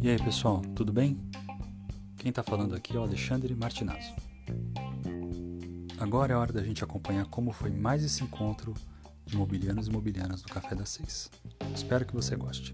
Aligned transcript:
E 0.00 0.08
aí 0.08 0.16
pessoal, 0.22 0.62
tudo 0.76 0.92
bem? 0.92 1.18
Quem 2.16 2.30
está 2.30 2.40
falando 2.40 2.76
aqui 2.76 2.96
é 2.96 3.00
o 3.00 3.02
Alexandre 3.02 3.54
Martinazzo. 3.56 4.14
Agora 5.98 6.32
é 6.32 6.36
hora 6.36 6.52
da 6.52 6.62
gente 6.62 6.84
acompanhar 6.84 7.26
como 7.26 7.50
foi 7.50 7.70
mais 7.70 8.04
esse 8.04 8.22
encontro 8.22 8.72
de 9.24 9.34
imobiliários 9.34 9.88
e 9.88 9.90
imobiliárias 9.90 10.42
do 10.42 10.48
Café 10.48 10.76
das 10.76 10.90
Seis. 10.90 11.28
Espero 11.74 12.06
que 12.06 12.14
você 12.14 12.36
goste. 12.36 12.72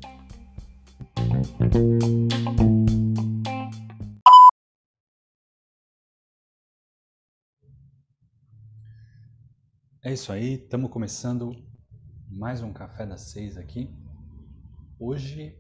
É 10.02 10.12
isso 10.12 10.30
aí, 10.32 10.54
estamos 10.54 10.90
começando 10.90 11.56
mais 12.34 12.62
um 12.62 12.72
Café 12.72 13.04
das 13.04 13.30
Seis 13.30 13.58
aqui. 13.58 13.90
Hoje 14.98 15.58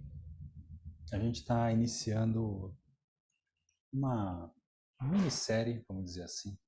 a 1.12 1.18
gente 1.18 1.40
está 1.40 1.70
iniciando 1.70 2.74
uma 3.92 4.50
minissérie, 5.02 5.84
vamos 5.86 6.04
dizer 6.06 6.22
assim, 6.22 6.58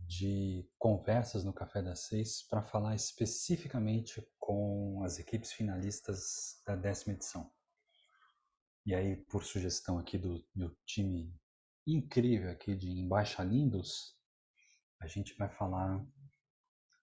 de 0.00 0.68
conversas 0.78 1.44
no 1.44 1.52
Café 1.52 1.82
das 1.82 2.00
Seis 2.00 2.46
para 2.46 2.62
falar 2.62 2.94
especificamente 2.94 4.22
com 4.38 5.02
as 5.02 5.18
equipes 5.18 5.52
finalistas 5.52 6.62
da 6.66 6.76
décima 6.76 7.14
edição. 7.14 7.50
E 8.84 8.94
aí, 8.94 9.16
por 9.16 9.44
sugestão 9.44 9.98
aqui 9.98 10.18
do 10.18 10.44
meu 10.54 10.76
time 10.84 11.34
incrível 11.86 12.50
aqui 12.50 12.74
de 12.74 12.90
Embaixa 12.90 13.42
Lindos, 13.42 14.14
a 15.00 15.06
gente 15.06 15.34
vai 15.36 15.48
falar 15.48 16.06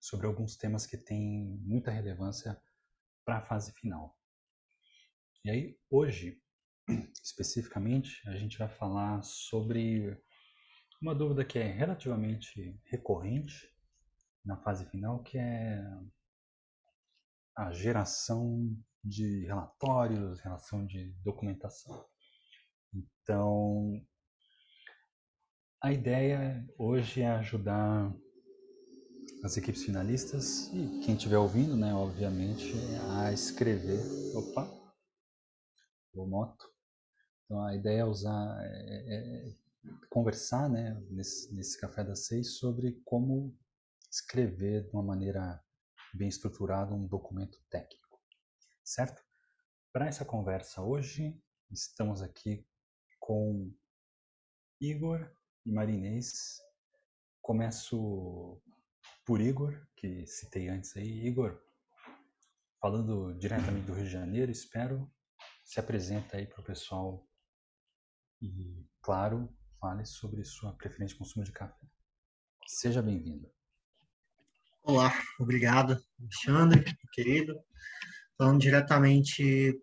sobre 0.07 0.25
alguns 0.25 0.55
temas 0.55 0.87
que 0.87 0.97
têm 0.97 1.59
muita 1.65 1.91
relevância 1.91 2.57
para 3.25 3.39
a 3.39 3.45
fase 3.45 3.73
final. 3.73 4.17
E 5.43 5.49
aí, 5.49 5.77
hoje, 5.89 6.41
especificamente, 7.21 8.21
a 8.29 8.37
gente 8.37 8.57
vai 8.57 8.69
falar 8.69 9.21
sobre 9.21 10.17
uma 11.01 11.13
dúvida 11.13 11.43
que 11.43 11.59
é 11.59 11.69
relativamente 11.69 12.79
recorrente 12.85 13.69
na 14.45 14.55
fase 14.55 14.89
final, 14.89 15.21
que 15.23 15.37
é 15.37 15.83
a 17.57 17.73
geração 17.73 18.73
de 19.03 19.45
relatórios, 19.45 20.39
relação 20.39 20.85
de 20.85 21.11
documentação. 21.21 22.07
Então, 22.93 24.01
a 25.83 25.91
ideia 25.91 26.65
hoje 26.77 27.21
é 27.21 27.27
ajudar 27.31 28.15
as 29.43 29.55
equipes 29.55 29.83
finalistas 29.83 30.67
e 30.73 31.01
quem 31.05 31.15
estiver 31.15 31.37
ouvindo, 31.37 31.75
né, 31.75 31.93
obviamente, 31.93 32.73
a 33.11 33.31
escrever. 33.31 33.99
Opa, 34.35 34.67
o 36.13 36.25
moto. 36.25 36.65
Então 37.45 37.63
a 37.63 37.75
ideia 37.75 38.01
é 38.01 38.05
usar, 38.05 38.57
é, 38.61 39.49
é 39.49 39.55
conversar, 40.09 40.69
né, 40.69 40.99
nesse, 41.09 41.53
nesse 41.53 41.79
café 41.79 42.03
das 42.03 42.25
seis 42.25 42.57
sobre 42.57 42.99
como 43.05 43.57
escrever 44.11 44.83
de 44.83 44.91
uma 44.91 45.03
maneira 45.03 45.63
bem 46.13 46.27
estruturada 46.27 46.93
um 46.93 47.07
documento 47.07 47.59
técnico, 47.69 48.19
certo? 48.83 49.23
Para 49.93 50.07
essa 50.07 50.25
conversa 50.25 50.81
hoje, 50.81 51.39
estamos 51.71 52.21
aqui 52.21 52.65
com 53.19 53.71
Igor 54.81 55.29
e 55.65 55.71
Marinês. 55.71 56.59
Começo 57.41 58.61
por 59.27 59.41
Igor, 59.41 59.77
que 59.97 60.25
citei 60.25 60.69
antes 60.69 60.95
aí. 60.95 61.27
Igor, 61.27 61.61
falando 62.79 63.37
diretamente 63.37 63.85
do 63.85 63.93
Rio 63.93 64.05
de 64.05 64.09
Janeiro, 64.09 64.49
espero, 64.49 65.11
se 65.65 65.81
apresenta 65.81 66.37
aí 66.37 66.47
para 66.47 66.61
o 66.61 66.63
pessoal 66.63 67.27
e, 68.41 68.87
claro, 69.01 69.53
fale 69.81 70.05
sobre 70.05 70.45
sua 70.45 70.71
preferência 70.77 71.13
de 71.13 71.19
consumo 71.19 71.43
de 71.43 71.51
café. 71.51 71.85
Seja 72.65 73.01
bem-vindo. 73.01 73.51
Olá, 74.81 75.11
obrigado, 75.37 76.01
Alexandre, 76.17 76.85
querido. 77.11 77.53
Falando 78.37 78.61
diretamente 78.61 79.77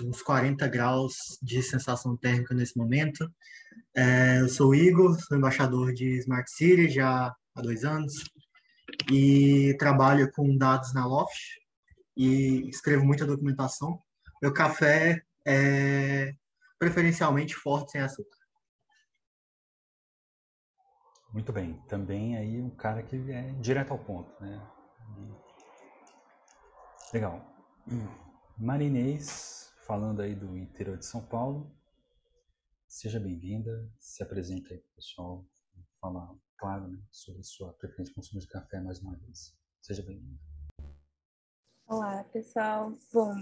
uns 0.00 0.22
40 0.22 0.66
graus 0.68 1.12
de 1.42 1.62
sensação 1.62 2.16
térmica 2.16 2.54
nesse 2.54 2.78
momento. 2.78 3.30
É, 3.94 4.40
eu 4.40 4.48
sou 4.48 4.70
o 4.70 4.74
Igor, 4.74 5.20
sou 5.20 5.36
embaixador 5.36 5.92
de 5.92 6.16
Smart 6.20 6.50
City 6.50 6.88
já 6.88 7.30
há 7.54 7.62
dois 7.62 7.84
anos 7.84 8.24
e 9.10 9.76
trabalho 9.78 10.30
com 10.32 10.56
dados 10.56 10.92
na 10.92 11.06
Loft 11.06 11.60
e 12.16 12.68
escrevo 12.68 13.04
muita 13.04 13.26
documentação. 13.26 14.02
Meu 14.42 14.52
café 14.52 15.24
é 15.46 16.34
preferencialmente 16.78 17.54
forte 17.54 17.92
sem 17.92 18.00
açúcar. 18.00 18.38
Muito 21.32 21.52
bem. 21.52 21.80
Também 21.88 22.36
aí 22.36 22.60
um 22.60 22.70
cara 22.70 23.02
que 23.02 23.16
é 23.32 23.52
direto 23.54 23.92
ao 23.92 23.98
ponto, 23.98 24.32
né? 24.40 24.64
Legal. 27.12 27.44
Marinês, 28.56 29.72
falando 29.86 30.22
aí 30.22 30.34
do 30.34 30.56
interior 30.56 30.96
de 30.96 31.06
São 31.06 31.24
Paulo. 31.26 31.74
Seja 32.86 33.18
bem-vinda, 33.18 33.90
se 33.98 34.22
apresenta 34.22 34.72
aí 34.72 34.78
para 34.78 34.88
o 34.88 34.94
pessoal, 34.94 35.46
falar 36.00 36.32
claro, 36.56 36.88
né, 36.88 36.98
sobre 37.10 37.42
sua 37.42 37.72
preferência 37.74 38.12
de 38.12 38.14
consumo 38.14 38.40
de 38.40 38.48
café 38.48 38.80
mais 38.80 39.00
uma 39.00 39.16
vez. 39.16 39.56
Seja 39.80 40.02
bem-vindo. 40.02 40.38
Olá, 41.86 42.24
pessoal. 42.24 42.96
Bom, 43.12 43.34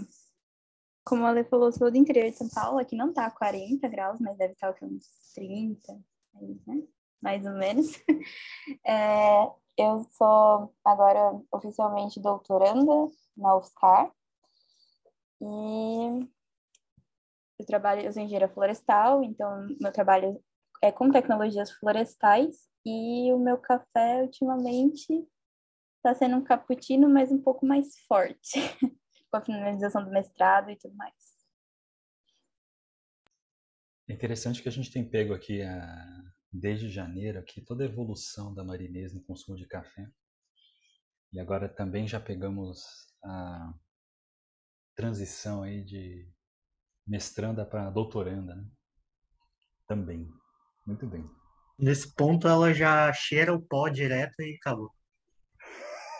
como 1.04 1.24
a 1.24 1.28
Ale 1.28 1.44
falou, 1.44 1.72
sou 1.72 1.90
do 1.90 1.96
interior 1.96 2.30
de 2.30 2.36
São 2.36 2.48
Paulo. 2.48 2.78
Aqui 2.78 2.96
não 2.96 3.12
tá 3.12 3.30
40 3.30 3.86
graus, 3.88 4.20
mas 4.20 4.36
deve 4.36 4.54
estar 4.54 4.74
uns 4.82 5.06
30, 5.34 5.92
né? 6.66 6.86
mais 7.20 7.44
ou 7.46 7.52
menos. 7.52 7.92
É, 8.86 9.44
eu 9.76 10.04
sou 10.10 10.72
agora 10.84 11.40
oficialmente 11.50 12.20
doutoranda 12.20 13.10
na 13.36 13.56
UFSCar. 13.56 14.12
E 15.40 16.28
eu 17.58 17.66
trabalho, 17.66 18.02
eu 18.02 18.12
sou 18.12 18.22
engenheira 18.22 18.48
florestal, 18.48 19.24
então 19.24 19.66
meu 19.80 19.92
trabalho 19.92 20.40
é 20.80 20.92
com 20.92 21.10
tecnologias 21.10 21.72
florestais 21.72 22.71
e 22.84 23.32
o 23.32 23.38
meu 23.38 23.58
café, 23.58 24.22
ultimamente, 24.22 25.26
está 25.96 26.14
sendo 26.14 26.36
um 26.36 26.44
cappuccino, 26.44 27.08
mas 27.08 27.30
um 27.30 27.40
pouco 27.40 27.64
mais 27.64 27.98
forte, 28.06 28.58
com 29.30 29.36
a 29.36 29.40
finalização 29.40 30.04
do 30.04 30.10
mestrado 30.10 30.70
e 30.70 30.76
tudo 30.76 30.94
mais. 30.96 31.14
É 34.08 34.12
interessante 34.12 34.60
que 34.60 34.68
a 34.68 34.72
gente 34.72 34.92
tem 34.92 35.08
pego 35.08 35.32
aqui, 35.32 35.62
a, 35.62 36.24
desde 36.52 36.90
janeiro, 36.90 37.38
aqui, 37.38 37.64
toda 37.64 37.84
a 37.84 37.86
evolução 37.86 38.52
da 38.52 38.64
marinês 38.64 39.14
no 39.14 39.22
consumo 39.22 39.56
de 39.56 39.66
café. 39.66 40.06
E 41.32 41.40
agora 41.40 41.68
também 41.68 42.06
já 42.06 42.20
pegamos 42.20 42.84
a 43.24 43.72
transição 44.94 45.62
aí 45.62 45.82
de 45.82 46.30
mestranda 47.06 47.64
para 47.64 47.90
doutoranda, 47.90 48.54
né? 48.54 48.68
Também. 49.86 50.28
Muito 50.86 51.06
bem. 51.06 51.41
Nesse 51.78 52.14
ponto, 52.14 52.46
ela 52.46 52.72
já 52.72 53.12
cheira 53.12 53.54
o 53.54 53.60
pó 53.60 53.88
direto 53.88 54.40
e 54.40 54.56
acabou. 54.56 54.90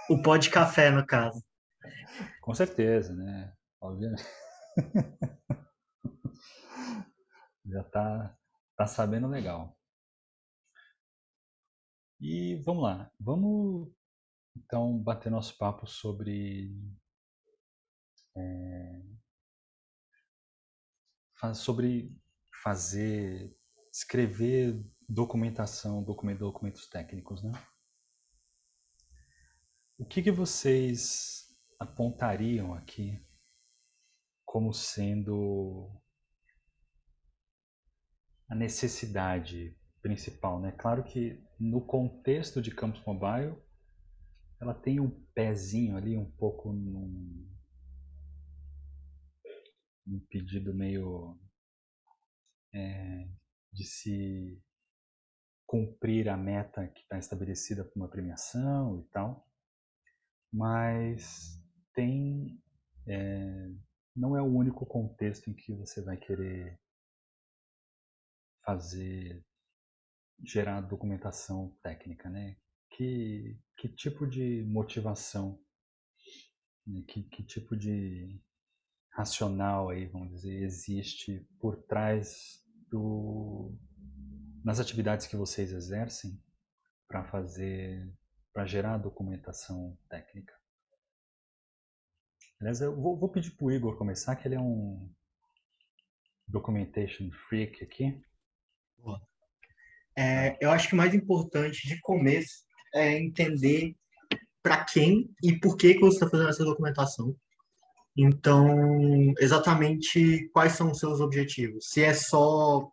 O 0.09 0.23
pó 0.23 0.37
de 0.37 0.51
café, 0.51 0.91
no 0.91 1.07
caso. 1.07 1.43
Com 2.41 2.55
certeza, 2.55 3.15
né? 3.15 3.53
Obviamente. 3.81 4.25
já 7.65 7.85
tá, 7.85 8.37
tá 8.77 8.87
sabendo 8.87 9.29
legal. 9.29 9.77
E 12.21 12.57
vamos 12.65 12.83
lá. 12.85 13.11
Vamos 13.19 13.93
então 14.57 14.99
bater 14.99 15.31
nosso 15.31 15.57
papo 15.59 15.87
sobre. 15.87 16.73
É, 18.37 19.03
sobre 21.55 22.17
fazer. 22.63 23.57
escrever 23.93 24.81
documentação, 25.09 26.03
documentos 26.03 26.87
técnicos, 26.89 27.43
né? 27.43 27.53
O 29.99 30.05
que, 30.05 30.23
que 30.23 30.31
vocês 30.31 31.47
apontariam 31.79 32.75
aqui 32.75 33.21
como 34.45 34.73
sendo 34.73 35.91
a 38.49 38.55
necessidade 38.55 39.77
principal, 40.03 40.61
né? 40.61 40.73
Claro 40.73 41.05
que 41.05 41.43
no 41.59 41.81
contexto 41.81 42.61
de 42.61 42.71
Campus 42.71 43.05
Mobile, 43.07 43.57
ela 44.61 44.75
tem 44.75 45.01
um 45.01 45.11
pezinho 45.35 45.97
ali 45.97 46.17
um 46.17 46.31
pouco 46.33 46.73
num, 46.73 47.49
num 50.07 50.21
pedido 50.29 50.75
meio 50.75 51.41
é, 52.75 53.29
de 53.73 53.85
se 53.85 54.63
cumprir 55.73 56.29
a 56.29 56.37
meta 56.37 56.87
que 56.87 57.01
está 57.01 57.19
estabelecida 57.19 57.83
por 57.83 57.97
uma 57.97 58.07
premiação 58.07 59.01
e 59.01 59.05
tal, 59.05 59.49
mas 60.53 61.59
é, 63.07 63.71
não 64.15 64.37
é 64.37 64.43
o 64.43 64.55
único 64.55 64.85
contexto 64.85 65.49
em 65.49 65.55
que 65.55 65.73
você 65.73 66.03
vai 66.03 66.19
querer 66.19 66.79
fazer 68.63 69.43
gerar 70.45 70.83
documentação 70.83 71.75
técnica, 71.83 72.29
né? 72.29 72.59
Que, 72.91 73.59
que 73.79 73.89
tipo 73.89 74.27
de 74.27 74.63
motivação, 74.65 75.59
né? 76.87 77.03
que, 77.09 77.23
que 77.23 77.43
tipo 77.43 77.75
de 77.75 78.39
racional 79.11 79.89
aí, 79.89 80.05
vamos 80.07 80.33
dizer, 80.33 80.63
existe 80.65 81.49
por 81.59 81.83
trás 81.85 82.63
do 82.91 83.75
nas 84.65 84.81
atividades 84.81 85.27
que 85.27 85.37
vocês 85.37 85.73
exercem 85.73 86.41
para 87.09 87.25
fazer 87.25 88.11
para 88.53 88.67
gerar 88.67 88.99
documentação 88.99 89.97
técnica. 90.11 90.55
Aliás, 92.61 92.81
eu 92.81 92.95
vou, 92.95 93.17
vou 93.19 93.31
pedir 93.31 93.51
para 93.53 93.67
o 93.67 93.73
Igor 93.73 93.97
começar, 93.97 94.37
que 94.37 94.47
ele 94.47 94.55
é 94.55 94.61
um 94.61 95.11
documentation 96.47 97.31
freak 97.49 97.83
aqui. 97.83 98.23
É, 100.17 100.59
eu 100.61 100.71
acho 100.71 100.89
que 100.89 100.95
o 100.95 100.97
mais 100.97 101.15
importante 101.15 101.89
de 101.89 101.99
começo 102.03 102.63
é 102.95 103.19
entender 103.19 103.97
para 104.63 104.85
quem 104.85 105.35
e 105.43 105.59
por 105.59 105.77
que, 105.77 105.95
que 105.95 106.01
você 106.01 106.17
está 106.17 106.29
fazendo 106.29 106.51
essa 106.51 106.65
documentação. 106.65 107.35
Então, 108.17 109.33
exatamente 109.39 110.49
quais 110.53 110.73
são 110.73 110.91
os 110.91 110.99
seus 110.99 111.21
objetivos. 111.21 111.89
Se 111.89 112.03
é 112.03 112.13
só 112.13 112.92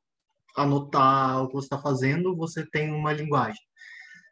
anotar 0.61 1.43
o 1.43 1.47
que 1.47 1.53
você 1.53 1.65
está 1.65 1.81
fazendo, 1.81 2.35
você 2.35 2.65
tem 2.69 2.91
uma 2.91 3.13
linguagem. 3.13 3.61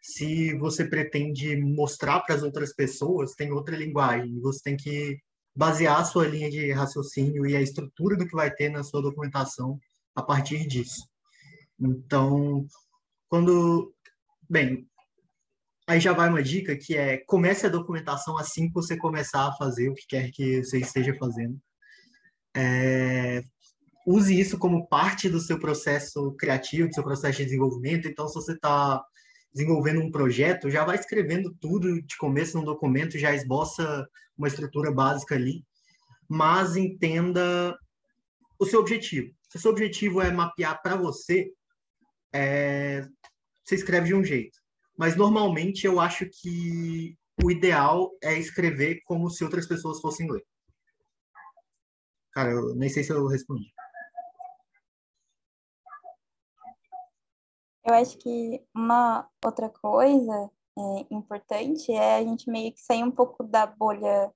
Se 0.01 0.57
você 0.57 0.85
pretende 0.85 1.55
mostrar 1.57 2.21
para 2.21 2.35
as 2.35 2.43
outras 2.43 2.73
pessoas, 2.73 3.33
tem 3.33 3.51
outra 3.51 3.75
linguagem. 3.75 4.39
Você 4.41 4.59
tem 4.63 4.77
que 4.77 5.17
basear 5.55 5.99
a 5.99 6.05
sua 6.05 6.27
linha 6.27 6.49
de 6.49 6.71
raciocínio 6.71 7.45
e 7.45 7.55
a 7.55 7.61
estrutura 7.61 8.15
do 8.15 8.27
que 8.27 8.35
vai 8.35 8.51
ter 8.51 8.69
na 8.69 8.83
sua 8.83 9.01
documentação 9.01 9.79
a 10.15 10.21
partir 10.21 10.67
disso. 10.67 11.07
Então, 11.79 12.65
quando. 13.29 13.93
Bem, 14.49 14.87
aí 15.87 15.99
já 15.99 16.13
vai 16.13 16.29
uma 16.29 16.41
dica 16.43 16.75
que 16.77 16.95
é 16.95 17.17
comece 17.25 17.65
a 17.65 17.69
documentação 17.69 18.37
assim 18.37 18.67
que 18.67 18.73
você 18.73 18.97
começar 18.97 19.47
a 19.47 19.53
fazer 19.53 19.89
o 19.89 19.93
que 19.93 20.05
quer 20.07 20.31
que 20.31 20.63
você 20.63 20.79
esteja 20.79 21.13
fazendo. 21.15 21.59
É, 22.55 23.43
use 24.07 24.39
isso 24.39 24.57
como 24.57 24.87
parte 24.87 25.27
do 25.27 25.41
seu 25.41 25.59
processo 25.59 26.31
criativo, 26.39 26.87
do 26.87 26.93
seu 26.93 27.03
processo 27.03 27.39
de 27.39 27.43
desenvolvimento. 27.43 28.07
Então, 28.07 28.25
se 28.25 28.35
você 28.35 28.53
está 28.53 29.03
desenvolvendo 29.53 29.99
um 29.99 30.09
projeto, 30.09 30.69
já 30.69 30.85
vai 30.85 30.95
escrevendo 30.95 31.53
tudo 31.59 32.01
de 32.01 32.15
começo 32.15 32.57
no 32.57 32.63
documento, 32.63 33.19
já 33.19 33.35
esboça 33.35 34.07
uma 34.37 34.47
estrutura 34.47 34.91
básica 34.91 35.35
ali, 35.35 35.61
mas 36.29 36.77
entenda 36.77 37.77
o 38.57 38.65
seu 38.65 38.79
objetivo. 38.79 39.29
Se 39.49 39.57
o 39.57 39.59
seu 39.59 39.71
objetivo 39.71 40.21
é 40.21 40.31
mapear 40.31 40.81
para 40.81 40.95
você 40.95 41.51
é, 42.33 43.05
você 43.65 43.75
escreve 43.75 44.07
de 44.07 44.15
um 44.15 44.23
jeito. 44.23 44.57
Mas 44.97 45.17
normalmente 45.17 45.85
eu 45.85 45.99
acho 45.99 46.25
que 46.29 47.17
o 47.43 47.51
ideal 47.51 48.11
é 48.23 48.39
escrever 48.39 49.01
como 49.03 49.29
se 49.29 49.43
outras 49.43 49.67
pessoas 49.67 49.99
fossem 49.99 50.31
ler. 50.31 50.45
Cara, 52.31 52.51
eu 52.51 52.73
nem 52.75 52.87
sei 52.87 53.03
se 53.03 53.11
eu 53.11 53.27
respondi. 53.27 53.69
Eu 57.87 57.93
acho 57.93 58.17
que 58.17 58.61
uma 58.75 59.25
outra 59.45 59.69
coisa 59.69 60.51
é, 60.77 61.05
importante 61.09 61.89
é 61.93 62.17
a 62.17 62.21
gente 62.21 62.51
meio 62.51 62.73
que 62.73 62.81
sair 62.81 63.01
um 63.01 63.11
pouco 63.11 63.45
da 63.45 63.65
bolha 63.65 64.29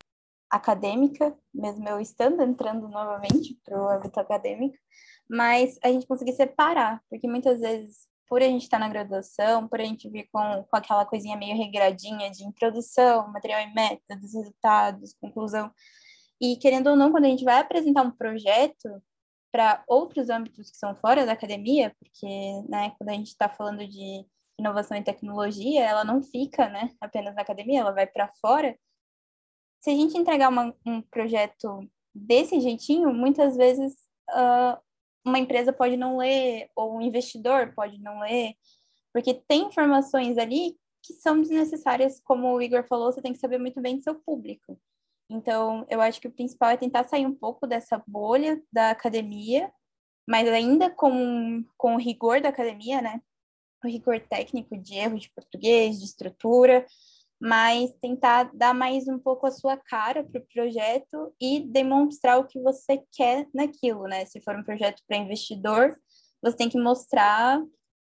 acadêmica, 0.49 1.37
mesmo 1.53 1.87
eu 1.89 1.99
estando 1.99 2.41
entrando 2.41 2.87
novamente 2.87 3.59
para 3.65 3.77
o 3.77 3.89
âmbito 3.89 4.19
acadêmico, 4.21 4.77
mas 5.29 5.77
a 5.83 5.89
gente 5.89 6.07
conseguir 6.07 6.31
separar, 6.31 7.01
porque 7.09 7.27
muitas 7.27 7.59
vezes, 7.59 8.07
por 8.25 8.41
a 8.41 8.45
gente 8.45 8.63
estar 8.63 8.79
tá 8.79 8.85
na 8.85 8.89
graduação, 8.89 9.67
por 9.67 9.81
a 9.81 9.83
gente 9.83 10.09
vir 10.09 10.29
com, 10.31 10.63
com 10.69 10.77
aquela 10.77 11.05
coisinha 11.05 11.35
meio 11.35 11.57
regradinha 11.57 12.31
de 12.31 12.45
introdução, 12.45 13.27
material 13.33 13.59
e 13.61 13.73
métodos, 13.73 14.33
resultados, 14.33 15.13
conclusão, 15.19 15.69
e 16.39 16.55
querendo 16.55 16.89
ou 16.89 16.95
não, 16.95 17.11
quando 17.11 17.25
a 17.25 17.29
gente 17.29 17.43
vai 17.43 17.59
apresentar 17.59 18.03
um 18.03 18.11
projeto 18.11 19.01
para 19.51 19.83
outros 19.87 20.29
âmbitos 20.29 20.71
que 20.71 20.77
são 20.77 20.95
fora 20.95 21.25
da 21.25 21.33
academia, 21.33 21.95
porque 21.99 22.27
né, 22.69 22.93
quando 22.97 23.09
a 23.09 23.13
gente 23.13 23.27
está 23.27 23.49
falando 23.49 23.85
de 23.85 24.25
inovação 24.57 24.95
e 24.97 25.03
tecnologia, 25.03 25.83
ela 25.83 26.03
não 26.03 26.21
fica 26.21 26.69
né, 26.69 26.91
apenas 27.01 27.35
na 27.35 27.41
academia, 27.41 27.81
ela 27.81 27.91
vai 27.91 28.07
para 28.07 28.31
fora. 28.39 28.77
Se 29.81 29.89
a 29.89 29.95
gente 29.95 30.17
entregar 30.17 30.49
uma, 30.49 30.73
um 30.85 31.01
projeto 31.01 31.89
desse 32.13 32.59
jeitinho, 32.59 33.13
muitas 33.13 33.57
vezes 33.57 33.93
uh, 34.29 34.79
uma 35.25 35.39
empresa 35.39 35.73
pode 35.73 35.97
não 35.97 36.17
ler, 36.17 36.69
ou 36.75 36.97
um 36.97 37.01
investidor 37.01 37.73
pode 37.73 37.99
não 37.99 38.21
ler, 38.21 38.53
porque 39.13 39.33
tem 39.33 39.63
informações 39.63 40.37
ali 40.37 40.77
que 41.03 41.13
são 41.13 41.41
desnecessárias, 41.41 42.19
como 42.21 42.53
o 42.53 42.61
Igor 42.61 42.83
falou, 42.87 43.11
você 43.11 43.21
tem 43.21 43.33
que 43.33 43.39
saber 43.39 43.57
muito 43.57 43.81
bem 43.81 43.97
do 43.97 44.03
seu 44.03 44.15
público. 44.15 44.79
Então, 45.31 45.85
eu 45.89 46.01
acho 46.01 46.19
que 46.19 46.27
o 46.27 46.31
principal 46.31 46.71
é 46.71 46.77
tentar 46.77 47.07
sair 47.07 47.25
um 47.25 47.33
pouco 47.33 47.65
dessa 47.65 48.03
bolha 48.05 48.61
da 48.71 48.91
academia, 48.91 49.71
mas 50.27 50.47
ainda 50.49 50.89
com, 50.89 51.63
com 51.77 51.95
o 51.95 51.99
rigor 51.99 52.41
da 52.41 52.49
academia, 52.49 53.01
né? 53.01 53.21
O 53.83 53.87
rigor 53.87 54.19
técnico 54.19 54.77
de 54.77 54.95
erro 54.95 55.17
de 55.17 55.31
português, 55.33 55.99
de 55.99 56.05
estrutura, 56.05 56.85
mas 57.39 57.91
tentar 58.01 58.51
dar 58.53 58.73
mais 58.73 59.07
um 59.07 59.17
pouco 59.17 59.47
a 59.47 59.51
sua 59.51 59.77
cara 59.77 60.23
para 60.23 60.41
o 60.41 60.47
projeto 60.53 61.33
e 61.41 61.61
demonstrar 61.61 62.37
o 62.37 62.45
que 62.45 62.59
você 62.59 63.01
quer 63.13 63.47
naquilo, 63.53 64.03
né? 64.03 64.25
Se 64.25 64.41
for 64.41 64.55
um 64.55 64.63
projeto 64.63 65.01
para 65.07 65.17
investidor, 65.17 65.97
você 66.43 66.57
tem 66.57 66.69
que 66.69 66.79
mostrar 66.79 67.63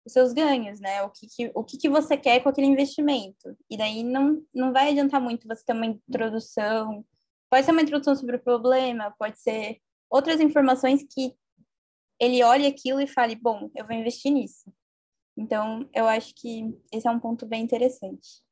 os 0.05 0.12
seus 0.12 0.32
ganhos, 0.32 0.81
né? 0.81 1.02
O 1.02 1.11
que, 1.11 1.26
que 1.26 1.52
o 1.55 1.62
que, 1.62 1.76
que 1.76 1.88
você 1.88 2.16
quer 2.16 2.40
com 2.40 2.49
aquele 2.49 2.66
investimento. 2.66 3.56
E 3.69 3.76
daí 3.76 4.02
não, 4.02 4.43
não 4.55 4.73
vai 4.73 4.90
adiantar 4.90 5.20
muito 5.20 5.46
você 5.46 5.64
ter 5.64 5.75
uma 5.75 5.87
introdução. 5.87 7.05
Pode 7.50 7.64
ser 7.64 7.73
uma 7.73 7.82
introdução 7.82 8.14
sobre 8.14 8.37
o 8.37 8.43
problema, 8.43 9.14
pode 9.19 9.41
ser 9.41 9.81
outras 10.08 10.41
informações 10.41 11.02
que 11.02 11.37
ele 12.20 12.44
olhe 12.44 12.67
aquilo 12.67 13.00
e 13.00 13.08
fale, 13.08 13.35
bom, 13.35 13.69
eu 13.75 13.85
vou 13.85 13.97
investir 13.97 14.32
nisso. 14.32 14.73
Então, 15.37 15.88
eu 15.93 16.06
acho 16.06 16.32
que 16.37 16.79
esse 16.93 17.08
é 17.08 17.11
um 17.11 17.19
ponto 17.19 17.47
bem 17.47 17.64
interessante. 17.64 18.43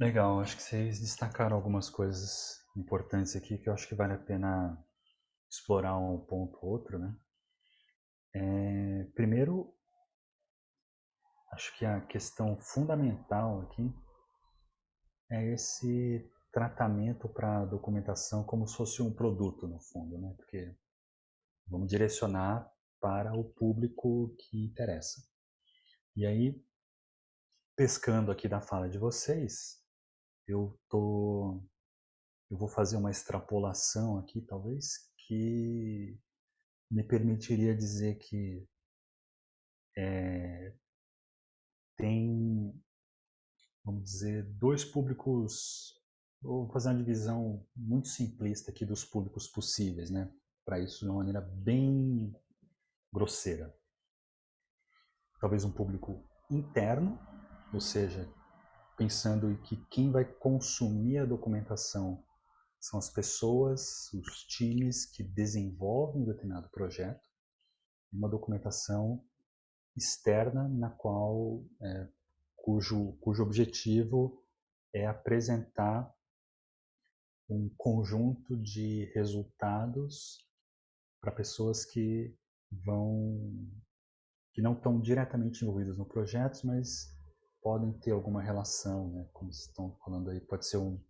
Legal, 0.00 0.40
acho 0.40 0.56
que 0.56 0.62
vocês 0.62 0.98
destacaram 0.98 1.54
algumas 1.54 1.88
coisas 1.90 2.58
importantes 2.76 3.36
aqui 3.36 3.58
que 3.58 3.68
eu 3.68 3.74
acho 3.74 3.86
que 3.86 3.94
vale 3.94 4.14
a 4.14 4.18
pena 4.18 4.82
explorar 5.48 5.98
um 5.98 6.18
ponto 6.18 6.58
ou 6.62 6.72
outro, 6.72 6.98
né? 6.98 7.14
É, 8.34 9.04
primeiro, 9.14 9.76
acho 11.52 11.76
que 11.76 11.84
a 11.84 12.00
questão 12.00 12.58
fundamental 12.58 13.60
aqui 13.60 13.92
é 15.30 15.52
esse 15.52 16.28
tratamento 16.52 17.28
para 17.28 17.60
a 17.62 17.64
documentação 17.64 18.42
como 18.44 18.66
se 18.66 18.76
fosse 18.76 19.00
um 19.02 19.12
produto, 19.12 19.68
no 19.68 19.78
fundo, 19.78 20.18
né? 20.18 20.34
Porque 20.36 20.74
vamos 21.66 21.88
direcionar 21.88 22.70
para 23.00 23.32
o 23.34 23.44
público 23.44 24.34
que 24.36 24.64
interessa. 24.64 25.24
E 26.16 26.26
aí, 26.26 26.60
pescando 27.76 28.32
aqui 28.32 28.48
da 28.48 28.60
fala 28.60 28.88
de 28.88 28.98
vocês, 28.98 29.80
eu 30.46 30.78
tô 30.88 31.62
eu 32.50 32.58
vou 32.58 32.68
fazer 32.68 32.96
uma 32.96 33.12
extrapolação 33.12 34.18
aqui 34.18 34.40
talvez 34.42 35.08
que 35.16 36.18
me 36.90 37.04
permitiria 37.04 37.76
dizer 37.76 38.16
que 38.16 38.66
é, 39.96 40.74
tem 41.96 42.74
vamos 43.84 44.04
dizer 44.04 44.44
dois 44.58 44.84
públicos 44.84 45.94
vou 46.42 46.70
fazer 46.72 46.88
uma 46.88 46.98
divisão 46.98 47.66
muito 47.76 48.08
simplista 48.08 48.70
aqui 48.70 48.84
dos 48.84 49.04
públicos 49.04 49.46
possíveis 49.48 50.10
né? 50.10 50.32
Para 50.64 50.78
isso 50.78 51.00
de 51.00 51.06
uma 51.06 51.18
maneira 51.18 51.40
bem 51.40 52.34
grosseira. 53.12 53.74
Talvez 55.40 55.64
um 55.64 55.72
público 55.72 56.22
interno 56.50 57.18
ou 57.72 57.80
seja 57.80 58.28
pensando 58.96 59.56
que 59.62 59.76
quem 59.86 60.10
vai 60.10 60.24
consumir 60.24 61.18
a 61.18 61.24
documentação 61.24 62.22
são 62.78 62.98
as 62.98 63.10
pessoas, 63.10 64.12
os 64.12 64.44
times 64.44 65.06
que 65.06 65.22
desenvolvem 65.22 66.22
um 66.22 66.26
determinado 66.26 66.68
projeto, 66.70 67.26
uma 68.12 68.28
documentação 68.28 69.24
externa 69.96 70.68
na 70.68 70.90
qual 70.90 71.62
é, 71.80 72.08
cujo 72.62 73.16
cujo 73.20 73.42
objetivo 73.42 74.42
é 74.94 75.06
apresentar 75.06 76.12
um 77.48 77.68
conjunto 77.76 78.56
de 78.56 79.10
resultados 79.14 80.46
para 81.20 81.32
pessoas 81.32 81.84
que 81.84 82.36
vão 82.70 83.68
que 84.52 84.62
não 84.62 84.72
estão 84.72 85.00
diretamente 85.00 85.62
envolvidas 85.62 85.96
no 85.96 86.06
projeto, 86.06 86.66
mas 86.66 87.16
podem 87.62 87.92
ter 88.00 88.10
alguma 88.10 88.42
relação, 88.42 89.12
né? 89.12 89.28
Como 89.32 89.50
estão 89.50 89.96
falando 90.04 90.30
aí, 90.30 90.40
pode 90.40 90.66
ser 90.66 90.78
um, 90.78 91.00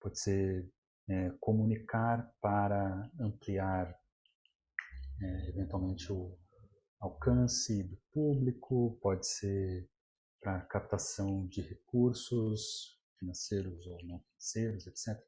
pode 0.00 0.20
ser 0.20 0.70
é, 1.08 1.30
comunicar 1.40 2.32
para 2.40 3.10
ampliar 3.20 3.98
é, 5.20 5.48
eventualmente 5.48 6.12
o 6.12 6.36
alcance 7.00 7.82
do 7.82 7.96
público, 8.12 8.98
pode 9.00 9.26
ser 9.26 9.88
para 10.40 10.60
captação 10.62 11.46
de 11.46 11.60
recursos 11.60 12.98
financeiros 13.18 13.86
ou 13.86 13.98
não 14.04 14.20
financeiros, 14.20 14.86
etc. 14.86 15.20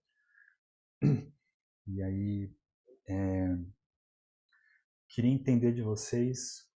E 1.86 2.02
aí, 2.02 2.54
é, 3.08 3.58
queria 5.08 5.32
entender 5.32 5.72
de 5.72 5.82
vocês, 5.82 6.68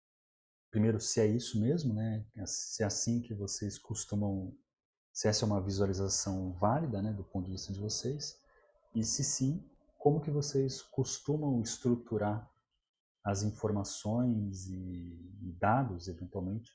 primeiro, 0.71 0.99
se 0.99 1.21
é 1.21 1.27
isso 1.27 1.61
mesmo, 1.61 1.93
né? 1.93 2.25
Se 2.47 2.83
é 2.83 2.87
assim 2.87 3.21
que 3.21 3.35
vocês 3.35 3.79
costumam, 3.79 4.57
se 5.13 5.29
essa 5.29 5.45
é 5.45 5.47
uma 5.47 5.61
visualização 5.61 6.53
válida, 6.55 7.03
né, 7.03 7.13
do 7.13 7.25
ponto 7.25 7.47
de 7.47 7.53
vista 7.53 7.73
de 7.73 7.81
vocês, 7.81 8.41
e 8.95 9.05
se 9.05 9.23
sim, 9.23 9.69
como 9.99 10.21
que 10.21 10.31
vocês 10.31 10.81
costumam 10.81 11.61
estruturar 11.61 12.51
as 13.23 13.43
informações 13.43 14.67
e, 14.69 15.39
e 15.43 15.53
dados, 15.61 16.09
eventualmente, 16.09 16.73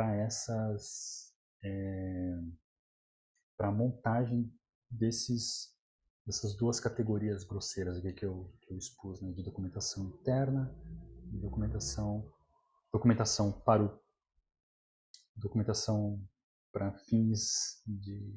para 0.00 0.16
essas 0.16 1.30
é, 1.62 2.40
para 3.54 3.68
a 3.68 3.70
montagem 3.72 4.50
desses 4.90 5.76
dessas 6.24 6.56
duas 6.56 6.80
categorias 6.80 7.44
grosseiras 7.44 8.00
que 8.00 8.24
eu, 8.24 8.50
que 8.62 8.72
eu 8.72 8.78
expus, 8.78 9.20
né, 9.20 9.30
de 9.32 9.42
documentação 9.42 10.06
interna 10.06 10.74
e 11.30 11.38
documentação 11.38 12.32
documentação 12.90 13.52
para 13.60 13.84
o 13.84 14.00
documentação 15.36 16.26
para 16.72 16.94
fins 17.00 17.82
de 17.86 18.34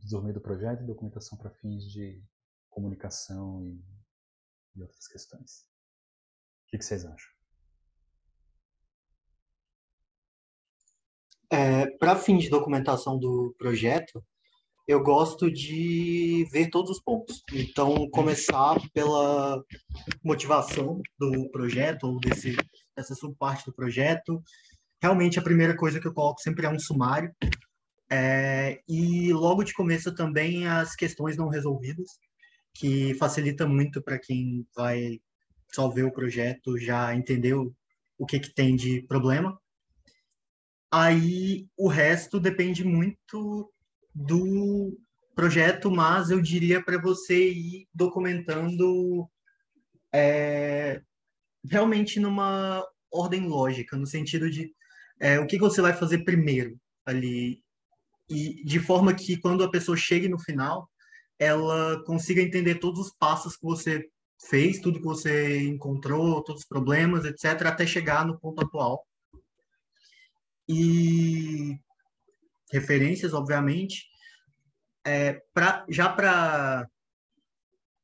desenvolvimento 0.00 0.36
do 0.36 0.42
projeto 0.42 0.84
e 0.84 0.86
documentação 0.86 1.36
para 1.36 1.50
fins 1.50 1.84
de 1.84 2.24
comunicação 2.70 3.62
e, 3.62 3.84
e 4.74 4.82
outras 4.82 5.06
questões. 5.06 5.68
O 6.64 6.68
que 6.68 6.82
vocês 6.82 7.04
acham? 7.04 7.43
É, 11.54 11.86
para 11.98 12.16
fins 12.16 12.42
de 12.42 12.50
documentação 12.50 13.16
do 13.16 13.54
projeto, 13.56 14.20
eu 14.88 15.00
gosto 15.00 15.48
de 15.48 16.44
ver 16.50 16.68
todos 16.68 16.90
os 16.90 17.00
pontos. 17.00 17.44
Então, 17.52 18.10
começar 18.10 18.76
pela 18.92 19.62
motivação 20.22 21.00
do 21.16 21.48
projeto, 21.52 22.08
ou 22.08 22.18
desse, 22.18 22.56
dessa 22.96 23.14
subparte 23.14 23.66
do 23.66 23.72
projeto. 23.72 24.42
Realmente, 25.00 25.38
a 25.38 25.42
primeira 25.42 25.76
coisa 25.76 26.00
que 26.00 26.08
eu 26.08 26.12
coloco 26.12 26.40
sempre 26.40 26.66
é 26.66 26.68
um 26.68 26.78
sumário. 26.78 27.32
É, 28.10 28.80
e 28.88 29.32
logo 29.32 29.62
de 29.62 29.72
começo 29.74 30.12
também 30.12 30.66
as 30.66 30.96
questões 30.96 31.36
não 31.36 31.48
resolvidas, 31.48 32.08
que 32.74 33.14
facilita 33.14 33.64
muito 33.64 34.02
para 34.02 34.18
quem 34.18 34.66
vai 34.74 35.20
só 35.72 35.88
ver 35.88 36.02
o 36.02 36.12
projeto, 36.12 36.76
já 36.78 37.14
entendeu 37.14 37.72
o 38.18 38.26
que, 38.26 38.40
que 38.40 38.52
tem 38.52 38.74
de 38.74 39.02
problema. 39.02 39.56
Aí 40.96 41.66
o 41.76 41.88
resto 41.88 42.38
depende 42.38 42.84
muito 42.84 43.68
do 44.14 44.96
projeto, 45.34 45.90
mas 45.90 46.30
eu 46.30 46.40
diria 46.40 46.80
para 46.80 47.02
você 47.02 47.50
ir 47.50 47.88
documentando 47.92 49.28
é, 50.14 51.02
realmente 51.68 52.20
numa 52.20 52.80
ordem 53.12 53.48
lógica, 53.48 53.96
no 53.96 54.06
sentido 54.06 54.48
de 54.48 54.72
é, 55.18 55.40
o 55.40 55.48
que 55.48 55.58
você 55.58 55.82
vai 55.82 55.92
fazer 55.92 56.22
primeiro 56.22 56.78
ali, 57.04 57.60
e 58.30 58.64
de 58.64 58.78
forma 58.78 59.12
que 59.12 59.36
quando 59.36 59.64
a 59.64 59.70
pessoa 59.72 59.96
chegue 59.96 60.28
no 60.28 60.38
final, 60.38 60.88
ela 61.40 62.04
consiga 62.04 62.40
entender 62.40 62.76
todos 62.76 63.08
os 63.08 63.12
passos 63.18 63.56
que 63.56 63.64
você 63.64 64.08
fez, 64.48 64.78
tudo 64.78 65.00
que 65.00 65.04
você 65.04 65.60
encontrou, 65.60 66.44
todos 66.44 66.62
os 66.62 66.68
problemas, 66.68 67.24
etc., 67.24 67.66
até 67.66 67.84
chegar 67.84 68.24
no 68.24 68.38
ponto 68.38 68.62
atual. 68.62 69.04
E 70.68 71.78
referências, 72.72 73.32
obviamente. 73.32 74.06
É, 75.06 75.42
pra, 75.52 75.84
já 75.88 76.08
para 76.08 76.88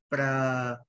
para 0.08 0.80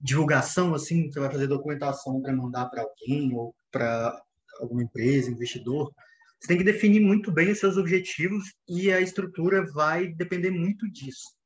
divulgação, 0.00 0.72
assim, 0.72 1.10
você 1.10 1.18
vai 1.18 1.28
fazer 1.28 1.48
documentação 1.48 2.22
para 2.22 2.32
mandar 2.32 2.66
para 2.66 2.82
alguém 2.82 3.34
ou 3.34 3.52
para 3.70 4.16
alguma 4.60 4.82
empresa, 4.82 5.30
investidor, 5.30 5.92
você 6.40 6.48
tem 6.48 6.58
que 6.58 6.64
definir 6.64 7.00
muito 7.00 7.32
bem 7.32 7.50
os 7.50 7.58
seus 7.58 7.76
objetivos 7.76 8.54
e 8.68 8.92
a 8.92 9.00
estrutura 9.00 9.66
vai 9.72 10.06
depender 10.06 10.50
muito 10.50 10.88
disso. 10.90 11.36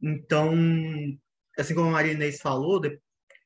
Então, 0.00 0.54
assim 1.58 1.74
como 1.74 1.88
a 1.88 1.92
Maria 1.92 2.12
Inês 2.12 2.40
falou, 2.40 2.80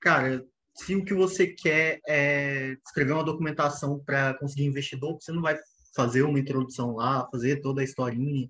cara, 0.00 0.44
se 0.76 0.94
o 0.94 1.04
que 1.04 1.14
você 1.14 1.46
quer 1.46 2.00
é 2.06 2.76
escrever 2.86 3.12
uma 3.12 3.24
documentação 3.24 3.98
para 3.98 4.34
conseguir 4.34 4.64
investidor, 4.64 5.18
você 5.20 5.32
não 5.32 5.42
vai 5.42 5.58
fazer 5.94 6.22
uma 6.22 6.38
introdução 6.38 6.94
lá, 6.94 7.26
fazer 7.30 7.60
toda 7.62 7.80
a 7.80 7.84
historinha. 7.84 8.48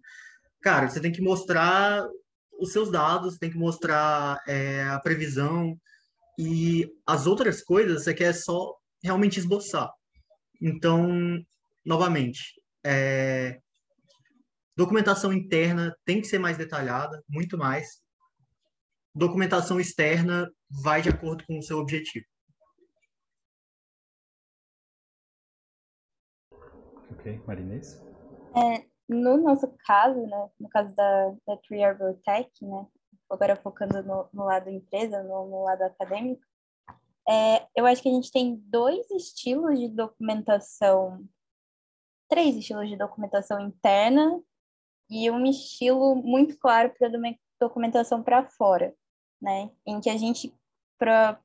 Cara, 0.60 0.88
você 0.88 1.00
tem 1.00 1.12
que 1.12 1.22
mostrar 1.22 2.04
os 2.58 2.72
seus 2.72 2.90
dados, 2.90 3.38
tem 3.38 3.50
que 3.50 3.56
mostrar 3.56 4.42
é, 4.46 4.82
a 4.84 4.98
previsão 4.98 5.78
e 6.38 6.90
as 7.06 7.26
outras 7.26 7.62
coisas 7.62 8.02
você 8.02 8.12
quer 8.12 8.34
só 8.34 8.74
realmente 9.02 9.38
esboçar. 9.38 9.90
Então, 10.60 11.08
novamente, 11.84 12.60
é, 12.84 13.60
documentação 14.76 15.32
interna 15.32 15.96
tem 16.04 16.20
que 16.20 16.26
ser 16.26 16.38
mais 16.38 16.58
detalhada, 16.58 17.22
muito 17.28 17.56
mais. 17.56 18.00
Documentação 19.14 19.78
externa 19.78 20.50
vai 20.70 21.02
de 21.02 21.08
acordo 21.08 21.44
com 21.46 21.58
o 21.58 21.62
seu 21.62 21.78
objetivo. 21.78 22.26
Ok, 27.10 27.40
Marinês? 27.46 28.00
É, 28.56 28.86
no 29.08 29.36
nosso 29.36 29.72
caso, 29.84 30.20
né, 30.26 30.50
no 30.58 30.68
caso 30.68 30.94
da, 30.94 31.30
da 31.46 31.56
Tree 31.58 31.84
Arbor 31.84 32.14
Tech, 32.24 32.50
né, 32.62 32.86
agora 33.30 33.56
focando 33.56 34.02
no, 34.02 34.28
no 34.32 34.44
lado 34.44 34.70
empresa, 34.70 35.22
no, 35.22 35.48
no 35.48 35.64
lado 35.64 35.82
acadêmico, 35.82 36.42
é, 37.28 37.66
eu 37.74 37.84
acho 37.86 38.02
que 38.02 38.08
a 38.08 38.12
gente 38.12 38.30
tem 38.30 38.56
dois 38.66 39.10
estilos 39.10 39.78
de 39.78 39.88
documentação, 39.88 41.24
três 42.28 42.56
estilos 42.56 42.88
de 42.88 42.96
documentação 42.96 43.60
interna 43.60 44.40
e 45.10 45.30
um 45.30 45.44
estilo 45.44 46.14
muito 46.16 46.56
claro 46.58 46.92
para 46.96 47.10
documentação 47.60 48.22
para 48.22 48.48
fora, 48.50 48.94
né, 49.40 49.70
em 49.86 50.00
que 50.00 50.10
a 50.10 50.16
gente 50.16 50.54
para 50.98 51.40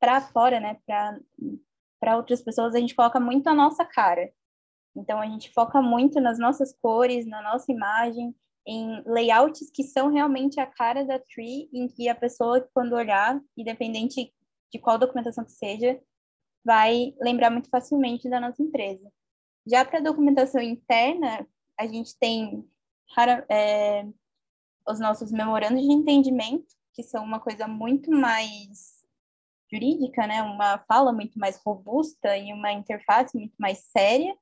para 0.00 0.20
fora, 0.20 0.60
né, 0.60 0.78
para 0.86 1.18
para 2.00 2.16
outras 2.16 2.42
pessoas 2.42 2.74
a 2.74 2.80
gente 2.80 2.94
coloca 2.94 3.18
muito 3.18 3.46
a 3.48 3.54
nossa 3.54 3.84
cara. 3.84 4.30
Então, 4.96 5.20
a 5.20 5.26
gente 5.26 5.50
foca 5.52 5.82
muito 5.82 6.20
nas 6.20 6.38
nossas 6.38 6.72
cores, 6.80 7.26
na 7.26 7.42
nossa 7.42 7.72
imagem, 7.72 8.34
em 8.66 9.02
layouts 9.06 9.70
que 9.70 9.82
são 9.82 10.12
realmente 10.12 10.60
a 10.60 10.66
cara 10.66 11.04
da 11.04 11.18
tree, 11.18 11.68
em 11.72 11.88
que 11.88 12.08
a 12.08 12.14
pessoa, 12.14 12.66
quando 12.72 12.94
olhar, 12.94 13.40
independente 13.56 14.32
de 14.72 14.78
qual 14.78 14.98
documentação 14.98 15.44
que 15.44 15.52
seja, 15.52 16.00
vai 16.64 17.14
lembrar 17.20 17.50
muito 17.50 17.68
facilmente 17.68 18.28
da 18.28 18.40
nossa 18.40 18.62
empresa. 18.62 19.10
Já 19.66 19.84
para 19.84 20.00
documentação 20.00 20.62
interna, 20.62 21.46
a 21.78 21.86
gente 21.86 22.16
tem 22.18 22.68
é, 23.50 24.06
os 24.88 25.00
nossos 25.00 25.30
memorandos 25.30 25.82
de 25.82 25.92
entendimento, 25.92 26.66
que 26.94 27.02
são 27.02 27.24
uma 27.24 27.40
coisa 27.40 27.66
muito 27.66 28.10
mais 28.10 29.04
jurídica, 29.70 30.26
né? 30.26 30.42
uma 30.42 30.78
fala 30.86 31.12
muito 31.12 31.38
mais 31.38 31.60
robusta 31.64 32.36
e 32.36 32.52
uma 32.52 32.72
interface 32.72 33.36
muito 33.36 33.54
mais 33.58 33.78
séria, 33.78 34.34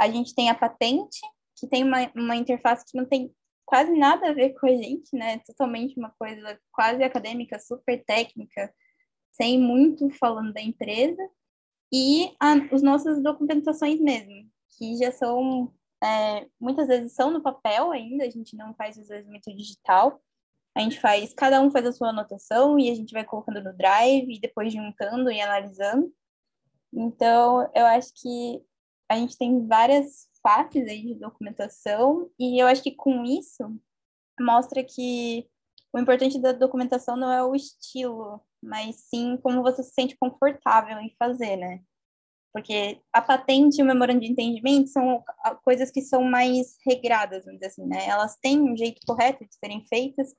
a 0.00 0.08
gente 0.08 0.34
tem 0.34 0.48
a 0.48 0.54
patente, 0.54 1.20
que 1.56 1.66
tem 1.66 1.84
uma, 1.84 2.10
uma 2.14 2.36
interface 2.36 2.84
que 2.84 2.96
não 2.96 3.04
tem 3.04 3.34
quase 3.64 3.92
nada 3.92 4.30
a 4.30 4.32
ver 4.32 4.50
com 4.50 4.66
a 4.66 4.76
gente, 4.76 5.14
né? 5.14 5.38
Totalmente 5.38 5.98
uma 5.98 6.10
coisa 6.10 6.58
quase 6.72 7.02
acadêmica, 7.02 7.58
super 7.58 8.02
técnica, 8.04 8.72
sem 9.30 9.58
muito 9.58 10.10
falando 10.10 10.52
da 10.52 10.60
empresa. 10.60 11.22
E 11.92 12.34
as 12.40 12.82
nossas 12.82 13.22
documentações 13.22 14.00
mesmo, 14.00 14.50
que 14.76 14.96
já 14.96 15.12
são, 15.12 15.72
é, 16.02 16.46
muitas 16.60 16.88
vezes 16.88 17.12
são 17.12 17.30
no 17.30 17.42
papel 17.42 17.92
ainda, 17.92 18.24
a 18.24 18.30
gente 18.30 18.56
não 18.56 18.74
faz 18.74 18.98
às 18.98 19.08
vezes 19.08 19.28
muito 19.28 19.54
digital. 19.54 20.20
A 20.74 20.80
gente 20.80 20.98
faz, 21.00 21.34
cada 21.34 21.60
um 21.60 21.70
faz 21.70 21.86
a 21.86 21.92
sua 21.92 22.08
anotação 22.08 22.78
e 22.78 22.90
a 22.90 22.94
gente 22.94 23.12
vai 23.12 23.24
colocando 23.24 23.62
no 23.62 23.76
Drive 23.76 24.34
e 24.34 24.40
depois 24.40 24.72
juntando 24.72 25.30
e 25.30 25.40
analisando. 25.40 26.12
Então, 26.92 27.70
eu 27.74 27.86
acho 27.86 28.12
que 28.14 28.62
a 29.08 29.16
gente 29.16 29.36
tem 29.36 29.66
várias 29.66 30.28
faces 30.42 30.88
aí 30.88 31.06
de 31.06 31.14
documentação 31.14 32.30
e 32.38 32.58
eu 32.60 32.66
acho 32.66 32.82
que 32.82 32.92
com 32.92 33.24
isso 33.24 33.78
mostra 34.40 34.82
que 34.82 35.46
o 35.92 35.98
importante 35.98 36.40
da 36.40 36.52
documentação 36.52 37.16
não 37.16 37.30
é 37.30 37.44
o 37.44 37.54
estilo, 37.54 38.40
mas 38.62 38.96
sim 38.96 39.36
como 39.42 39.62
você 39.62 39.82
se 39.82 39.92
sente 39.92 40.16
confortável 40.16 40.98
em 40.98 41.14
fazer, 41.18 41.56
né? 41.56 41.82
Porque 42.52 43.00
a 43.12 43.20
patente 43.20 43.78
e 43.78 43.82
o 43.82 43.86
memorando 43.86 44.20
de 44.20 44.30
entendimento 44.30 44.88
são 44.88 45.22
coisas 45.64 45.90
que 45.90 46.02
são 46.02 46.22
mais 46.24 46.76
regradas, 46.84 47.44
vamos 47.44 47.60
dizer 47.60 47.72
assim, 47.72 47.86
né? 47.86 48.06
Elas 48.06 48.36
têm 48.36 48.60
um 48.60 48.76
jeito 48.76 49.00
correto 49.06 49.44
de 49.44 49.54
serem 49.54 49.84
feitas 49.86 50.34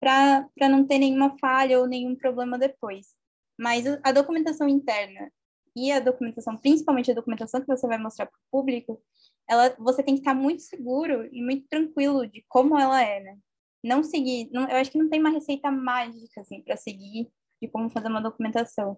para 0.00 0.68
não 0.68 0.86
ter 0.86 0.98
nenhuma 0.98 1.36
falha 1.38 1.78
ou 1.78 1.86
nenhum 1.86 2.16
problema 2.16 2.58
depois. 2.58 3.14
Mas 3.58 3.84
a 4.02 4.10
documentação 4.10 4.66
interna 4.66 5.30
e 5.76 5.92
a 5.92 6.00
documentação, 6.00 6.56
principalmente 6.56 7.10
a 7.10 7.14
documentação 7.14 7.60
que 7.60 7.66
você 7.66 7.86
vai 7.86 7.98
mostrar 7.98 8.26
para 8.26 8.36
o 8.36 8.50
público, 8.50 9.00
ela, 9.48 9.74
você 9.78 10.02
tem 10.02 10.14
que 10.14 10.20
estar 10.20 10.34
muito 10.34 10.62
seguro 10.62 11.28
e 11.30 11.42
muito 11.42 11.68
tranquilo 11.68 12.26
de 12.26 12.44
como 12.48 12.78
ela 12.78 13.02
é, 13.02 13.20
né? 13.20 13.38
Não 13.84 14.02
seguir, 14.02 14.48
não, 14.52 14.68
eu 14.68 14.76
acho 14.76 14.90
que 14.90 14.98
não 14.98 15.08
tem 15.08 15.20
uma 15.20 15.30
receita 15.30 15.70
mágica 15.70 16.40
assim 16.40 16.62
para 16.62 16.76
seguir 16.76 17.30
de 17.62 17.68
como 17.68 17.90
fazer 17.90 18.08
uma 18.08 18.20
documentação. 18.20 18.96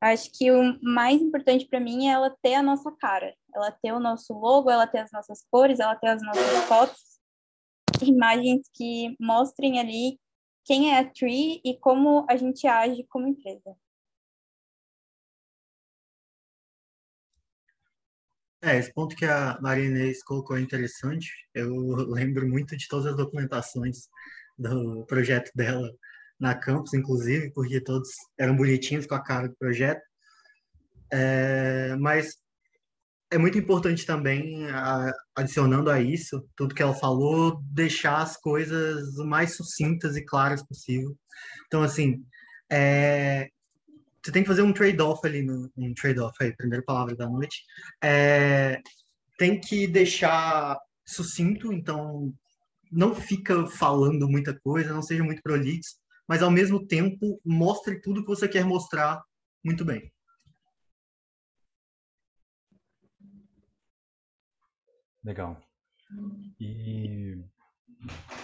Acho 0.00 0.30
que 0.32 0.50
o 0.50 0.78
mais 0.82 1.20
importante 1.20 1.66
para 1.66 1.80
mim 1.80 2.06
é 2.06 2.12
ela 2.12 2.34
ter 2.42 2.54
a 2.54 2.62
nossa 2.62 2.90
cara, 2.92 3.34
ela 3.54 3.72
ter 3.72 3.92
o 3.92 3.98
nosso 3.98 4.32
logo, 4.32 4.70
ela 4.70 4.86
ter 4.86 4.98
as 4.98 5.10
nossas 5.10 5.44
cores, 5.50 5.80
ela 5.80 5.96
ter 5.96 6.08
as 6.08 6.22
nossas 6.22 6.64
fotos, 6.66 7.18
imagens 8.02 8.68
que 8.74 9.16
mostrem 9.20 9.80
ali 9.80 10.18
quem 10.68 10.92
é 10.92 10.98
a 10.98 11.10
Tree 11.10 11.62
e 11.64 11.78
como 11.78 12.26
a 12.28 12.36
gente 12.36 12.66
age 12.66 13.02
como 13.04 13.26
empresa. 13.26 13.74
É, 18.60 18.76
esse 18.76 18.92
ponto 18.92 19.16
que 19.16 19.24
a 19.24 19.58
Maria 19.62 19.86
Inês 19.86 20.22
colocou 20.22 20.58
é 20.58 20.60
interessante. 20.60 21.30
Eu 21.54 21.72
lembro 22.12 22.46
muito 22.46 22.76
de 22.76 22.86
todas 22.86 23.06
as 23.06 23.16
documentações 23.16 24.10
do 24.58 25.06
projeto 25.06 25.50
dela 25.54 25.90
na 26.38 26.54
campus, 26.54 26.92
inclusive, 26.92 27.50
porque 27.52 27.80
todos 27.80 28.10
eram 28.38 28.54
bonitinhos 28.54 29.06
com 29.06 29.14
a 29.14 29.24
cara 29.24 29.48
do 29.48 29.56
projeto. 29.56 30.02
É, 31.10 31.96
mas 31.96 32.36
é 33.30 33.38
muito 33.38 33.58
importante 33.58 34.06
também, 34.06 34.66
adicionando 35.36 35.90
a 35.90 36.00
isso, 36.00 36.46
tudo 36.56 36.74
que 36.74 36.82
ela 36.82 36.94
falou, 36.94 37.60
deixar 37.64 38.22
as 38.22 38.36
coisas 38.36 39.14
mais 39.26 39.56
sucintas 39.56 40.16
e 40.16 40.24
claras 40.24 40.62
possível. 40.66 41.16
Então, 41.66 41.82
assim, 41.82 42.24
é, 42.70 43.48
você 44.22 44.32
tem 44.32 44.42
que 44.42 44.48
fazer 44.48 44.62
um 44.62 44.72
trade-off 44.72 45.26
ali, 45.26 45.42
no, 45.42 45.70
um 45.76 45.94
trade-off 45.94 46.34
aí, 46.40 46.56
primeira 46.56 46.84
palavra 46.84 47.14
da 47.14 47.28
noite. 47.28 47.62
É, 48.02 48.80
tem 49.38 49.60
que 49.60 49.86
deixar 49.86 50.78
sucinto, 51.06 51.72
então 51.72 52.32
não 52.90 53.14
fica 53.14 53.66
falando 53.66 54.28
muita 54.28 54.58
coisa, 54.60 54.92
não 54.92 55.02
seja 55.02 55.22
muito 55.22 55.42
prolixo, 55.42 55.96
mas 56.26 56.42
ao 56.42 56.50
mesmo 56.50 56.86
tempo 56.86 57.40
mostre 57.44 58.00
tudo 58.00 58.22
que 58.22 58.28
você 58.28 58.48
quer 58.48 58.64
mostrar 58.64 59.22
muito 59.64 59.84
bem. 59.84 60.10
Legal. 65.22 65.60
E 66.60 67.44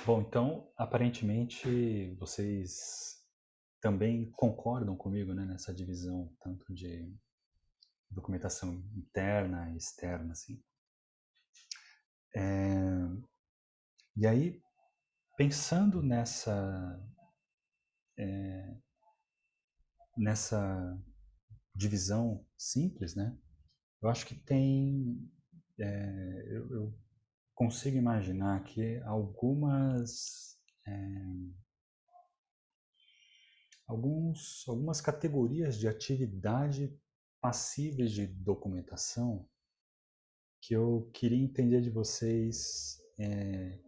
bom, 0.04 0.21
então 0.21 0.71
aparentemente 0.76 2.14
vocês 2.19 3.23
também 3.81 4.31
concordam 4.33 4.97
comigo 4.97 5.33
né, 5.35 5.45
nessa 5.45 5.73
divisão 5.73 6.35
tanto 6.40 6.75
de 6.75 7.14
documentação 8.11 8.73
interna 8.97 9.71
e 9.73 9.76
externa, 9.76 10.33
assim. 10.33 10.62
É, 12.35 12.75
e 14.16 14.26
aí, 14.26 14.61
pensando 15.37 16.02
nessa 16.02 17.00
é, 18.19 18.76
nessa 20.16 20.99
divisão 21.75 22.47
simples, 22.57 23.14
né? 23.14 23.37
Eu 24.00 24.09
acho 24.09 24.26
que 24.26 24.35
tem, 24.35 25.31
é, 25.78 26.45
eu, 26.49 26.71
eu, 26.71 26.99
consigo 27.54 27.97
imaginar 27.97 28.64
que 28.64 28.99
algumas 29.04 30.59
é, 30.87 30.93
alguns, 33.87 34.65
algumas 34.69 35.00
categorias 35.00 35.78
de 35.78 35.87
atividade 35.87 36.99
passíveis 37.41 38.13
de 38.13 38.26
documentação 38.26 39.49
que 40.60 40.75
eu 40.75 41.10
queria 41.13 41.39
entender 41.39 41.82
de 41.82 41.91
vocês 41.91 42.99
é, 43.19 43.78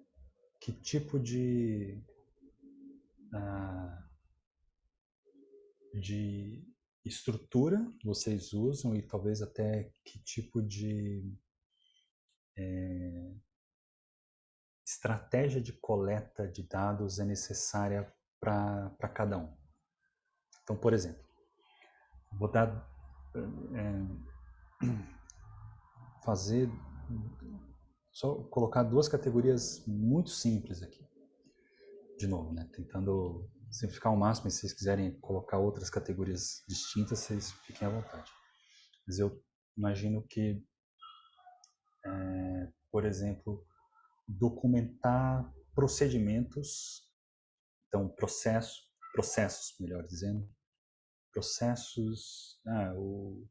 que 0.60 0.72
tipo 0.72 1.18
de, 1.18 2.02
uh, 3.32 4.04
de 5.98 6.62
estrutura 7.04 7.90
vocês 8.04 8.52
usam 8.52 8.94
e 8.94 9.00
talvez 9.00 9.40
até 9.40 9.90
que 10.04 10.18
tipo 10.18 10.60
de 10.60 11.24
é, 12.56 13.34
estratégia 14.84 15.60
de 15.60 15.72
coleta 15.72 16.46
de 16.48 16.62
dados 16.62 17.18
é 17.18 17.24
necessária 17.24 18.12
para 18.40 19.08
cada 19.14 19.38
um. 19.38 19.56
Então, 20.62 20.76
por 20.76 20.92
exemplo, 20.92 21.24
vou 22.32 22.50
dar, 22.50 22.88
é, 23.74 24.86
fazer, 26.24 26.68
só 28.12 28.42
colocar 28.44 28.82
duas 28.82 29.08
categorias 29.08 29.84
muito 29.86 30.30
simples 30.30 30.82
aqui. 30.82 31.06
De 32.18 32.26
novo, 32.26 32.52
né? 32.52 32.68
Tentando 32.72 33.50
simplificar 33.70 34.10
ao 34.10 34.18
máximo, 34.18 34.48
e 34.48 34.50
se 34.50 34.60
vocês 34.60 34.72
quiserem 34.72 35.18
colocar 35.20 35.58
outras 35.58 35.90
categorias 35.90 36.64
distintas, 36.68 37.18
vocês 37.18 37.52
fiquem 37.66 37.86
à 37.86 37.90
vontade. 37.90 38.30
Mas 39.06 39.18
eu 39.18 39.42
imagino 39.76 40.22
que, 40.22 40.62
é, 42.06 42.72
por 42.90 43.04
exemplo, 43.04 43.66
documentar 44.26 45.52
procedimentos, 45.74 47.06
então 47.88 48.08
processo, 48.08 48.82
processos, 49.12 49.74
melhor 49.78 50.04
dizendo, 50.06 50.48
processos, 51.32 52.60
ah, 52.66 52.94
o, 52.96 53.46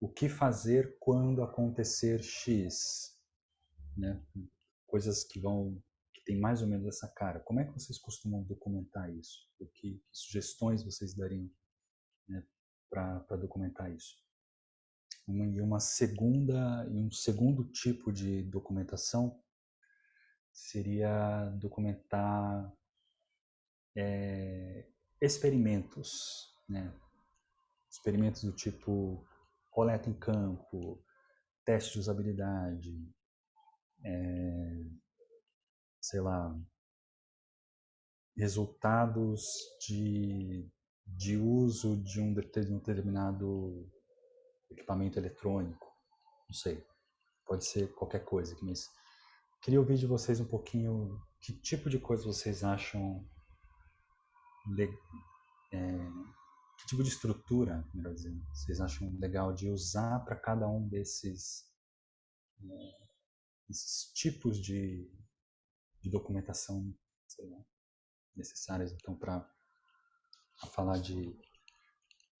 o 0.00 0.08
que 0.08 0.28
fazer 0.28 0.96
quando 0.98 1.42
acontecer 1.42 2.22
X, 2.22 3.18
né? 3.96 4.22
coisas 4.86 5.24
que 5.24 5.40
vão 5.40 5.82
que 6.12 6.24
tem 6.24 6.38
mais 6.38 6.60
ou 6.60 6.68
menos 6.68 6.86
essa 6.86 7.08
cara. 7.08 7.40
Como 7.40 7.60
é 7.60 7.64
que 7.64 7.72
vocês 7.72 7.98
costumam 7.98 8.42
documentar 8.42 9.10
isso? 9.14 9.48
O 9.58 9.66
que, 9.66 9.72
que 9.80 10.02
sugestões 10.12 10.84
vocês 10.84 11.14
dariam 11.14 11.50
né, 12.28 12.44
para 12.90 13.36
documentar 13.36 13.90
isso? 13.92 14.16
Uma, 15.30 15.46
e 15.46 15.60
uma 15.60 15.78
segunda 15.78 16.84
e 16.90 16.98
um 16.98 17.10
segundo 17.10 17.64
tipo 17.64 18.12
de 18.12 18.42
documentação 18.42 19.40
seria 20.52 21.44
documentar 21.60 22.72
é, 23.96 24.88
experimentos, 25.20 26.52
né? 26.68 26.92
experimentos 27.88 28.42
do 28.42 28.52
tipo 28.52 29.24
coleta 29.70 30.10
em 30.10 30.14
campo, 30.14 31.00
teste 31.64 31.92
de 31.92 32.00
usabilidade, 32.00 33.14
é, 34.02 34.84
sei 36.00 36.20
lá, 36.20 36.58
resultados 38.36 39.44
de, 39.86 40.68
de 41.06 41.36
uso 41.36 41.96
de 42.02 42.20
um 42.20 42.34
determinado 42.34 43.88
equipamento 44.70 45.18
eletrônico, 45.18 45.86
não 46.48 46.54
sei, 46.54 46.84
pode 47.46 47.64
ser 47.64 47.92
qualquer 47.94 48.24
coisa, 48.24 48.56
mas 48.62 48.88
queria 49.62 49.80
ouvir 49.80 49.96
de 49.96 50.06
vocês 50.06 50.40
um 50.40 50.46
pouquinho 50.46 51.20
que 51.40 51.52
tipo 51.52 51.88
de 51.88 51.98
coisa 51.98 52.24
vocês 52.24 52.62
acham 52.62 53.26
é, 55.72 55.98
que 56.78 56.86
tipo 56.86 57.02
de 57.02 57.08
estrutura, 57.08 57.86
melhor 57.94 58.14
dizendo, 58.14 58.42
vocês 58.54 58.80
acham 58.80 59.10
legal 59.18 59.52
de 59.52 59.68
usar 59.68 60.20
para 60.20 60.36
cada 60.36 60.68
um 60.68 60.86
desses, 60.88 61.66
é, 62.62 63.08
esses 63.68 64.12
tipos 64.12 64.58
de, 64.58 65.10
de 66.00 66.10
documentação 66.10 66.94
lá, 67.38 67.64
necessárias 68.36 68.92
então 68.92 69.16
para 69.16 69.48
falar 70.72 70.98
de 70.98 71.38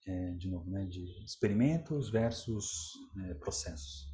é, 0.06 0.30
de 0.32 0.50
novo 0.50 0.70
né 0.70 0.86
de 0.86 1.04
experimentos 1.24 2.10
versus 2.10 2.92
é, 3.24 3.34
processos 3.34 4.08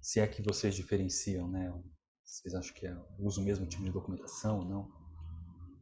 se 0.00 0.20
é 0.20 0.26
que 0.26 0.42
vocês 0.42 0.74
diferenciam 0.74 1.48
né 1.48 1.72
vocês 2.24 2.54
acham 2.54 2.74
que 2.74 2.86
é, 2.86 2.96
usa 3.18 3.40
o 3.40 3.44
mesmo 3.44 3.66
tipo 3.66 3.84
de 3.84 3.90
documentação 3.90 4.58
ou 4.58 4.64
não 4.64 4.88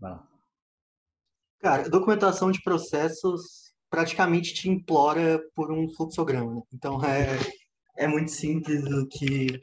vai 0.01 0.13
lá 0.13 0.29
Cara, 1.65 1.89
documentação 1.89 2.51
de 2.51 2.63
processos 2.63 3.73
praticamente 3.89 4.53
te 4.53 4.69
implora 4.69 5.41
por 5.55 5.73
um 5.73 5.89
fluxograma. 5.89 6.57
Né? 6.57 6.63
Então 6.75 7.03
é, 7.03 7.39
é 7.97 8.07
muito 8.07 8.31
simples 8.33 8.85
o 8.85 9.07
que 9.07 9.61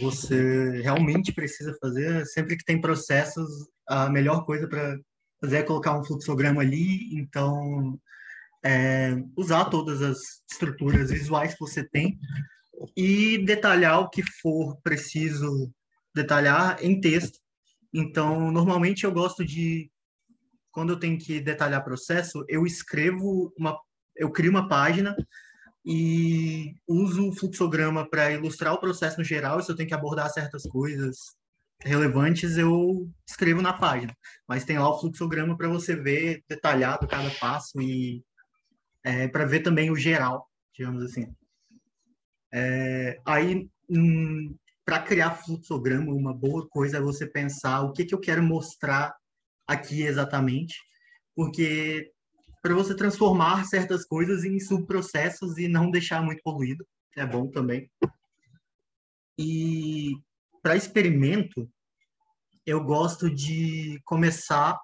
você 0.00 0.80
realmente 0.82 1.32
precisa 1.32 1.76
fazer. 1.80 2.26
Sempre 2.26 2.56
que 2.56 2.64
tem 2.64 2.80
processos, 2.80 3.48
a 3.86 4.10
melhor 4.10 4.44
coisa 4.44 4.66
para 4.66 4.98
fazer 5.40 5.58
é 5.58 5.62
colocar 5.62 5.96
um 5.96 6.02
fluxograma 6.02 6.62
ali. 6.62 7.16
Então 7.16 7.96
é, 8.64 9.22
usar 9.36 9.66
todas 9.66 10.00
as 10.00 10.18
estruturas 10.50 11.10
visuais 11.10 11.52
que 11.52 11.60
você 11.60 11.86
tem 11.86 12.18
e 12.96 13.38
detalhar 13.44 14.00
o 14.00 14.08
que 14.08 14.22
for 14.40 14.76
preciso 14.82 15.70
detalhar 16.14 16.82
em 16.82 17.00
texto. 17.00 17.38
Então, 17.92 18.50
normalmente 18.50 19.04
eu 19.04 19.12
gosto 19.12 19.44
de, 19.44 19.90
quando 20.72 20.94
eu 20.94 20.98
tenho 20.98 21.18
que 21.18 21.40
detalhar 21.40 21.84
processo, 21.84 22.44
eu 22.48 22.66
escrevo 22.66 23.52
uma, 23.58 23.78
eu 24.16 24.30
crio 24.30 24.50
uma 24.50 24.68
página 24.68 25.14
e 25.84 26.74
uso 26.88 27.28
o 27.28 27.32
fluxograma 27.36 28.08
para 28.08 28.32
ilustrar 28.32 28.72
o 28.72 28.80
processo 28.80 29.18
no 29.18 29.24
geral. 29.24 29.62
Se 29.62 29.70
eu 29.70 29.76
tenho 29.76 29.88
que 29.88 29.94
abordar 29.94 30.30
certas 30.30 30.62
coisas 30.62 31.16
relevantes, 31.82 32.56
eu 32.56 33.10
escrevo 33.28 33.60
na 33.60 33.74
página. 33.74 34.16
Mas 34.48 34.64
tem 34.64 34.78
lá 34.78 34.88
o 34.88 34.98
fluxograma 34.98 35.56
para 35.56 35.68
você 35.68 35.94
ver 35.94 36.42
detalhado 36.48 37.06
cada 37.06 37.30
passo 37.32 37.80
e 37.80 38.24
é, 39.04 39.28
para 39.28 39.44
ver 39.44 39.60
também 39.60 39.90
o 39.90 39.96
geral, 39.96 40.48
digamos 40.74 41.02
assim. 41.02 41.32
É, 42.52 43.20
aí, 43.26 43.68
hum, 43.88 44.56
para 44.84 45.02
criar 45.02 45.32
fluxograma, 45.32 46.12
uma 46.12 46.32
boa 46.32 46.66
coisa 46.68 46.96
é 46.96 47.00
você 47.00 47.26
pensar 47.26 47.82
o 47.82 47.92
que, 47.92 48.04
que 48.04 48.14
eu 48.14 48.20
quero 48.20 48.42
mostrar 48.42 49.14
aqui 49.66 50.02
exatamente, 50.02 50.74
porque 51.36 52.10
para 52.62 52.74
você 52.74 52.94
transformar 52.94 53.66
certas 53.66 54.06
coisas 54.06 54.44
em 54.44 54.58
subprocessos 54.58 55.58
e 55.58 55.68
não 55.68 55.90
deixar 55.90 56.22
muito 56.22 56.42
poluído, 56.42 56.86
é 57.16 57.26
bom 57.26 57.46
também. 57.50 57.90
E 59.38 60.12
para 60.62 60.76
experimento, 60.76 61.68
eu 62.64 62.82
gosto 62.82 63.28
de 63.28 64.00
começar 64.04 64.78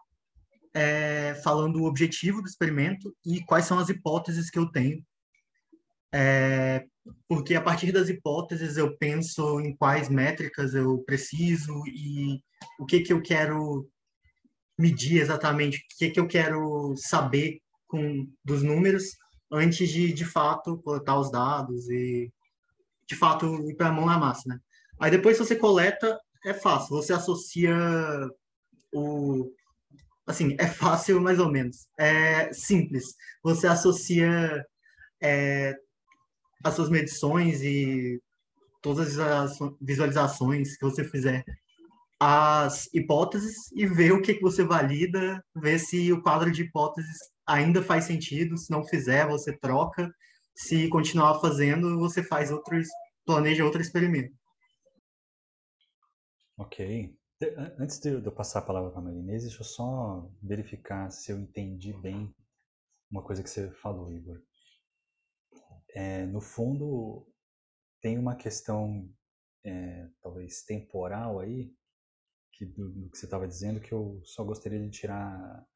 é, 0.74 1.35
falando 1.42 1.80
o 1.80 1.87
objetivo 1.87 2.40
do 2.40 2.48
experimento 2.48 3.14
e 3.24 3.42
quais 3.44 3.64
são 3.64 3.78
as 3.78 3.88
hipóteses 3.88 4.50
que 4.50 4.59
eu 4.59 4.70
tenho. 4.70 5.04
É, 6.12 6.85
porque 7.28 7.54
a 7.54 7.62
partir 7.62 7.92
das 7.92 8.09
hipóteses 8.09 8.76
eu 8.76 8.96
penso 8.96 9.61
em 9.61 9.74
quais 9.76 10.09
métricas 10.09 10.74
eu 10.74 10.98
preciso 11.04 11.83
e 11.87 12.42
o 12.78 12.87
que 12.87 13.00
que 13.00 13.12
eu 13.12 13.22
quero 13.22 13.88
medir 14.78 15.20
exatamente, 15.20 15.78
o 15.78 15.80
que 15.98 16.11
que 16.11 16.20
eu 16.20 16.26
quero 16.26 16.94
saber 16.96 17.61
com 17.87 18.28
dos 18.44 18.62
números 18.62 19.16
antes 19.52 19.88
de 19.88 20.12
de 20.12 20.24
fato 20.24 20.78
coletar 20.78 21.18
os 21.18 21.30
dados 21.30 21.88
e 21.88 22.33
de 23.06 23.16
fato 23.16 23.68
ir 23.68 23.74
para 23.76 23.88
a 23.88 23.92
mão 23.92 24.06
na 24.06 24.18
massa, 24.18 24.48
né? 24.48 24.59
Aí 24.98 25.11
depois 25.11 25.38
você 25.38 25.56
coleta 25.56 26.18
é 26.44 26.54
fácil, 26.54 26.96
você 26.96 27.12
associa 27.12 27.76
o 28.92 29.52
assim, 30.30 30.56
é 30.58 30.66
fácil 30.66 31.20
mais 31.20 31.38
ou 31.38 31.50
menos. 31.50 31.86
É 31.98 32.52
simples. 32.52 33.14
Você 33.42 33.66
associa 33.66 34.64
é, 35.22 35.74
as 36.64 36.74
suas 36.74 36.88
medições 36.88 37.62
e 37.62 38.20
todas 38.82 39.18
as 39.18 39.58
visualizações 39.80 40.76
que 40.76 40.84
você 40.84 41.04
fizer 41.04 41.44
às 42.18 42.92
hipóteses 42.92 43.54
e 43.72 43.86
ver 43.86 44.12
o 44.12 44.20
que, 44.20 44.34
que 44.34 44.42
você 44.42 44.62
valida, 44.62 45.42
ver 45.56 45.78
se 45.78 46.12
o 46.12 46.22
quadro 46.22 46.50
de 46.50 46.62
hipóteses 46.62 47.16
ainda 47.46 47.82
faz 47.82 48.04
sentido, 48.04 48.56
se 48.56 48.70
não 48.70 48.84
fizer, 48.84 49.26
você 49.26 49.56
troca, 49.56 50.12
se 50.54 50.88
continuar 50.88 51.40
fazendo, 51.40 51.98
você 51.98 52.22
faz 52.22 52.50
outros, 52.50 52.86
planeja 53.24 53.64
outro 53.64 53.80
experimento. 53.80 54.34
Ok. 56.58 57.14
Antes 57.79 57.98
de 57.98 58.11
eu 58.11 58.33
passar 58.33 58.59
a 58.59 58.66
palavra 58.66 58.90
para 58.90 59.00
a 59.00 59.03
Marinês, 59.03 59.44
deixa 59.44 59.61
eu 59.61 59.64
só 59.64 60.31
verificar 60.42 61.11
se 61.11 61.33
eu 61.33 61.38
entendi 61.38 61.90
bem 61.90 62.35
uma 63.11 63.24
coisa 63.24 63.42
que 63.42 63.48
você 63.48 63.70
falou, 63.70 64.12
Igor. 64.12 64.42
É, 65.94 66.26
no 66.26 66.42
fundo, 66.42 67.26
tem 68.03 68.18
uma 68.18 68.37
questão, 68.37 69.11
é, 69.64 70.07
talvez 70.20 70.64
temporal 70.64 71.40
aí, 71.40 71.74
que, 72.53 72.66
do, 72.66 72.90
do 72.90 73.11
que 73.11 73.16
você 73.16 73.24
estava 73.24 73.48
dizendo, 73.48 73.81
que 73.81 73.92
eu 73.92 74.20
só 74.22 74.44
gostaria 74.44 74.79
de 74.79 74.90
tirar 74.90 75.66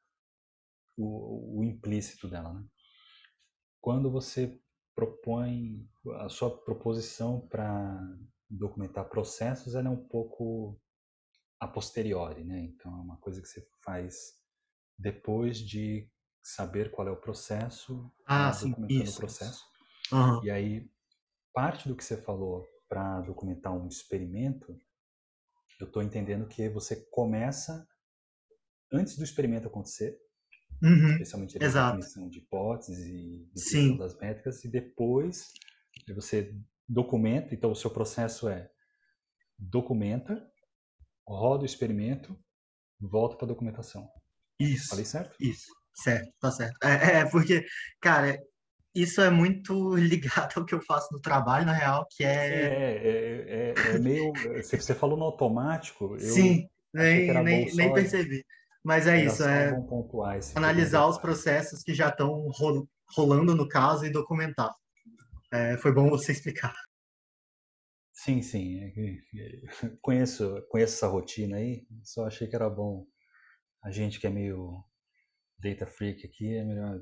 o, 0.95 1.61
o 1.61 1.63
implícito 1.63 2.29
dela. 2.29 2.53
Né? 2.53 2.63
Quando 3.81 4.11
você 4.11 4.61
propõe 4.93 5.89
a 6.19 6.29
sua 6.29 6.55
proposição 6.63 7.41
para 7.47 7.99
documentar 8.47 9.09
processos, 9.09 9.73
ela 9.73 9.87
é 9.87 9.91
um 9.91 10.07
pouco 10.07 10.79
a 11.65 11.67
posteriori, 11.67 12.43
né? 12.43 12.59
Então 12.61 12.91
é 12.91 13.01
uma 13.01 13.17
coisa 13.17 13.41
que 13.41 13.47
você 13.47 13.67
faz 13.83 14.33
depois 14.97 15.57
de 15.57 16.09
saber 16.41 16.91
qual 16.91 17.07
é 17.07 17.11
o 17.11 17.19
processo, 17.19 18.11
ah, 18.25 18.53
sim, 18.53 18.69
documentando 18.69 19.03
isso, 19.03 19.17
o 19.17 19.19
processo. 19.19 19.65
Uhum. 20.11 20.43
E 20.43 20.51
aí 20.51 20.89
parte 21.53 21.87
do 21.87 21.95
que 21.95 22.03
você 22.03 22.17
falou 22.17 22.67
para 22.87 23.21
documentar 23.21 23.73
um 23.73 23.87
experimento, 23.87 24.79
eu 25.79 25.87
estou 25.87 26.03
entendendo 26.03 26.47
que 26.47 26.69
você 26.69 26.95
começa 27.11 27.87
antes 28.91 29.17
do 29.17 29.23
experimento 29.23 29.67
acontecer, 29.67 30.17
uhum. 30.83 31.11
especialmente 31.13 31.57
a 31.57 31.91
definição 31.91 32.29
de 32.29 32.39
hipóteses 32.39 33.05
e 33.05 33.49
definição 33.53 33.97
das 33.97 34.17
métricas, 34.17 34.63
e 34.63 34.69
depois 34.69 35.51
você 36.13 36.55
documenta. 36.87 37.55
Então 37.55 37.71
o 37.71 37.75
seu 37.75 37.89
processo 37.89 38.47
é 38.47 38.69
documenta 39.57 40.47
roda 41.27 41.63
o 41.63 41.65
experimento, 41.65 42.37
volta 42.99 43.35
para 43.35 43.45
a 43.45 43.49
documentação. 43.49 44.09
Isso. 44.59 44.89
Falei 44.89 45.05
certo? 45.05 45.35
Isso. 45.39 45.71
Certo, 45.93 46.29
tá 46.39 46.51
certo. 46.51 46.75
É, 46.83 47.19
é, 47.19 47.25
porque, 47.25 47.65
cara, 48.01 48.37
isso 48.93 49.21
é 49.21 49.29
muito 49.29 49.95
ligado 49.95 50.53
ao 50.57 50.65
que 50.65 50.75
eu 50.75 50.81
faço 50.81 51.07
no 51.11 51.19
trabalho, 51.19 51.65
na 51.65 51.73
real, 51.73 52.05
que 52.09 52.23
é. 52.23 52.29
É, 52.29 53.03
é, 53.03 53.73
é, 53.77 53.95
é 53.95 53.99
meio. 53.99 54.31
Você 54.61 54.93
falou 54.93 55.17
no 55.17 55.25
automático. 55.25 56.17
Sim, 56.19 56.67
nem, 56.93 57.33
nem, 57.43 57.75
nem 57.75 57.93
percebi. 57.93 58.45
Mas 58.83 59.07
é 59.07 59.25
isso, 59.25 59.43
é 59.43 59.73
analisar 60.53 61.07
os 61.07 61.17
processos 61.17 61.81
que 61.81 61.91
já 61.91 62.09
estão 62.09 62.47
rolando 63.15 63.55
no 63.55 63.67
caso 63.67 64.05
e 64.05 64.11
documentar. 64.11 64.71
É, 65.51 65.75
foi 65.77 65.91
bom 65.91 66.07
você 66.07 66.31
explicar. 66.33 66.75
Sim, 68.15 68.41
sim. 68.41 68.79
É 68.79 68.91
conheço, 70.01 70.65
conheço 70.69 70.95
essa 70.95 71.07
rotina 71.07 71.57
aí. 71.57 71.85
Só 72.03 72.25
achei 72.25 72.47
que 72.47 72.55
era 72.55 72.69
bom. 72.69 73.05
A 73.83 73.91
gente 73.91 74.19
que 74.19 74.25
é 74.25 74.29
meio 74.29 74.83
data 75.59 75.85
freak 75.85 76.25
aqui, 76.25 76.55
é 76.55 76.63
melhor 76.63 77.01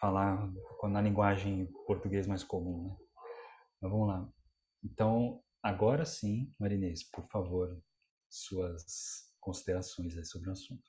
falar 0.00 0.50
na 0.84 1.02
linguagem 1.02 1.66
português 1.86 2.26
mais 2.26 2.42
comum, 2.44 2.88
né? 2.88 2.96
Mas 3.80 3.90
vamos 3.90 4.08
lá. 4.08 4.32
Então, 4.82 5.42
agora 5.62 6.04
sim, 6.04 6.54
Marinês, 6.58 7.02
por 7.10 7.26
favor, 7.28 7.82
suas 8.30 9.30
considerações 9.40 10.14
sobre 10.28 10.48
o 10.48 10.52
assunto. 10.52 10.82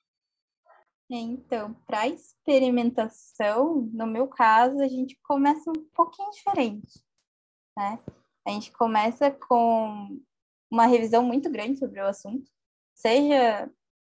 Então, 1.10 1.73
para 1.86 2.08
experimentação, 2.08 3.82
no 3.93 4.08
meu 4.08 4.28
caso, 4.28 4.82
a 4.82 4.88
gente 4.88 5.19
começa 5.23 5.69
um 5.69 5.86
pouquinho 5.93 6.32
diferente, 6.32 6.99
né? 7.78 7.99
A 8.45 8.51
gente 8.51 8.71
começa 8.71 9.31
com 9.31 10.19
uma 10.69 10.86
revisão 10.86 11.23
muito 11.23 11.49
grande 11.49 11.79
sobre 11.79 11.99
o 11.99 12.08
assunto, 12.08 12.49
seja 12.93 13.69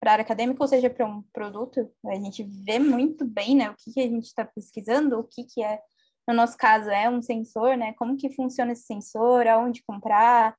para 0.01 0.11
a 0.11 0.13
área 0.15 0.23
acadêmica 0.23 0.63
ou 0.63 0.69
seja 0.69 0.91
para 0.91 1.07
um 1.07 1.23
produto. 1.33 1.91
A 2.07 2.15
gente 2.15 2.43
vê 2.43 2.79
muito 2.79 3.25
bem 3.25 3.57
né, 3.57 3.71
o 3.71 3.75
que, 3.77 3.93
que 3.93 4.01
a 4.01 4.09
gente 4.09 4.25
está 4.25 4.45
pesquisando, 4.45 5.19
o 5.19 5.25
que, 5.25 5.45
que 5.45 5.63
é, 5.63 5.81
no 6.29 6.35
nosso 6.35 6.57
caso, 6.57 6.91
é 6.91 7.09
um 7.09 7.23
sensor, 7.23 7.77
né? 7.77 7.93
Como 7.95 8.17
que 8.17 8.35
funciona 8.35 8.73
esse 8.73 8.83
sensor, 8.83 9.47
aonde 9.47 9.85
comprar, 9.85 10.57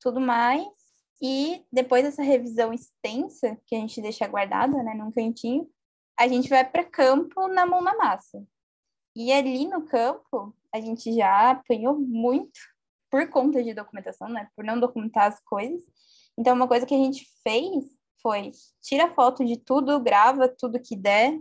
tudo 0.00 0.20
mais. 0.20 0.66
E 1.22 1.64
depois 1.72 2.02
dessa 2.02 2.22
revisão 2.22 2.72
extensa, 2.72 3.56
que 3.66 3.76
a 3.76 3.78
gente 3.78 4.02
deixa 4.02 4.26
guardada 4.26 4.82
né, 4.82 4.92
num 4.94 5.12
cantinho, 5.12 5.68
a 6.18 6.26
gente 6.26 6.48
vai 6.48 6.68
para 6.68 6.84
campo 6.84 7.46
na 7.48 7.64
mão 7.64 7.80
na 7.80 7.96
massa. 7.96 8.44
E 9.16 9.32
ali 9.32 9.68
no 9.68 9.86
campo, 9.86 10.54
a 10.74 10.80
gente 10.80 11.12
já 11.12 11.50
apanhou 11.50 11.98
muito 11.98 12.58
por 13.14 13.28
conta 13.28 13.62
de 13.62 13.72
documentação, 13.72 14.28
né? 14.28 14.48
Por 14.56 14.64
não 14.64 14.80
documentar 14.80 15.28
as 15.28 15.38
coisas. 15.44 15.84
Então, 16.36 16.52
uma 16.52 16.66
coisa 16.66 16.84
que 16.84 16.96
a 16.96 16.98
gente 16.98 17.24
fez 17.44 17.84
foi 18.20 18.50
tira 18.82 19.14
foto 19.14 19.44
de 19.44 19.56
tudo, 19.56 20.00
grava 20.00 20.48
tudo 20.48 20.80
que 20.80 20.96
der, 20.96 21.38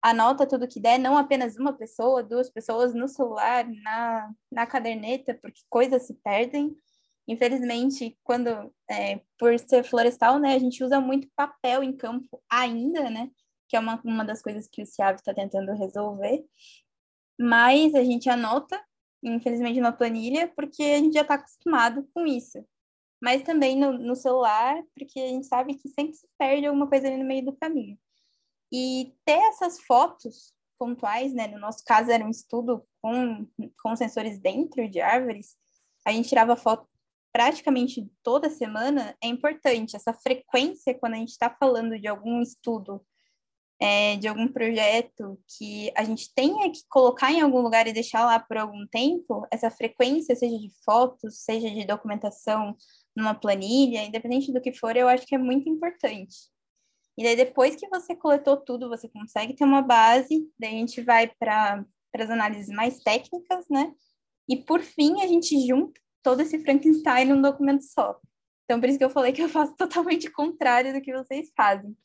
anota 0.00 0.46
tudo 0.46 0.68
que 0.68 0.78
der, 0.78 1.00
não 1.00 1.18
apenas 1.18 1.56
uma 1.56 1.72
pessoa, 1.72 2.22
duas 2.22 2.48
pessoas 2.48 2.94
no 2.94 3.08
celular, 3.08 3.66
na, 3.82 4.30
na 4.52 4.66
caderneta, 4.68 5.36
porque 5.42 5.62
coisas 5.68 6.06
se 6.06 6.14
perdem. 6.14 6.76
Infelizmente, 7.26 8.16
quando 8.22 8.72
é, 8.88 9.20
por 9.36 9.58
ser 9.58 9.82
florestal, 9.82 10.38
né, 10.38 10.54
a 10.54 10.60
gente 10.60 10.84
usa 10.84 11.00
muito 11.00 11.28
papel 11.34 11.82
em 11.82 11.92
campo 11.92 12.40
ainda, 12.48 13.10
né? 13.10 13.32
Que 13.68 13.74
é 13.74 13.80
uma, 13.80 14.00
uma 14.04 14.24
das 14.24 14.40
coisas 14.40 14.68
que 14.68 14.80
o 14.80 14.86
CIAV 14.86 15.16
está 15.16 15.34
tentando 15.34 15.72
resolver. 15.72 16.44
Mas 17.36 17.96
a 17.96 18.04
gente 18.04 18.30
anota 18.30 18.80
infelizmente, 19.22 19.80
na 19.80 19.92
planilha, 19.92 20.48
porque 20.54 20.82
a 20.82 20.98
gente 20.98 21.14
já 21.14 21.22
está 21.22 21.34
acostumado 21.34 22.08
com 22.14 22.26
isso. 22.26 22.64
Mas 23.20 23.42
também 23.42 23.76
no, 23.78 23.92
no, 23.92 24.14
celular, 24.14 24.82
porque 24.94 25.18
a 25.18 25.28
gente 25.28 25.46
sabe 25.46 25.74
que 25.74 25.88
sempre 25.88 26.14
se 26.14 26.28
perde 26.38 26.66
alguma 26.66 26.88
coisa 26.88 27.06
ali 27.06 27.16
no 27.16 27.24
meio 27.24 27.44
do 27.44 27.56
caminho. 27.56 27.98
E 28.72 29.14
ter 29.24 29.38
essas 29.48 29.80
fotos 29.80 30.54
pontuais, 30.78 31.32
né? 31.32 31.46
No 31.48 31.58
nosso 31.58 31.82
caso 31.84 32.10
era 32.10 32.24
um 32.24 32.30
estudo 32.30 32.86
com, 33.00 33.46
com 33.82 33.96
sensores 33.96 34.38
dentro 34.38 34.88
de 34.88 35.00
árvores, 35.00 35.56
a 36.04 36.12
gente 36.12 36.28
tirava 36.28 36.56
foto 36.56 36.86
praticamente 37.32 38.10
toda 38.22 38.48
semana, 38.48 39.14
é 39.22 39.26
importante 39.26 39.94
essa 39.94 40.14
frequência 40.14 40.94
quando 40.94 41.14
a 41.14 41.18
gente 41.18 41.32
está 41.32 41.50
falando 41.50 41.98
de 41.98 42.06
algum 42.06 42.40
estudo, 42.40 43.04
é, 43.80 44.16
de 44.16 44.26
algum 44.26 44.48
projeto 44.48 45.38
que 45.56 45.92
a 45.96 46.02
gente 46.02 46.32
tenha 46.34 46.70
que 46.70 46.80
colocar 46.88 47.30
em 47.30 47.40
algum 47.40 47.60
lugar 47.60 47.86
e 47.86 47.92
deixar 47.92 48.24
lá 48.24 48.38
por 48.38 48.56
algum 48.56 48.86
tempo, 48.86 49.46
essa 49.50 49.70
frequência, 49.70 50.34
seja 50.34 50.58
de 50.58 50.70
fotos, 50.84 51.44
seja 51.44 51.70
de 51.70 51.84
documentação 51.84 52.76
numa 53.14 53.34
planilha, 53.34 54.04
independente 54.04 54.52
do 54.52 54.60
que 54.60 54.72
for, 54.72 54.96
eu 54.96 55.08
acho 55.08 55.26
que 55.26 55.34
é 55.34 55.38
muito 55.38 55.68
importante. 55.68 56.36
E 57.18 57.24
daí, 57.24 57.36
depois 57.36 57.76
que 57.76 57.88
você 57.88 58.14
coletou 58.14 58.58
tudo, 58.58 58.88
você 58.88 59.08
consegue 59.08 59.54
ter 59.54 59.64
uma 59.64 59.80
base, 59.80 60.50
daí 60.58 60.74
a 60.74 60.78
gente 60.78 61.00
vai 61.00 61.28
para 61.38 61.84
as 62.14 62.30
análises 62.30 62.68
mais 62.68 62.98
técnicas, 62.98 63.66
né? 63.70 63.92
E 64.48 64.56
por 64.56 64.80
fim, 64.82 65.22
a 65.22 65.26
gente 65.26 65.66
junta 65.66 65.98
todo 66.22 66.40
esse 66.40 66.58
Frankenstein 66.58 67.26
num 67.26 67.40
documento 67.40 67.84
só. 67.84 68.18
Então, 68.64 68.80
por 68.80 68.88
isso 68.88 68.98
que 68.98 69.04
eu 69.04 69.10
falei 69.10 69.32
que 69.32 69.42
eu 69.42 69.48
faço 69.48 69.74
totalmente 69.78 70.30
contrário 70.30 70.92
do 70.92 71.00
que 71.00 71.12
vocês 71.12 71.50
fazem. 71.56 71.96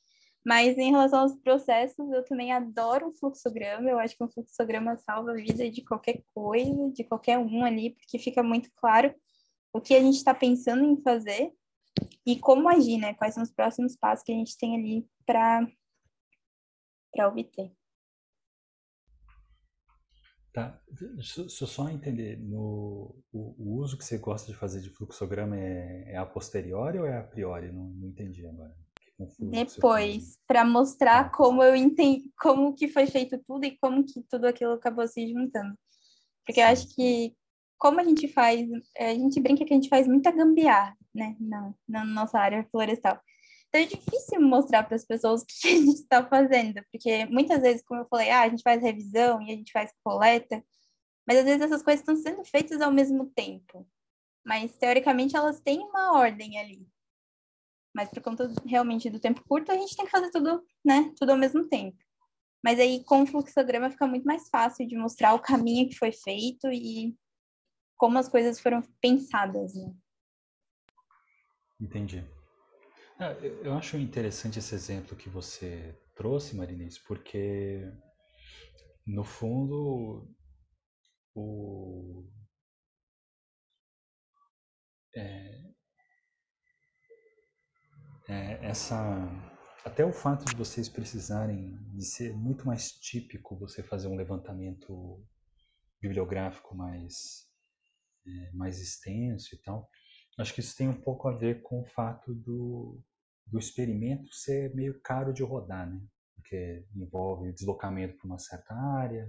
Mas 0.43 0.77
em 0.77 0.89
relação 0.89 1.19
aos 1.19 1.35
processos, 1.35 2.11
eu 2.11 2.25
também 2.25 2.51
adoro 2.51 3.09
um 3.09 3.13
fluxograma. 3.13 3.89
Eu 3.89 3.99
acho 3.99 4.17
que 4.17 4.23
um 4.23 4.29
fluxograma 4.29 4.97
salva 4.97 5.31
a 5.31 5.35
vida 5.35 5.69
de 5.69 5.83
qualquer 5.83 6.23
coisa, 6.33 6.91
de 6.91 7.03
qualquer 7.03 7.37
um 7.37 7.63
ali, 7.63 7.91
porque 7.91 8.17
fica 8.17 8.41
muito 8.41 8.69
claro 8.75 9.13
o 9.71 9.79
que 9.79 9.93
a 9.93 10.01
gente 10.01 10.15
está 10.15 10.33
pensando 10.33 10.83
em 10.83 11.01
fazer 11.01 11.53
e 12.25 12.37
como 12.39 12.69
agir, 12.69 12.97
né? 12.97 13.13
Quais 13.13 13.33
são 13.33 13.43
os 13.43 13.51
próximos 13.51 13.95
passos 13.95 14.25
que 14.25 14.31
a 14.31 14.35
gente 14.35 14.57
tem 14.57 14.75
ali 14.75 15.07
para 15.25 15.67
obter. 17.27 17.71
Tá, 20.53 20.81
deixa 20.89 21.41
eu 21.41 21.67
só 21.67 21.87
entender, 21.87 22.37
no, 22.37 23.15
o, 23.31 23.55
o, 23.57 23.77
uso 23.77 23.97
que 23.97 24.03
você 24.03 24.17
gosta 24.17 24.51
de 24.51 24.57
fazer 24.57 24.81
de 24.81 24.89
fluxograma 24.89 25.55
é, 25.57 26.11
é 26.11 26.17
a 26.17 26.25
posteriori 26.25 26.99
ou 26.99 27.05
é 27.05 27.17
a 27.17 27.23
priori? 27.23 27.71
Não, 27.71 27.85
não 27.85 28.09
entendi 28.09 28.45
agora. 28.45 28.75
Depois, 29.39 30.37
para 30.47 30.65
mostrar 30.65 31.31
como 31.31 31.63
eu 31.63 31.75
entendi, 31.75 32.29
como 32.39 32.73
que 32.73 32.87
foi 32.87 33.07
feito 33.07 33.37
tudo 33.45 33.65
e 33.65 33.77
como 33.79 34.03
que 34.03 34.21
tudo 34.29 34.45
aquilo 34.45 34.73
acabou 34.73 35.07
se 35.07 35.31
juntando. 35.31 35.75
Porque 36.45 36.59
eu 36.59 36.65
acho 36.65 36.93
que 36.95 37.35
como 37.77 37.99
a 37.99 38.03
gente 38.03 38.27
faz, 38.27 38.69
a 38.99 39.13
gente 39.13 39.39
brinca 39.39 39.65
que 39.65 39.73
a 39.73 39.75
gente 39.75 39.89
faz 39.89 40.07
muita 40.07 40.29
gambiarra, 40.31 40.95
né, 41.13 41.35
na, 41.39 41.73
na 41.87 42.05
nossa 42.05 42.37
área 42.37 42.63
florestal. 42.69 43.19
Então 43.67 43.81
é 43.81 43.85
difícil 43.85 44.39
mostrar 44.39 44.83
para 44.83 44.95
as 44.95 45.05
pessoas 45.05 45.41
o 45.41 45.45
que 45.45 45.53
a 45.67 45.71
gente 45.71 45.95
está 45.95 46.23
fazendo, 46.23 46.81
porque 46.91 47.25
muitas 47.25 47.61
vezes, 47.61 47.81
como 47.83 48.01
eu 48.01 48.07
falei, 48.07 48.29
ah, 48.29 48.41
a 48.41 48.49
gente 48.49 48.61
faz 48.61 48.83
revisão 48.83 49.41
e 49.41 49.51
a 49.51 49.55
gente 49.55 49.71
faz 49.71 49.91
coleta, 50.03 50.63
mas 51.27 51.39
às 51.39 51.45
vezes 51.45 51.61
essas 51.61 51.81
coisas 51.81 52.01
estão 52.01 52.15
sendo 52.15 52.43
feitas 52.43 52.81
ao 52.81 52.91
mesmo 52.91 53.25
tempo. 53.27 53.87
Mas 54.45 54.77
teoricamente 54.77 55.35
elas 55.35 55.59
têm 55.59 55.79
uma 55.79 56.19
ordem 56.19 56.59
ali. 56.59 56.85
Mas 57.93 58.09
por 58.09 58.21
conta 58.21 58.51
realmente 58.65 59.09
do 59.09 59.19
tempo 59.19 59.43
curto, 59.47 59.71
a 59.71 59.75
gente 59.75 59.95
tem 59.95 60.05
que 60.05 60.11
fazer 60.11 60.31
tudo, 60.31 60.63
né, 60.83 61.13
tudo 61.17 61.31
ao 61.31 61.37
mesmo 61.37 61.67
tempo. 61.67 61.97
Mas 62.63 62.79
aí 62.79 63.03
com 63.03 63.23
o 63.23 63.27
fluxograma 63.27 63.89
fica 63.89 64.07
muito 64.07 64.23
mais 64.23 64.47
fácil 64.49 64.87
de 64.87 64.95
mostrar 64.95 65.33
o 65.33 65.41
caminho 65.41 65.89
que 65.89 65.97
foi 65.97 66.11
feito 66.11 66.67
e 66.71 67.15
como 67.97 68.17
as 68.17 68.29
coisas 68.29 68.59
foram 68.59 68.81
pensadas, 69.01 69.73
né? 69.75 69.93
Entendi. 71.79 72.23
É, 73.19 73.37
eu 73.63 73.73
acho 73.73 73.97
interessante 73.97 74.59
esse 74.59 74.73
exemplo 74.73 75.15
que 75.15 75.29
você 75.29 75.95
trouxe, 76.15 76.55
Marinês, 76.55 76.97
porque 76.97 77.91
no 79.05 79.23
fundo 79.23 80.27
o 81.35 82.27
é, 85.15 85.70
é, 88.31 88.65
essa 88.65 88.97
até 89.83 90.05
o 90.05 90.13
fato 90.13 90.45
de 90.45 90.55
vocês 90.55 90.87
precisarem 90.87 91.75
de 91.93 92.05
ser 92.05 92.33
muito 92.33 92.65
mais 92.65 92.91
típico 92.91 93.57
você 93.57 93.83
fazer 93.83 94.07
um 94.07 94.15
levantamento 94.15 95.21
bibliográfico 96.01 96.75
mais 96.75 97.47
é, 98.25 98.51
mais 98.53 98.79
extenso 98.79 99.53
e 99.53 99.57
tal 99.59 99.89
acho 100.39 100.53
que 100.53 100.61
isso 100.61 100.77
tem 100.77 100.87
um 100.87 101.01
pouco 101.01 101.27
a 101.27 101.35
ver 101.35 101.61
com 101.61 101.81
o 101.81 101.85
fato 101.85 102.33
do 102.33 103.03
do 103.45 103.59
experimento 103.59 104.33
ser 104.33 104.73
meio 104.73 105.01
caro 105.01 105.33
de 105.33 105.43
rodar, 105.43 105.85
né? 105.89 106.01
Porque 106.35 106.87
envolve 106.95 107.49
o 107.49 107.53
deslocamento 107.53 108.17
para 108.17 108.27
uma 108.27 108.39
certa 108.39 108.73
área, 108.73 109.27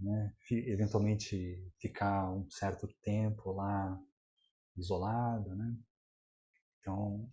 né? 0.00 0.32
eventualmente 0.50 1.70
ficar 1.78 2.32
um 2.32 2.48
certo 2.48 2.88
tempo 3.02 3.52
lá 3.52 4.00
isolado, 4.76 5.54
né? 5.54 5.76
Então 6.80 7.30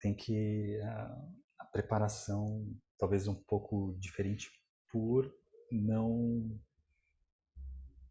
tem 0.00 0.14
que 0.14 0.80
a, 0.82 1.28
a 1.60 1.64
preparação 1.66 2.66
talvez 2.98 3.28
um 3.28 3.34
pouco 3.34 3.96
diferente 3.98 4.50
por 4.90 5.32
não 5.70 6.58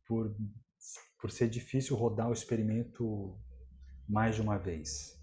por 0.08 0.36
por 1.20 1.32
ser 1.32 1.50
difícil 1.50 1.96
rodar 1.96 2.30
o 2.30 2.34
experimento 2.34 3.36
mais 4.08 4.36
de 4.36 4.42
uma 4.42 4.58
vez. 4.58 5.20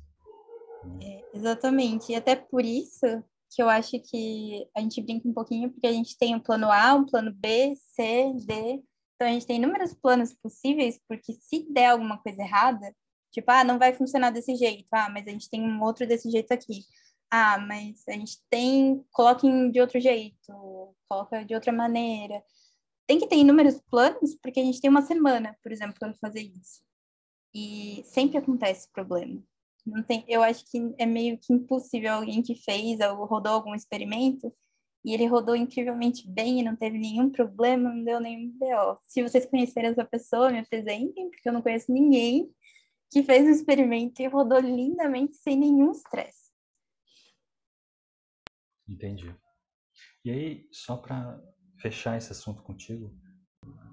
É, 1.00 1.24
exatamente. 1.32 2.12
E 2.12 2.16
até 2.16 2.36
por 2.36 2.64
isso 2.64 3.06
que 3.54 3.62
eu 3.62 3.68
acho 3.68 3.98
que 4.00 4.68
a 4.76 4.80
gente 4.80 5.00
brinca 5.00 5.28
um 5.28 5.32
pouquinho, 5.32 5.70
porque 5.70 5.86
a 5.86 5.92
gente 5.92 6.18
tem 6.18 6.34
um 6.34 6.40
plano 6.40 6.70
A, 6.70 6.94
um 6.94 7.06
plano 7.06 7.32
B, 7.32 7.74
C, 7.76 8.32
D. 8.44 8.82
Então 9.14 9.28
a 9.28 9.30
gente 9.30 9.46
tem 9.46 9.56
inúmeros 9.56 9.94
planos 9.94 10.34
possíveis, 10.34 11.00
porque 11.08 11.32
se 11.34 11.72
der 11.72 11.90
alguma 11.90 12.18
coisa 12.18 12.42
errada, 12.42 12.94
tipo, 13.34 13.50
ah, 13.50 13.64
não 13.64 13.78
vai 13.78 13.92
funcionar 13.92 14.30
desse 14.30 14.54
jeito, 14.54 14.86
ah, 14.92 15.10
mas 15.10 15.26
a 15.26 15.30
gente 15.30 15.50
tem 15.50 15.62
um 15.62 15.82
outro 15.82 16.06
desse 16.06 16.30
jeito 16.30 16.52
aqui. 16.52 16.84
Ah, 17.30 17.58
mas 17.58 18.06
a 18.08 18.12
gente 18.12 18.38
tem, 18.48 19.04
coloquem 19.12 19.70
de 19.70 19.80
outro 19.80 20.00
jeito, 20.00 20.94
coloca 21.08 21.44
de 21.44 21.54
outra 21.54 21.72
maneira. 21.72 22.42
Tem 23.06 23.18
que 23.18 23.26
ter 23.26 23.36
inúmeros 23.36 23.80
planos, 23.90 24.36
porque 24.36 24.60
a 24.60 24.64
gente 24.64 24.80
tem 24.80 24.90
uma 24.90 25.02
semana, 25.02 25.56
por 25.62 25.72
exemplo, 25.72 25.96
para 25.98 26.14
fazer 26.14 26.42
isso. 26.42 26.82
E 27.54 28.02
sempre 28.06 28.38
acontece 28.38 28.88
problema. 28.92 29.42
Não 29.86 30.02
tem, 30.02 30.24
eu 30.28 30.42
acho 30.42 30.64
que 30.70 30.94
é 30.98 31.06
meio 31.06 31.38
que 31.38 31.52
impossível 31.52 32.14
alguém 32.14 32.42
que 32.42 32.54
fez 32.54 33.00
ou 33.00 33.24
rodou 33.26 33.52
algum 33.52 33.74
experimento 33.74 34.52
e 35.04 35.12
ele 35.12 35.26
rodou 35.26 35.54
incrivelmente 35.54 36.26
bem 36.26 36.60
e 36.60 36.62
não 36.62 36.74
teve 36.74 36.98
nenhum 36.98 37.28
problema, 37.30 37.92
não 37.92 38.02
deu 38.04 38.20
nenhum 38.20 38.50
BO. 38.58 38.98
Se 39.06 39.22
vocês 39.22 39.44
conhecerem 39.44 39.90
essa 39.90 40.04
pessoa, 40.04 40.50
me 40.50 40.60
apresentem, 40.60 41.30
porque 41.30 41.48
eu 41.48 41.52
não 41.52 41.60
conheço 41.60 41.92
ninguém 41.92 42.50
que 43.14 43.22
fez 43.22 43.46
um 43.46 43.50
experimento 43.50 44.20
e 44.20 44.26
rodou 44.26 44.58
lindamente 44.58 45.36
sem 45.36 45.56
nenhum 45.56 45.92
estresse. 45.92 46.50
Entendi. 48.88 49.32
E 50.24 50.30
aí, 50.32 50.68
só 50.72 50.96
para 50.96 51.40
fechar 51.80 52.18
esse 52.18 52.32
assunto 52.32 52.64
contigo, 52.64 53.16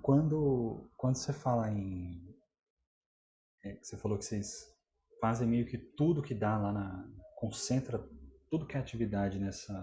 quando, 0.01 0.89
quando 0.97 1.17
você 1.17 1.31
fala 1.31 1.69
em. 1.69 2.35
É, 3.63 3.77
você 3.79 3.95
falou 3.95 4.17
que 4.17 4.25
vocês 4.25 4.65
fazem 5.21 5.47
meio 5.47 5.67
que 5.67 5.77
tudo 5.77 6.23
que 6.23 6.33
dá 6.33 6.57
lá 6.57 6.73
na 6.73 7.07
concentra 7.35 8.03
tudo 8.49 8.65
que 8.65 8.75
é 8.75 8.79
atividade 8.79 9.37
nessa 9.37 9.73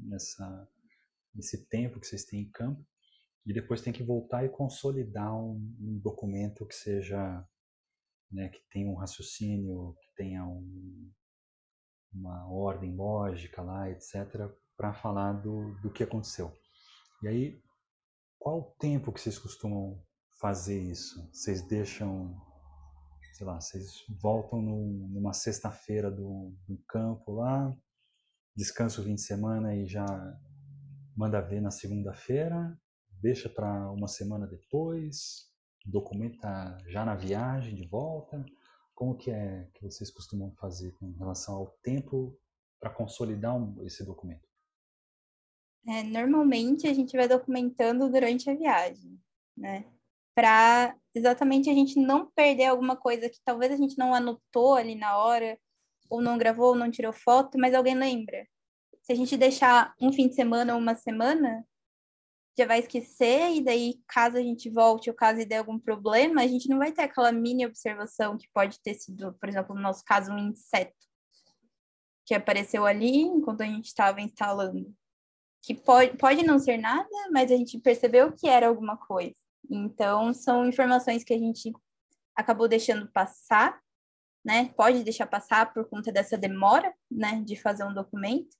nessa 0.00 0.68
nesse 1.34 1.66
tempo 1.68 1.98
que 1.98 2.06
vocês 2.06 2.26
têm 2.26 2.42
em 2.42 2.50
campo 2.50 2.86
e 3.46 3.54
depois 3.54 3.80
tem 3.80 3.92
que 3.92 4.02
voltar 4.02 4.44
e 4.44 4.50
consolidar 4.50 5.34
um, 5.34 5.54
um 5.80 5.98
documento 5.98 6.66
que 6.66 6.74
seja 6.74 7.42
né, 8.34 8.48
que 8.48 8.60
tenha 8.70 8.90
um 8.90 8.96
raciocínio 8.96 9.94
que 10.00 10.14
tenha 10.16 10.44
um, 10.44 11.10
uma 12.12 12.50
ordem 12.52 12.94
lógica 12.94 13.62
lá 13.62 13.88
etc 13.90 14.50
para 14.76 14.92
falar 14.92 15.34
do, 15.34 15.74
do 15.80 15.92
que 15.92 16.02
aconteceu. 16.02 16.52
E 17.22 17.28
aí 17.28 17.62
qual 18.38 18.58
o 18.58 18.74
tempo 18.78 19.12
que 19.12 19.20
vocês 19.20 19.38
costumam 19.38 20.02
fazer 20.40 20.78
isso? 20.78 21.30
Vocês 21.32 21.62
deixam 21.62 22.36
sei 23.34 23.46
lá, 23.46 23.60
vocês 23.60 24.04
voltam 24.20 24.62
no, 24.62 25.08
numa 25.08 25.32
sexta-feira 25.32 26.08
do, 26.08 26.54
do, 26.68 26.78
campo 26.86 27.32
lá, 27.32 27.74
descansa 28.56 29.00
o 29.00 29.04
fim 29.04 29.16
de 29.16 29.22
semana 29.22 29.74
e 29.74 29.86
já 29.86 30.06
manda 31.16 31.40
ver 31.40 31.60
na 31.60 31.72
segunda-feira, 31.72 32.78
deixa 33.20 33.48
para 33.48 33.90
uma 33.90 34.06
semana 34.06 34.46
depois, 34.46 35.52
documenta 35.84 36.78
já 36.86 37.04
na 37.04 37.14
viagem 37.14 37.74
de 37.74 37.86
volta. 37.86 38.44
Como 38.94 39.16
que 39.16 39.30
é 39.30 39.68
que 39.74 39.82
vocês 39.82 40.10
costumam 40.10 40.52
fazer 40.56 40.92
com 40.92 41.10
relação 41.12 41.56
ao 41.56 41.66
tempo 41.82 42.38
para 42.80 42.90
consolidar 42.90 43.56
esse 43.82 44.04
documento? 44.04 44.48
É, 45.86 46.02
normalmente 46.02 46.86
a 46.86 46.94
gente 46.94 47.16
vai 47.16 47.28
documentando 47.28 48.10
durante 48.10 48.48
a 48.48 48.54
viagem, 48.54 49.20
né? 49.56 49.84
para 50.34 50.96
exatamente 51.14 51.70
a 51.70 51.74
gente 51.74 51.98
não 51.98 52.26
perder 52.32 52.66
alguma 52.66 52.96
coisa 52.96 53.30
que 53.30 53.38
talvez 53.44 53.72
a 53.72 53.76
gente 53.76 53.96
não 53.96 54.12
anotou 54.12 54.74
ali 54.74 54.96
na 54.96 55.16
hora, 55.16 55.56
ou 56.10 56.20
não 56.20 56.36
gravou, 56.36 56.70
ou 56.70 56.74
não 56.74 56.90
tirou 56.90 57.12
foto, 57.12 57.56
mas 57.58 57.72
alguém 57.72 57.94
lembra. 57.94 58.46
Se 59.02 59.12
a 59.12 59.14
gente 59.14 59.36
deixar 59.36 59.94
um 60.00 60.12
fim 60.12 60.28
de 60.28 60.34
semana 60.34 60.74
ou 60.74 60.80
uma 60.80 60.96
semana, 60.96 61.64
já 62.56 62.66
vai 62.66 62.78
esquecer, 62.78 63.50
e 63.56 63.60
daí, 63.60 64.00
caso 64.06 64.36
a 64.36 64.42
gente 64.42 64.70
volte 64.70 65.10
ou 65.10 65.16
caso 65.16 65.44
dê 65.46 65.56
algum 65.56 65.78
problema, 65.78 66.42
a 66.42 66.46
gente 66.46 66.68
não 66.68 66.78
vai 66.78 66.92
ter 66.92 67.02
aquela 67.02 67.32
mini 67.32 67.66
observação 67.66 68.38
que 68.38 68.48
pode 68.52 68.80
ter 68.80 68.94
sido, 68.94 69.34
por 69.34 69.48
exemplo, 69.48 69.74
no 69.74 69.82
nosso 69.82 70.04
caso, 70.04 70.32
um 70.32 70.38
inseto 70.38 70.94
que 72.24 72.34
apareceu 72.34 72.86
ali 72.86 73.22
enquanto 73.22 73.62
a 73.62 73.66
gente 73.66 73.86
estava 73.86 74.20
instalando. 74.20 74.94
Que 75.62 75.74
pode, 75.74 76.16
pode 76.16 76.42
não 76.44 76.58
ser 76.58 76.78
nada, 76.78 77.08
mas 77.32 77.50
a 77.50 77.56
gente 77.56 77.78
percebeu 77.78 78.32
que 78.32 78.48
era 78.48 78.68
alguma 78.68 78.96
coisa. 78.96 79.34
Então, 79.70 80.32
são 80.32 80.66
informações 80.66 81.24
que 81.24 81.34
a 81.34 81.38
gente 81.38 81.72
acabou 82.36 82.68
deixando 82.68 83.10
passar, 83.10 83.80
né? 84.44 84.72
Pode 84.76 85.02
deixar 85.02 85.26
passar 85.26 85.72
por 85.72 85.88
conta 85.88 86.12
dessa 86.12 86.36
demora, 86.36 86.94
né, 87.10 87.42
de 87.44 87.56
fazer 87.56 87.84
um 87.84 87.94
documento 87.94 88.56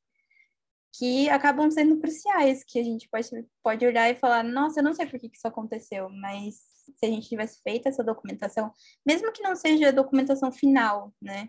que 0.96 1.28
acabam 1.28 1.70
sendo 1.70 1.98
cruciais, 1.98 2.62
que 2.64 2.78
a 2.78 2.82
gente 2.82 3.08
pode, 3.08 3.28
pode 3.62 3.84
olhar 3.84 4.10
e 4.10 4.14
falar, 4.14 4.44
nossa, 4.44 4.80
eu 4.80 4.84
não 4.84 4.94
sei 4.94 5.06
por 5.06 5.18
que, 5.18 5.28
que 5.28 5.36
isso 5.36 5.48
aconteceu, 5.48 6.08
mas 6.08 6.56
se 6.96 7.06
a 7.06 7.08
gente 7.08 7.28
tivesse 7.28 7.60
feito 7.62 7.88
essa 7.88 8.04
documentação, 8.04 8.72
mesmo 9.04 9.32
que 9.32 9.42
não 9.42 9.56
seja 9.56 9.88
a 9.88 9.92
documentação 9.92 10.52
final, 10.52 11.12
né? 11.20 11.48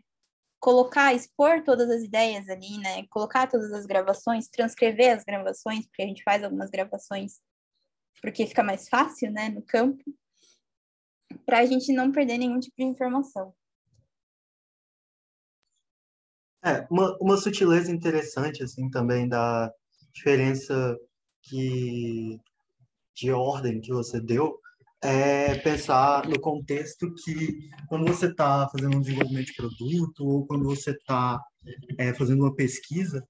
Colocar, 0.59 1.13
expor 1.13 1.63
todas 1.63 1.89
as 1.91 2.01
ideias 2.01 2.49
ali, 2.49 2.77
né? 2.79 3.05
Colocar 3.09 3.47
todas 3.47 3.71
as 3.71 3.85
gravações, 3.85 4.47
transcrever 4.47 5.15
as 5.15 5.23
gravações, 5.23 5.85
porque 5.85 6.01
a 6.01 6.07
gente 6.07 6.23
faz 6.23 6.43
algumas 6.43 6.71
gravações 6.71 7.39
porque 8.21 8.47
fica 8.47 8.63
mais 8.63 8.89
fácil, 8.89 9.31
né, 9.31 9.49
no 9.49 9.61
campo, 9.61 10.03
para 11.45 11.59
a 11.59 11.65
gente 11.65 11.93
não 11.93 12.11
perder 12.11 12.37
nenhum 12.37 12.59
tipo 12.59 12.75
de 12.77 12.83
informação. 12.83 13.53
É, 16.65 16.83
uma, 16.89 17.15
uma 17.21 17.37
sutileza 17.37 17.91
interessante, 17.91 18.63
assim, 18.63 18.89
também 18.89 19.29
da 19.29 19.71
diferença 20.11 20.97
que, 21.43 22.39
de 23.15 23.31
ordem 23.31 23.79
que 23.79 23.93
você 23.93 24.19
deu, 24.19 24.59
é 25.03 25.53
pensar 25.59 26.27
no 26.27 26.39
contexto 26.39 27.13
que 27.23 27.69
quando 27.87 28.07
você 28.07 28.25
está 28.25 28.67
fazendo 28.69 28.97
um 28.97 29.01
desenvolvimento 29.01 29.45
de 29.45 29.53
produto 29.53 30.25
ou 30.25 30.47
quando 30.47 30.63
você 30.63 30.89
está 30.89 31.39
é, 31.99 32.11
fazendo 32.15 32.41
uma 32.41 32.55
pesquisa, 32.55 33.23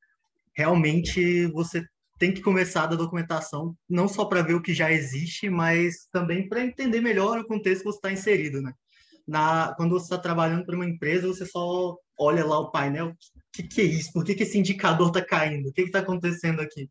realmente 0.55 1.45
você 1.47 1.85
tem 2.17 2.33
que 2.33 2.41
começar 2.41 2.85
da 2.87 2.95
documentação 2.95 3.75
não 3.89 4.07
só 4.07 4.23
para 4.23 4.43
ver 4.43 4.53
o 4.53 4.61
que 4.61 4.73
já 4.73 4.89
existe, 4.89 5.49
mas 5.49 6.07
também 6.09 6.47
para 6.47 6.63
entender 6.63 7.01
melhor 7.01 7.39
o 7.39 7.47
contexto 7.47 7.79
que 7.79 7.91
você 7.91 7.97
está 7.97 8.13
inserido, 8.13 8.61
né? 8.61 8.71
Na, 9.27 9.73
quando 9.75 9.91
você 9.91 10.05
está 10.05 10.17
trabalhando 10.17 10.65
para 10.65 10.75
uma 10.75 10.85
empresa, 10.85 11.27
você 11.27 11.45
só 11.45 11.97
olha 12.17 12.45
lá 12.45 12.59
o 12.59 12.71
painel, 12.71 13.09
o 13.09 13.15
que, 13.51 13.63
que, 13.63 13.81
é 13.81 13.85
isso? 13.85 14.11
Por 14.13 14.23
que, 14.23 14.35
que 14.35 14.43
esse 14.43 14.57
indicador 14.57 15.07
está 15.07 15.25
caindo? 15.25 15.69
O 15.69 15.73
que 15.73 15.81
está 15.81 15.99
acontecendo 15.99 16.61
aqui? 16.61 16.89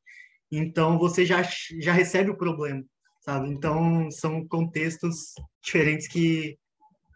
Então, 0.50 0.98
você 0.98 1.24
já, 1.24 1.42
já 1.80 1.92
recebe 1.92 2.30
o 2.30 2.36
problema, 2.36 2.84
sabe? 3.20 3.48
Então, 3.48 4.10
são 4.10 4.46
contextos 4.46 5.34
diferentes 5.62 6.08
que 6.08 6.58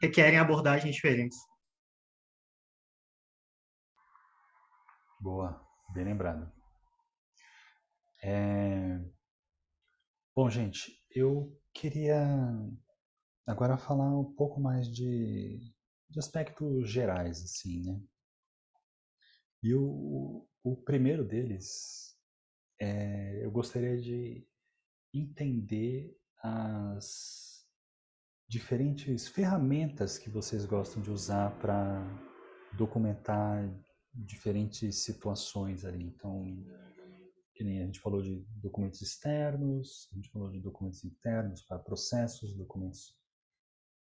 requerem 0.00 0.38
abordagens 0.38 0.94
diferentes. 0.94 1.37
Boa, 5.20 5.61
bem 5.92 6.04
lembrado. 6.04 6.50
É... 8.22 9.00
Bom, 10.35 10.48
gente, 10.48 10.92
eu 11.11 11.52
queria 11.74 12.16
agora 13.48 13.78
falar 13.78 14.14
um 14.14 14.30
pouco 14.34 14.61
mais 14.61 14.87
de, 14.87 15.58
de 16.11 16.18
aspectos 16.18 16.90
gerais, 16.90 17.42
assim, 17.42 17.82
né? 17.82 18.00
E 19.62 19.74
o, 19.74 20.46
o 20.62 20.76
primeiro 20.76 21.24
deles, 21.24 22.14
é, 22.78 23.42
eu 23.42 23.50
gostaria 23.50 23.98
de 23.98 24.46
entender 25.14 26.14
as 26.42 27.66
diferentes 28.46 29.28
ferramentas 29.28 30.18
que 30.18 30.30
vocês 30.30 30.64
gostam 30.66 31.02
de 31.02 31.11
usar 31.11 31.58
para 31.58 32.04
documentar 32.76 33.68
diferentes 34.14 35.04
situações 35.04 35.87
ali. 35.87 36.04
Então, 36.04 36.44
que 37.54 37.64
nem 37.64 37.82
a 37.82 37.87
gente 37.87 37.98
falou 37.98 38.22
de 38.22 38.46
documentos 38.56 39.00
externos, 39.00 40.08
a 40.12 40.16
gente 40.16 40.30
falou 40.30 40.50
de 40.50 40.61
documentos 40.61 41.02
internos 41.02 41.62
para 41.62 41.78
processos, 41.78 42.54
documentos 42.54 43.17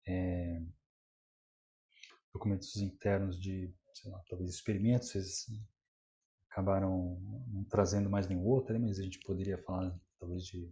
é, 0.07 0.61
documentos 2.33 2.75
internos 2.77 3.39
de, 3.39 3.73
sei 3.93 4.11
lá, 4.11 4.21
talvez 4.29 4.49
experimentos, 4.51 5.09
vocês 5.09 5.45
acabaram 6.49 7.19
não 7.47 7.63
trazendo 7.65 8.09
mais 8.09 8.27
nenhum 8.27 8.45
outro, 8.45 8.73
né? 8.73 8.79
mas 8.79 8.99
a 8.99 9.03
gente 9.03 9.19
poderia 9.19 9.57
falar 9.63 9.97
talvez 10.19 10.43
de 10.43 10.71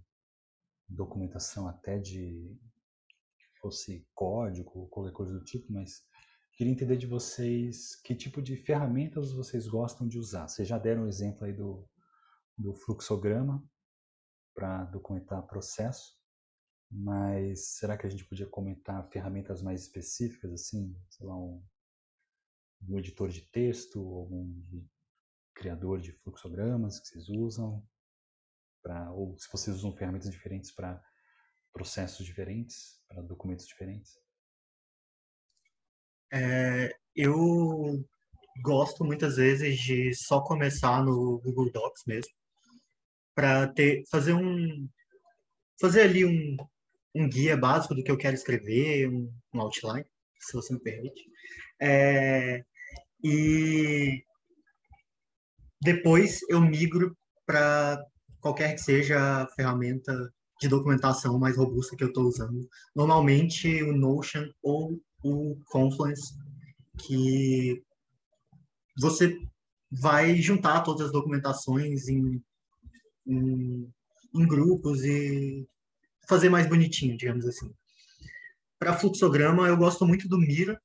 documentação 0.87 1.67
até 1.67 1.97
de 1.97 2.57
fosse 3.59 4.05
código 4.13 4.71
ou 4.75 4.87
qualquer 4.87 5.13
coisa 5.13 5.33
do 5.33 5.43
tipo, 5.43 5.71
mas 5.71 6.03
queria 6.55 6.71
entender 6.71 6.97
de 6.97 7.07
vocês 7.07 7.95
que 8.01 8.13
tipo 8.13 8.41
de 8.41 8.57
ferramentas 8.57 9.31
vocês 9.31 9.67
gostam 9.67 10.07
de 10.07 10.17
usar. 10.17 10.47
Vocês 10.47 10.67
já 10.67 10.77
deram 10.77 11.03
um 11.03 11.07
exemplo 11.07 11.45
aí 11.45 11.53
do 11.53 11.87
do 12.57 12.73
fluxograma 12.75 13.63
para 14.53 14.85
documentar 14.85 15.45
processo, 15.47 16.15
mas 16.95 17.69
será 17.69 17.97
que 17.97 18.05
a 18.05 18.09
gente 18.09 18.25
podia 18.25 18.47
comentar 18.47 19.09
ferramentas 19.09 19.61
mais 19.61 19.81
específicas, 19.81 20.51
assim, 20.53 20.95
sei 21.09 21.25
lá, 21.25 21.35
um, 21.35 21.63
um 22.87 22.99
editor 22.99 23.29
de 23.29 23.41
texto, 23.41 23.99
algum 23.99 24.85
criador 25.55 25.99
de 25.99 26.11
fluxogramas 26.11 26.99
que 26.99 27.07
vocês 27.07 27.29
usam, 27.29 27.83
pra, 28.81 29.11
ou 29.11 29.37
se 29.37 29.47
vocês 29.51 29.77
usam 29.77 29.95
ferramentas 29.95 30.29
diferentes 30.29 30.71
para 30.71 31.03
processos 31.71 32.25
diferentes, 32.25 33.01
para 33.07 33.21
documentos 33.21 33.65
diferentes? 33.65 34.19
É, 36.31 36.95
eu 37.15 38.05
gosto 38.61 39.03
muitas 39.03 39.37
vezes 39.37 39.79
de 39.79 40.13
só 40.13 40.41
começar 40.43 41.03
no 41.03 41.39
Google 41.39 41.71
Docs 41.71 42.03
mesmo 42.05 42.33
para 43.33 43.67
ter 43.73 44.03
fazer 44.11 44.33
um 44.33 44.87
fazer 45.79 46.01
ali 46.01 46.23
um, 46.23 46.55
um 47.15 47.29
guia 47.29 47.55
básico 47.55 47.95
do 47.95 48.03
que 48.03 48.11
eu 48.11 48.17
quero 48.17 48.35
escrever, 48.35 49.09
um, 49.09 49.31
um 49.53 49.61
outline, 49.61 50.05
se 50.39 50.53
você 50.53 50.73
me 50.73 50.79
permite. 50.79 51.23
É, 51.81 52.63
e 53.23 54.23
depois 55.81 56.41
eu 56.49 56.61
migro 56.61 57.15
para 57.45 58.03
qualquer 58.39 58.73
que 58.73 58.81
seja 58.81 59.43
a 59.43 59.47
ferramenta 59.49 60.13
de 60.59 60.67
documentação 60.67 61.37
mais 61.37 61.57
robusta 61.57 61.95
que 61.95 62.03
eu 62.03 62.07
estou 62.07 62.25
usando. 62.25 62.67
Normalmente 62.95 63.83
o 63.83 63.93
Notion 63.93 64.45
ou 64.61 64.99
o 65.23 65.57
Confluence, 65.65 66.33
que 66.99 67.83
você 68.99 69.37
vai 69.91 70.35
juntar 70.37 70.81
todas 70.81 71.07
as 71.07 71.11
documentações 71.11 72.07
em 72.07 72.41
em, 73.25 73.89
em 74.35 74.47
grupos 74.47 75.03
e 75.03 75.67
fazer 76.27 76.49
mais 76.49 76.67
bonitinho, 76.67 77.17
digamos 77.17 77.45
assim. 77.45 77.73
Para 78.79 78.97
fluxograma, 78.97 79.67
eu 79.67 79.77
gosto 79.77 80.05
muito 80.05 80.27
do 80.27 80.37
Mira, 80.37 80.81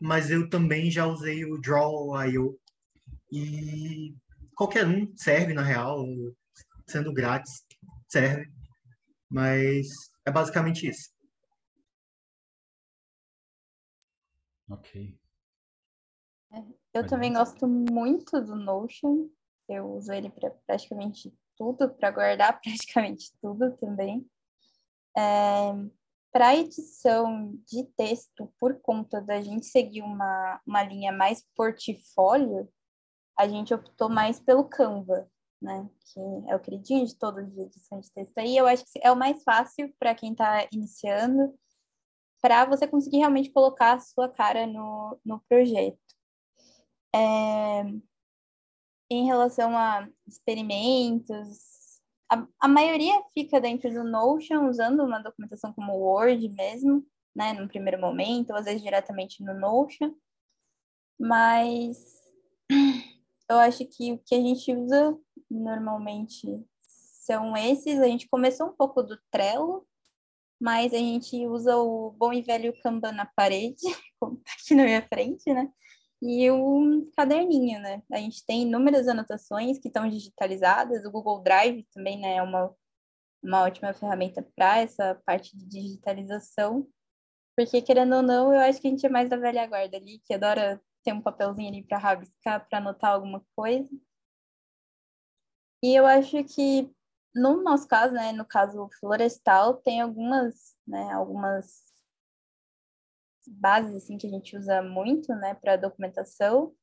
mas 0.00 0.30
eu 0.30 0.48
também 0.48 0.90
já 0.90 1.06
usei 1.06 1.44
o 1.44 1.60
Draw.io 1.60 2.58
e 3.32 4.14
qualquer 4.54 4.86
um 4.86 5.12
serve 5.16 5.52
na 5.52 5.62
real, 5.62 6.04
sendo 6.88 7.12
grátis, 7.12 7.64
serve. 8.08 8.50
Mas 9.28 9.86
é 10.24 10.30
basicamente 10.30 10.88
isso. 10.88 11.10
Ok. 14.68 15.18
Eu 16.92 17.06
também 17.06 17.32
gosto 17.32 17.66
muito 17.68 18.40
do 18.40 18.56
Notion. 18.56 19.28
Eu 19.68 19.94
uso 19.94 20.12
ele 20.12 20.28
para 20.28 20.50
praticamente 20.66 21.32
tudo, 21.56 21.88
para 21.88 22.10
guardar 22.10 22.58
praticamente 22.62 23.32
tudo 23.40 23.76
também. 23.76 24.28
É, 25.20 25.74
para 26.32 26.56
edição 26.56 27.54
de 27.66 27.84
texto, 27.96 28.50
por 28.58 28.80
conta 28.80 29.20
da 29.20 29.42
gente 29.42 29.66
seguir 29.66 30.02
uma, 30.02 30.60
uma 30.66 30.82
linha 30.82 31.12
mais 31.12 31.44
portfólio, 31.54 32.68
a 33.38 33.46
gente 33.46 33.74
optou 33.74 34.08
mais 34.08 34.40
pelo 34.40 34.64
Canva, 34.64 35.28
né? 35.60 35.88
Que 36.12 36.20
é 36.50 36.56
o 36.56 36.60
queridinho 36.60 37.04
de 37.04 37.14
todos 37.16 37.52
de 37.52 37.60
edição 37.60 38.00
de 38.00 38.10
texto 38.12 38.38
aí. 38.38 38.56
Eu 38.56 38.66
acho 38.66 38.84
que 38.84 39.00
é 39.02 39.12
o 39.12 39.16
mais 39.16 39.42
fácil 39.42 39.92
para 39.98 40.14
quem 40.14 40.32
está 40.32 40.66
iniciando, 40.72 41.54
para 42.40 42.64
você 42.64 42.86
conseguir 42.86 43.18
realmente 43.18 43.50
colocar 43.50 43.94
a 43.94 44.00
sua 44.00 44.28
cara 44.28 44.66
no, 44.66 45.18
no 45.24 45.40
projeto. 45.48 45.98
É, 47.14 47.82
em 49.10 49.26
relação 49.26 49.76
a 49.76 50.08
experimentos, 50.26 51.79
a, 52.30 52.46
a 52.60 52.68
maioria 52.68 53.20
fica 53.34 53.60
dentro 53.60 53.92
do 53.92 54.04
Notion, 54.04 54.68
usando 54.68 55.02
uma 55.02 55.18
documentação 55.18 55.72
como 55.72 55.96
Word 55.96 56.48
mesmo, 56.50 57.04
né, 57.34 57.52
no 57.52 57.68
primeiro 57.68 58.00
momento, 58.00 58.50
ou 58.50 58.56
às 58.56 58.66
vezes 58.66 58.82
diretamente 58.82 59.42
no 59.42 59.52
Notion. 59.52 60.14
Mas 61.18 61.98
eu 63.50 63.58
acho 63.58 63.84
que 63.84 64.12
o 64.12 64.18
que 64.18 64.34
a 64.34 64.40
gente 64.40 64.72
usa 64.72 65.18
normalmente 65.50 66.64
são 66.86 67.56
esses. 67.56 67.98
A 67.98 68.06
gente 68.06 68.28
começou 68.28 68.68
um 68.68 68.72
pouco 68.72 69.02
do 69.02 69.18
Trello, 69.30 69.84
mas 70.60 70.94
a 70.94 70.98
gente 70.98 71.46
usa 71.48 71.76
o 71.76 72.12
bom 72.12 72.32
e 72.32 72.42
velho 72.42 72.72
Kanban 72.80 73.12
na 73.12 73.26
parede, 73.26 73.82
aqui 74.22 74.74
na 74.74 74.84
minha 74.84 75.02
frente, 75.02 75.52
né? 75.52 75.68
E 76.22 76.50
o 76.50 77.10
caderninho, 77.16 77.80
né? 77.80 78.02
A 78.12 78.18
gente 78.18 78.44
tem 78.44 78.62
inúmeras 78.62 79.08
anotações 79.08 79.78
que 79.78 79.88
estão 79.88 80.08
digitalizadas, 80.08 81.04
o 81.04 81.10
Google 81.10 81.42
Drive 81.42 81.86
também, 81.94 82.20
né, 82.20 82.36
é 82.36 82.42
uma, 82.42 82.74
uma 83.42 83.62
ótima 83.62 83.94
ferramenta 83.94 84.46
para 84.54 84.78
essa 84.80 85.14
parte 85.24 85.56
de 85.56 85.66
digitalização, 85.66 86.86
porque, 87.56 87.82
querendo 87.82 88.16
ou 88.16 88.22
não, 88.22 88.52
eu 88.52 88.60
acho 88.60 88.80
que 88.80 88.88
a 88.88 88.90
gente 88.90 89.04
é 89.06 89.08
mais 89.08 89.28
da 89.30 89.36
velha 89.36 89.66
guarda 89.66 89.96
ali, 89.96 90.18
que 90.20 90.34
adora 90.34 90.80
ter 91.02 91.12
um 91.12 91.22
papelzinho 91.22 91.68
ali 91.68 91.82
para 91.82 91.98
rabiscar, 91.98 92.68
para 92.68 92.78
anotar 92.78 93.12
alguma 93.12 93.44
coisa. 93.56 93.88
E 95.82 95.94
eu 95.94 96.06
acho 96.06 96.44
que 96.44 96.90
no 97.34 97.62
nosso 97.62 97.86
caso, 97.88 98.12
né, 98.12 98.32
no 98.32 98.44
caso 98.44 98.88
florestal, 98.98 99.74
tem 99.74 100.00
algumas, 100.00 100.76
né, 100.86 101.12
algumas 101.12 101.89
bases 103.50 103.94
assim 103.96 104.16
que 104.16 104.26
a 104.26 104.30
gente 104.30 104.56
usa 104.56 104.82
muito, 104.82 105.34
né, 105.34 105.54
para 105.54 105.76
documentação. 105.76 106.74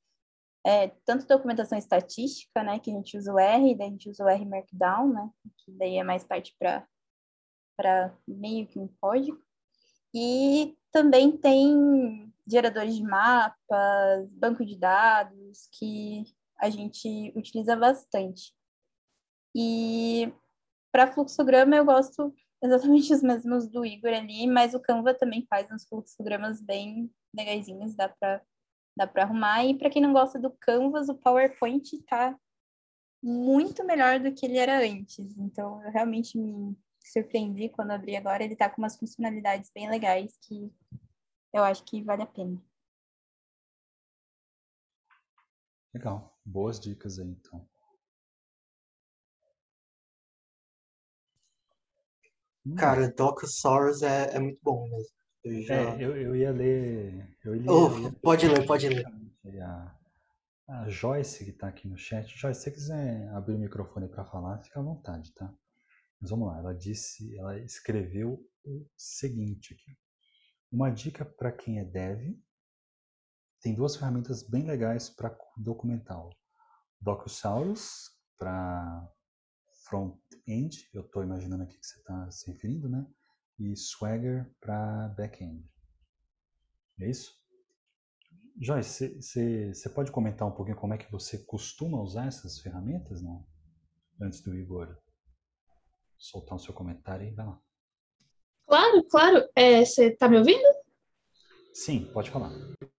É, 0.65 0.89
tanto 1.05 1.26
documentação 1.26 1.78
estatística, 1.78 2.61
né, 2.61 2.80
que 2.80 2.91
a 2.91 2.93
gente 2.93 3.18
usa 3.18 3.34
o 3.34 3.39
R, 3.39 3.76
daí 3.76 3.88
a 3.88 3.91
gente 3.91 4.09
usa 4.09 4.26
o 4.26 4.30
R 4.30 4.45
Markdown, 4.45 5.13
né, 5.13 5.30
que 5.57 5.72
daí 5.72 5.97
é 5.97 6.03
mais 6.03 6.24
parte 6.26 6.55
para 6.59 6.86
para 7.78 8.11
meio 8.28 8.68
que 8.68 8.80
um 8.80 8.88
código. 8.99 9.39
E 10.13 10.76
também 10.91 11.38
tem 11.38 12.34
geradores 12.47 12.95
de 12.95 13.03
mapas, 13.03 14.28
banco 14.32 14.65
de 14.65 14.76
dados 14.76 15.70
que 15.74 16.24
a 16.57 16.72
gente 16.72 17.32
utiliza 17.36 17.76
bastante. 17.76 18.51
E 19.55 20.34
para 20.91 21.11
fluxograma 21.11 21.76
eu 21.76 21.86
gosto 21.86 22.34
exatamente 22.62 23.14
os 23.14 23.22
mesmos 23.22 23.68
do 23.68 23.86
Igor 23.86 24.14
ali, 24.14 24.47
mas 24.47 24.74
o 24.74 24.80
Canva 24.80 25.14
também 25.14 25.45
faz 25.49 25.70
uns 25.72 25.88
fluxogramas 25.88 26.62
bem 26.62 27.12
legaisinhos, 27.36 27.95
dá 27.95 28.10
para 28.10 28.41
dá 28.97 29.05
para 29.05 29.24
arrumar. 29.24 29.64
E 29.64 29.78
para 29.78 29.89
quem 29.89 30.01
não 30.01 30.12
gosta 30.12 30.39
do 30.39 30.49
Canvas, 30.49 31.08
o 31.08 31.16
PowerPoint 31.16 31.95
está 31.95 32.38
muito 33.22 33.86
melhor 33.86 34.20
do 34.20 34.34
que 34.34 34.45
ele 34.45 34.58
era 34.58 34.80
antes. 34.80 35.38
Então, 35.38 35.84
eu 35.84 35.91
realmente 35.91 36.38
me 36.38 36.76
surpreendi 37.03 37.70
quando 37.70 37.91
abri 37.91 38.16
agora. 38.16 38.43
Ele 38.43 38.53
está 38.53 38.70
com 38.70 38.82
umas 38.82 38.97
funcionalidades 38.97 39.72
bem 39.74 39.89
legais 39.89 40.36
que 40.41 40.74
eu 41.53 41.64
acho 41.64 41.84
que 41.86 42.03
vale 42.03 42.24
a 42.24 42.28
pena. 42.28 42.62
Legal, 45.93 46.38
boas 46.43 46.80
dicas 46.80 47.20
aí, 47.20 47.28
então. 47.28 47.68
Cara, 52.76 53.09
Docosaurus 53.09 54.01
é, 54.01 54.36
é 54.36 54.39
muito 54.39 54.59
bom 54.61 54.84
mesmo. 54.89 55.15
Eu, 55.43 55.61
já... 55.63 55.76
é, 55.76 56.03
eu, 56.03 56.18
eu 56.18 56.36
ia 56.36 56.51
ler. 56.51 57.38
Eu 57.43 57.55
ia, 57.55 57.72
oh, 57.72 57.88
eu 57.88 57.99
ia... 57.99 58.11
Pode 58.11 58.47
ler, 58.47 58.65
pode 58.65 58.89
ler. 58.89 59.05
A, 59.61 59.95
a 60.68 60.89
Joyce, 60.89 61.45
que 61.45 61.51
está 61.51 61.68
aqui 61.68 61.88
no 61.88 61.97
chat. 61.97 62.28
Joyce, 62.38 62.59
se 62.59 62.63
você 62.65 62.72
quiser 62.72 63.30
abrir 63.30 63.55
o 63.55 63.59
microfone 63.59 64.07
para 64.07 64.26
falar, 64.26 64.61
fica 64.63 64.80
à 64.80 64.84
vontade, 64.84 65.34
tá? 65.34 65.53
Mas 66.20 66.32
vamos 66.32 66.47
lá, 66.47 66.57
ela 66.57 66.74
disse, 66.74 67.38
ela 67.38 67.57
escreveu 67.59 68.43
o 68.65 68.86
seguinte 68.97 69.74
aqui. 69.74 69.97
Uma 70.72 70.89
dica 70.89 71.24
para 71.24 71.51
quem 71.51 71.80
é 71.80 71.86
dev. 71.86 72.36
Tem 73.61 73.74
duas 73.74 73.95
ferramentas 73.95 74.43
bem 74.43 74.63
legais 74.63 75.09
para 75.09 75.36
documentar. 75.55 76.22
Docusaurus 76.99 78.11
para 78.38 79.09
front-end, 79.90 80.90
eu 80.94 81.02
estou 81.02 81.24
imaginando 81.24 81.64
aqui 81.64 81.78
que 81.78 81.86
você 81.86 81.98
está 82.00 82.32
se 82.32 82.52
referindo, 82.52 82.90
né? 82.90 83.06
E 83.60 83.76
Swagger 83.76 84.52
para 84.60 85.10
back-end. 85.10 85.68
É 87.02 87.10
isso? 87.10 87.36
Joyce, 88.60 89.22
você 89.22 89.90
pode 89.94 90.12
comentar 90.12 90.48
um 90.48 90.52
pouquinho 90.52 90.78
como 90.78 90.94
é 90.94 90.98
que 90.98 91.12
você 91.12 91.38
costuma 91.46 92.02
usar 92.02 92.28
essas 92.28 92.60
ferramentas, 92.60 93.22
não? 93.22 93.46
Antes 94.20 94.42
do 94.42 94.56
Igor 94.56 94.98
soltar 96.18 96.56
o 96.56 96.60
seu 96.60 96.74
comentário 96.74 97.28
e 97.28 97.32
vai 97.32 97.46
lá. 97.46 97.62
Claro, 98.66 99.04
claro. 99.06 99.48
Você 99.86 100.06
é, 100.06 100.08
está 100.08 100.28
me 100.28 100.38
ouvindo? 100.38 100.68
Sim, 101.74 102.10
pode 102.12 102.32
falar. 102.32 102.52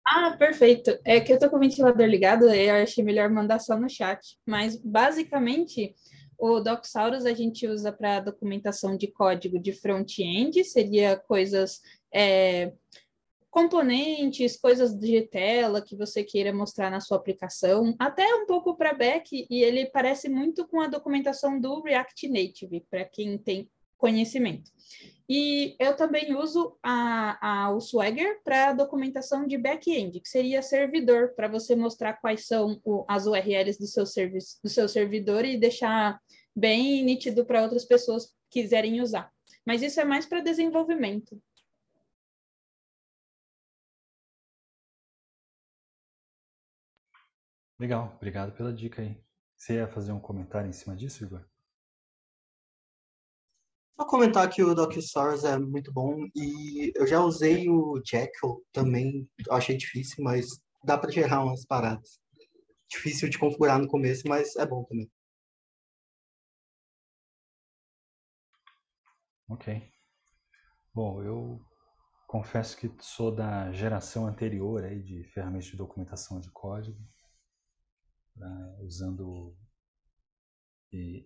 Ah, 0.07 0.37
perfeito. 0.39 0.97
É 1.05 1.21
que 1.21 1.33
eu 1.33 1.35
estou 1.35 1.51
com 1.51 1.57
o 1.57 1.61
ventilador 1.61 2.07
ligado, 2.07 2.49
eu 2.49 2.75
achei 2.77 3.03
melhor 3.03 3.29
mandar 3.29 3.59
só 3.59 3.77
no 3.77 3.91
chat. 3.91 4.39
Mas, 4.47 4.77
basicamente, 4.77 5.95
o 6.39 6.61
Docsaurus 6.61 7.27
a 7.27 7.35
gente 7.35 7.67
usa 7.67 7.93
para 7.93 8.21
documentação 8.21 8.97
de 8.97 9.09
código 9.09 9.59
de 9.59 9.73
front-end, 9.73 10.65
seria 10.65 11.17
coisas, 11.17 11.83
é, 12.15 12.73
componentes, 13.51 14.57
coisas 14.57 14.95
de 14.95 15.23
tela 15.23 15.83
que 15.83 15.97
você 15.97 16.23
queira 16.23 16.53
mostrar 16.53 16.91
na 16.91 17.01
sua 17.01 17.17
aplicação, 17.17 17.95
até 17.99 18.25
um 18.37 18.47
pouco 18.47 18.77
para 18.77 18.95
back, 18.95 19.47
e 19.51 19.63
ele 19.63 19.87
parece 19.87 20.29
muito 20.29 20.67
com 20.69 20.81
a 20.81 20.87
documentação 20.87 21.61
do 21.61 21.83
React 21.83 22.29
Native, 22.29 22.87
para 22.89 23.05
quem 23.05 23.37
tem 23.37 23.69
conhecimento. 23.99 24.71
E 25.29 25.77
eu 25.79 25.95
também 25.95 26.35
uso 26.35 26.79
a, 26.83 27.67
a, 27.67 27.71
o 27.75 27.81
Swagger 27.81 28.41
para 28.43 28.73
documentação 28.73 29.47
de 29.47 29.59
back-end, 29.59 30.21
que 30.21 30.29
seria 30.29 30.63
servidor, 30.63 31.35
para 31.35 31.49
você 31.49 31.77
mostrar 31.77 32.15
quais 32.15 32.47
são 32.47 32.81
o, 32.83 33.05
as 33.07 33.27
URLs 33.27 33.79
do 33.79 33.87
seu, 33.87 34.07
serviço, 34.07 34.59
do 34.65 34.71
seu 34.71 34.89
servidor 34.89 35.45
e 35.45 35.59
deixar 35.59 36.19
bem 36.57 37.05
nítido 37.05 37.45
para 37.45 37.63
outras 37.63 37.85
pessoas 37.85 38.35
quiserem 38.49 39.03
usar. 39.03 39.31
Mas 39.67 39.83
isso 39.83 40.01
é 40.01 40.05
mais 40.05 40.25
para 40.25 40.41
desenvolvimento. 40.41 41.39
Legal, 47.79 48.15
obrigado 48.17 48.57
pela 48.57 48.73
dica 48.73 49.03
aí. 49.03 49.17
Você 49.59 49.75
ia 49.75 49.87
fazer 49.87 50.13
um 50.13 50.19
comentário 50.19 50.71
em 50.71 50.73
cima 50.73 50.97
disso, 50.97 51.23
Igor? 51.23 51.45
Só 54.01 54.07
comentar 54.07 54.49
que 54.49 54.63
o 54.63 54.77
DocSource 54.77 55.45
é 55.45 55.59
muito 55.59 55.93
bom 55.93 56.25
e 56.33 56.93
eu 56.95 57.05
já 57.05 57.21
usei 57.21 57.69
o 57.69 58.01
Jekyll 58.05 58.65
também, 58.73 59.29
achei 59.51 59.77
difícil, 59.77 60.23
mas 60.23 60.47
dá 60.85 60.97
para 60.97 61.11
gerar 61.11 61.43
umas 61.43 61.67
paradas. 61.67 62.21
Difícil 62.89 63.29
de 63.29 63.37
configurar 63.37 63.77
no 63.77 63.89
começo, 63.89 64.23
mas 64.29 64.55
é 64.55 64.65
bom 64.65 64.85
também. 64.85 65.11
Ok. 69.49 69.93
Bom, 70.95 71.21
eu 71.25 71.61
confesso 72.29 72.77
que 72.77 72.89
sou 73.01 73.35
da 73.35 73.73
geração 73.73 74.29
anterior 74.29 74.85
aí 74.85 75.03
de 75.03 75.25
ferramentas 75.25 75.67
de 75.67 75.77
documentação 75.77 76.39
de 76.39 76.51
código, 76.53 77.01
uh, 78.37 78.85
usando 78.85 79.57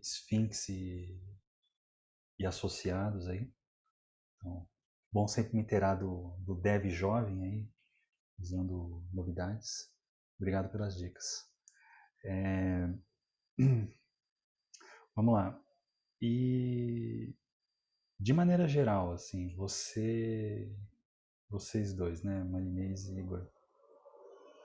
Sphinx 0.00 0.70
e 0.70 1.20
e 2.38 2.46
associados 2.46 3.28
aí. 3.28 3.52
Então, 4.36 4.68
bom 5.12 5.26
sempre 5.28 5.54
me 5.54 5.62
inteirar 5.62 5.96
do, 5.96 6.36
do 6.40 6.54
dev 6.54 6.88
jovem 6.90 7.44
aí, 7.44 7.68
usando 8.38 9.04
novidades. 9.12 9.90
Obrigado 10.36 10.70
pelas 10.70 10.96
dicas. 10.96 11.48
É... 12.24 12.88
Vamos 15.14 15.34
lá. 15.34 15.60
E 16.20 17.34
de 18.18 18.32
maneira 18.32 18.68
geral, 18.68 19.12
assim, 19.12 19.54
você, 19.54 20.72
vocês 21.50 21.92
dois, 21.92 22.22
né, 22.22 22.44
Marinês 22.44 23.08
e 23.08 23.18
Igor, 23.18 23.50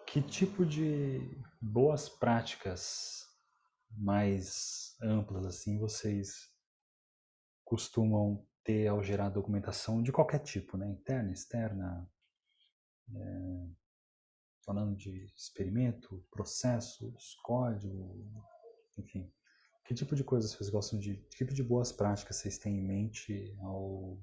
que 0.05 0.22
tipo 0.22 0.65
de 0.65 1.20
boas 1.61 2.07
práticas 2.07 3.28
mais 3.91 4.95
amplas 5.01 5.45
assim 5.45 5.78
vocês 5.80 6.49
costumam 7.68 8.47
ter 8.63 8.88
ao 8.88 9.03
gerar 9.03 9.30
documentação 9.30 10.01
de 10.01 10.11
qualquer 10.11 10.39
tipo, 10.39 10.78
né? 10.78 10.89
interna, 10.89 11.32
externa, 11.32 12.09
é, 13.13 13.68
falando 14.65 14.95
de 14.95 15.26
experimento, 15.36 16.26
processos, 16.32 17.36
código, 17.43 18.26
enfim. 18.97 19.30
Que 19.86 19.93
tipo 19.93 20.15
de 20.15 20.24
coisas 20.24 20.53
vocês 20.53 20.70
gostam 20.70 20.97
de, 20.97 21.18
que 21.30 21.38
tipo 21.38 21.53
de 21.53 21.61
boas 21.61 21.91
práticas 21.91 22.38
vocês 22.38 22.57
têm 22.57 22.78
em 22.78 22.86
mente 22.86 23.53
ao 23.59 24.18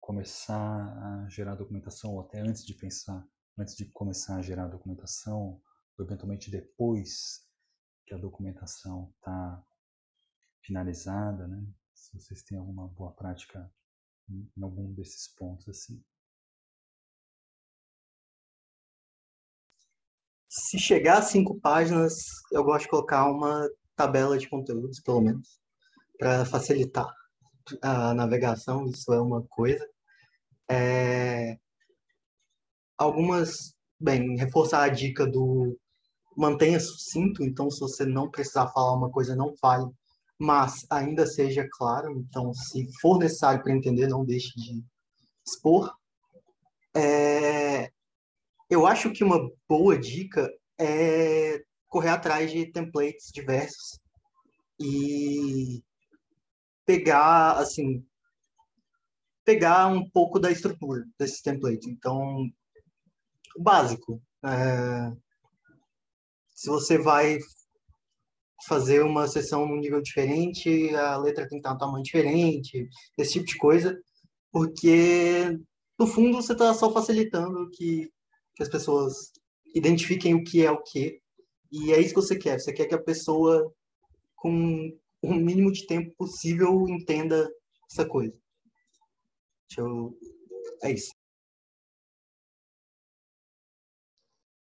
começar 0.00 0.56
a 0.56 1.28
gerar 1.28 1.54
documentação, 1.54 2.14
ou 2.14 2.20
até 2.20 2.40
antes 2.40 2.64
de 2.64 2.74
pensar, 2.74 3.26
antes 3.58 3.76
de 3.76 3.84
começar 3.86 4.36
a 4.36 4.42
gerar 4.42 4.68
documentação, 4.68 5.60
ou 5.98 6.04
eventualmente 6.04 6.50
depois 6.50 7.46
que 8.06 8.14
a 8.14 8.18
documentação 8.18 9.12
está 9.18 9.62
finalizada, 10.62 11.46
né? 11.46 11.62
Se 12.04 12.12
vocês 12.12 12.42
têm 12.42 12.58
alguma 12.58 12.86
boa 12.88 13.12
prática 13.12 13.70
em, 14.28 14.50
algum 14.62 14.92
desses 14.92 15.28
pontos 15.28 15.68
assim. 15.68 16.02
Se 20.48 20.78
chegar 20.78 21.18
a 21.18 21.22
cinco 21.22 21.58
páginas, 21.60 22.14
eu 22.52 22.62
gosto 22.62 22.84
de 22.84 22.90
colocar 22.90 23.28
uma 23.30 23.68
tabela 23.96 24.38
de 24.38 24.48
conteúdos, 24.48 25.00
pelo 25.00 25.20
menos. 25.20 25.60
para 26.18 26.44
facilitar 26.44 27.12
a 27.82 28.14
navegação, 28.14 28.86
isso 28.86 29.12
é 29.12 29.20
uma 29.20 29.42
coisa. 29.48 29.84
É, 30.70 31.58
algumas, 32.96 33.74
bem, 33.98 34.36
reforçar 34.36 34.84
a 34.84 34.88
dica 34.88 35.26
do 35.26 35.78
mantenha 36.36 36.80
sucinto, 36.80 37.42
então 37.42 37.70
se 37.70 37.80
você 37.80 38.04
não 38.04 38.30
precisar 38.30 38.68
falar 38.68 38.96
uma 38.96 39.10
coisa, 39.10 39.36
não 39.36 39.56
fale, 39.56 39.90
mas 40.44 40.86
ainda 40.90 41.26
seja 41.26 41.66
claro, 41.72 42.12
então 42.18 42.52
se 42.52 42.86
for 43.00 43.18
necessário 43.18 43.62
para 43.62 43.72
entender, 43.74 44.06
não 44.08 44.24
deixe 44.24 44.52
de 44.54 44.84
expor. 45.46 45.90
É, 46.94 47.90
eu 48.68 48.86
acho 48.86 49.10
que 49.10 49.24
uma 49.24 49.50
boa 49.66 49.98
dica 49.98 50.50
é 50.78 51.64
correr 51.88 52.10
atrás 52.10 52.50
de 52.50 52.66
templates 52.66 53.32
diversos 53.32 53.98
e 54.78 55.82
pegar, 56.84 57.58
assim, 57.58 58.04
pegar 59.44 59.86
um 59.86 60.08
pouco 60.10 60.38
da 60.38 60.50
estrutura 60.50 61.04
desse 61.18 61.42
template. 61.42 61.88
Então, 61.88 62.46
o 63.56 63.62
básico. 63.62 64.20
É, 64.44 65.10
se 66.54 66.68
você 66.68 66.98
vai 66.98 67.38
fazer 68.66 69.02
uma 69.02 69.26
sessão 69.26 69.66
num 69.66 69.76
nível 69.76 70.00
diferente, 70.00 70.94
a 70.94 71.16
letra 71.16 71.48
tem 71.48 71.58
que 71.60 71.66
estar 71.66 71.74
um 71.74 71.78
tamanho 71.78 72.04
diferente, 72.04 72.88
esse 73.18 73.34
tipo 73.34 73.46
de 73.46 73.56
coisa, 73.58 74.00
porque 74.52 75.58
no 75.98 76.06
fundo 76.06 76.40
você 76.40 76.52
está 76.52 76.72
só 76.72 76.92
facilitando 76.92 77.68
que, 77.70 78.10
que 78.54 78.62
as 78.62 78.68
pessoas 78.68 79.32
identifiquem 79.74 80.34
o 80.34 80.44
que 80.44 80.64
é 80.64 80.70
o 80.70 80.82
que, 80.82 81.20
e 81.76 81.92
é 81.92 82.00
isso 82.00 82.14
que 82.14 82.20
você 82.20 82.38
quer. 82.38 82.60
Você 82.60 82.72
quer 82.72 82.86
que 82.86 82.94
a 82.94 83.02
pessoa, 83.02 83.74
com 84.36 84.96
o 85.20 85.34
mínimo 85.34 85.72
de 85.72 85.84
tempo 85.88 86.14
possível, 86.16 86.88
entenda 86.88 87.52
essa 87.90 88.06
coisa. 88.06 88.32
Eu... 89.76 90.16
É 90.84 90.92
isso. 90.92 91.12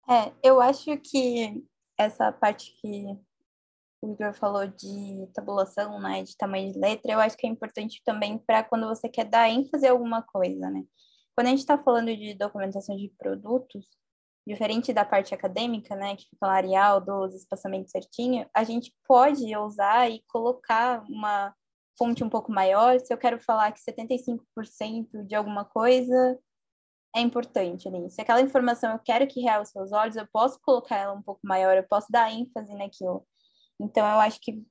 É, 0.09 0.33
eu 0.43 0.61
acho 0.61 0.99
que 0.99 1.65
essa 1.97 2.33
parte 2.33 2.73
que 2.81 3.17
o 4.07 4.13
Igor 4.13 4.33
falou 4.35 4.67
de 4.67 5.29
tabulação, 5.35 6.01
né, 6.01 6.23
de 6.23 6.37
tamanho 6.37 6.73
de 6.73 6.79
letra, 6.79 7.13
eu 7.13 7.21
acho 7.21 7.37
que 7.37 7.47
é 7.47 7.51
importante 7.51 8.03
também 8.05 8.39
para 8.39 8.63
quando 8.63 8.87
você 8.87 9.09
quer 9.09 9.25
dar 9.25 9.49
ênfase 9.49 9.87
a 9.87 9.91
alguma 9.91 10.23
coisa, 10.23 10.71
né? 10.71 10.85
Quando 11.35 11.49
a 11.49 11.51
gente 11.51 11.61
está 11.61 11.77
falando 11.77 12.15
de 12.17 12.35
documentação 12.35 12.97
de 12.97 13.13
produtos, 13.19 13.87
diferente 14.47 14.93
da 14.93 15.05
parte 15.05 15.35
acadêmica, 15.35 15.95
né, 15.97 16.17
que 16.17 16.25
fica 16.31 16.47
lá 16.47 16.55
Arial, 16.55 17.01
12, 17.01 17.37
espaçamento 17.37 17.91
certinho, 17.91 18.49
a 18.55 18.63
gente 18.65 18.95
pode 19.07 19.57
usar 19.57 20.09
e 20.11 20.23
colocar 20.29 21.05
uma 21.09 21.53
fonte 21.99 22.23
um 22.23 22.31
pouco 22.31 22.53
maior. 22.53 23.01
Se 23.01 23.13
eu 23.13 23.19
quero 23.19 23.41
falar 23.41 23.73
que 23.73 23.81
75% 23.81 25.27
de 25.27 25.35
alguma 25.35 25.65
coisa 25.65 26.39
é 27.15 27.21
importante 27.21 27.89
ali. 27.89 28.09
Se 28.11 28.21
aquela 28.21 28.41
informação 28.41 28.93
eu 28.93 28.99
quero 28.99 29.27
que 29.27 29.41
reale 29.41 29.65
os 29.65 29.71
seus 29.71 29.91
olhos, 29.91 30.17
eu 30.17 30.29
posso 30.33 30.61
colocar 30.61 30.97
ela 30.97 31.15
um 31.15 31.23
pouco 31.23 31.41
maior, 31.43 31.77
eu 31.77 31.87
posso 31.89 32.07
dar 32.11 32.31
ênfase 32.31 32.73
naquilo. 32.75 33.27
Então, 33.81 34.07
eu 34.07 34.21
acho 34.21 34.41
que, 34.41 34.65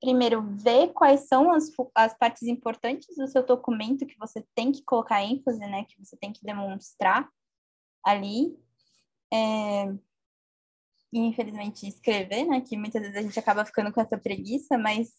primeiro, 0.00 0.42
ver 0.56 0.92
quais 0.92 1.26
são 1.28 1.50
as, 1.50 1.70
as 1.94 2.16
partes 2.16 2.42
importantes 2.42 3.16
do 3.16 3.26
seu 3.26 3.44
documento 3.44 4.06
que 4.06 4.18
você 4.18 4.44
tem 4.54 4.70
que 4.72 4.82
colocar 4.82 5.22
ênfase, 5.22 5.58
né, 5.60 5.84
que 5.84 5.98
você 5.98 6.16
tem 6.16 6.32
que 6.32 6.44
demonstrar 6.44 7.28
ali. 8.04 8.56
É... 9.32 9.86
E, 11.12 11.20
infelizmente, 11.20 11.88
escrever, 11.88 12.44
né, 12.44 12.60
que 12.60 12.76
muitas 12.76 13.00
vezes 13.00 13.16
a 13.16 13.22
gente 13.22 13.38
acaba 13.38 13.64
ficando 13.64 13.92
com 13.92 14.00
essa 14.00 14.18
preguiça, 14.18 14.76
mas 14.76 15.10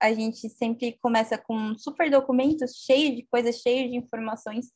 a 0.00 0.12
gente 0.12 0.48
sempre 0.48 0.98
começa 1.00 1.36
com 1.36 1.76
super 1.76 2.10
documentos 2.10 2.84
cheios 2.84 3.16
de 3.16 3.22
coisas, 3.24 3.56
cheios 3.56 3.90
de 3.90 3.96
informações, 3.96 4.66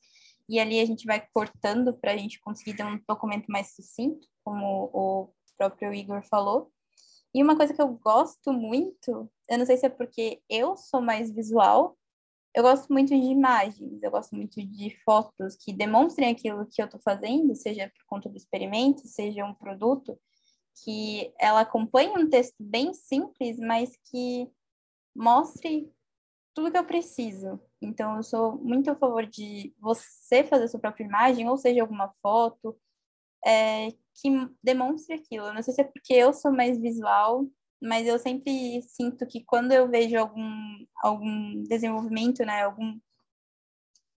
e 0.48 0.58
ali 0.58 0.80
a 0.80 0.84
gente 0.84 1.06
vai 1.06 1.24
cortando 1.32 1.94
para 1.94 2.12
a 2.12 2.16
gente 2.16 2.40
conseguir 2.40 2.74
ter 2.74 2.84
um 2.84 3.00
documento 3.08 3.46
mais 3.46 3.74
sucinto, 3.74 4.26
como 4.44 4.90
o 4.92 5.32
próprio 5.56 5.94
Igor 5.94 6.22
falou. 6.28 6.72
E 7.34 7.42
uma 7.42 7.56
coisa 7.56 7.72
que 7.72 7.80
eu 7.80 7.88
gosto 7.88 8.52
muito, 8.52 9.30
eu 9.48 9.58
não 9.58 9.64
sei 9.64 9.76
se 9.76 9.86
é 9.86 9.88
porque 9.88 10.42
eu 10.48 10.76
sou 10.76 11.00
mais 11.00 11.30
visual, 11.30 11.96
eu 12.54 12.62
gosto 12.62 12.92
muito 12.92 13.08
de 13.08 13.14
imagens, 13.14 14.02
eu 14.02 14.10
gosto 14.10 14.36
muito 14.36 14.60
de 14.62 14.90
fotos 15.04 15.56
que 15.56 15.72
demonstrem 15.72 16.30
aquilo 16.30 16.66
que 16.66 16.82
eu 16.82 16.84
estou 16.84 17.00
fazendo, 17.00 17.54
seja 17.54 17.88
por 17.88 18.04
conta 18.06 18.28
do 18.28 18.36
experimento, 18.36 19.06
seja 19.06 19.44
um 19.44 19.54
produto, 19.54 20.18
que 20.84 21.32
ela 21.38 21.60
acompanhe 21.60 22.10
um 22.10 22.28
texto 22.28 22.56
bem 22.58 22.92
simples, 22.92 23.58
mas 23.58 23.96
que 24.10 24.50
mostre 25.14 25.90
tudo 26.54 26.70
que 26.70 26.78
eu 26.78 26.84
preciso. 26.84 27.58
Então, 27.80 28.16
eu 28.16 28.22
sou 28.22 28.56
muito 28.58 28.90
a 28.90 28.94
favor 28.94 29.26
de 29.26 29.74
você 29.78 30.44
fazer 30.44 30.68
sua 30.68 30.80
própria 30.80 31.04
imagem, 31.04 31.48
ou 31.48 31.56
seja, 31.56 31.80
alguma 31.80 32.12
foto, 32.22 32.78
é, 33.44 33.90
que 34.14 34.30
demonstre 34.62 35.14
aquilo. 35.14 35.52
Não 35.52 35.62
sei 35.62 35.74
se 35.74 35.80
é 35.80 35.84
porque 35.84 36.14
eu 36.14 36.32
sou 36.32 36.52
mais 36.52 36.78
visual, 36.78 37.46
mas 37.80 38.06
eu 38.06 38.18
sempre 38.18 38.82
sinto 38.82 39.26
que 39.26 39.44
quando 39.44 39.72
eu 39.72 39.88
vejo 39.88 40.16
algum, 40.16 40.86
algum 41.02 41.62
desenvolvimento, 41.64 42.44
né, 42.44 42.62
algum 42.62 42.98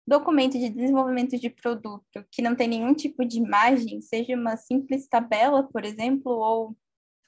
documento 0.08 0.60
de 0.60 0.70
desenvolvimento 0.70 1.38
de 1.40 1.50
produto 1.50 2.24
que 2.32 2.42
não 2.42 2.56
tem 2.56 2.68
nenhum 2.68 2.94
tipo 2.94 3.26
de 3.26 3.38
imagem, 3.40 4.02
seja 4.02 4.36
uma 4.36 4.56
simples 4.56 5.08
tabela, 5.08 5.64
por 5.64 5.84
exemplo, 5.84 6.32
ou 6.32 6.78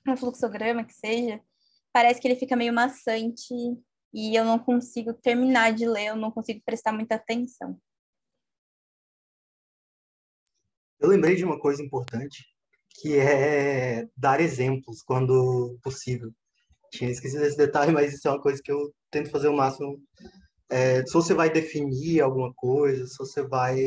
um 0.07 0.15
fluxograma 0.15 0.83
que 0.83 0.93
seja, 0.93 1.41
parece 1.91 2.21
que 2.21 2.27
ele 2.27 2.35
fica 2.35 2.55
meio 2.55 2.71
maçante 2.71 3.53
e 4.13 4.35
eu 4.35 4.45
não 4.45 4.59
consigo 4.59 5.13
terminar 5.13 5.73
de 5.73 5.87
ler, 5.87 6.07
eu 6.07 6.15
não 6.15 6.31
consigo 6.31 6.61
prestar 6.63 6.91
muita 6.91 7.15
atenção. 7.15 7.79
Eu 10.99 11.09
lembrei 11.09 11.35
de 11.35 11.43
uma 11.43 11.59
coisa 11.59 11.81
importante, 11.83 12.43
que 12.89 13.17
é 13.17 14.07
dar 14.15 14.39
exemplos 14.41 15.03
quando 15.03 15.77
possível. 15.83 16.31
Tinha 16.91 17.11
esquecido 17.11 17.43
esse 17.43 17.57
detalhe, 17.57 17.91
mas 17.91 18.13
isso 18.13 18.27
é 18.27 18.31
uma 18.31 18.41
coisa 18.41 18.61
que 18.63 18.71
eu 18.71 18.91
tento 19.11 19.29
fazer 19.29 19.47
o 19.47 19.55
máximo. 19.55 20.01
É, 20.69 21.05
se 21.05 21.13
você 21.13 21.33
vai 21.33 21.51
definir 21.51 22.21
alguma 22.21 22.53
coisa, 22.53 23.05
se 23.05 23.17
você 23.17 23.43
vai 23.43 23.77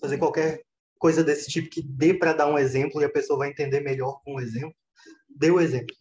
fazer 0.00 0.18
qualquer 0.18 0.60
coisa 0.98 1.24
desse 1.24 1.48
tipo 1.50 1.70
que 1.70 1.82
dê 1.82 2.12
para 2.14 2.32
dar 2.32 2.48
um 2.48 2.58
exemplo 2.58 3.00
e 3.00 3.04
a 3.04 3.12
pessoa 3.12 3.38
vai 3.38 3.50
entender 3.50 3.80
melhor 3.80 4.20
com 4.22 4.34
o 4.34 4.40
exemplo, 4.40 4.74
dê 5.28 5.50
o 5.50 5.60
exemplo. 5.60 5.94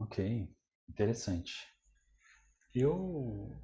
Ok, 0.00 0.48
interessante. 0.88 1.68
Eu 2.74 3.56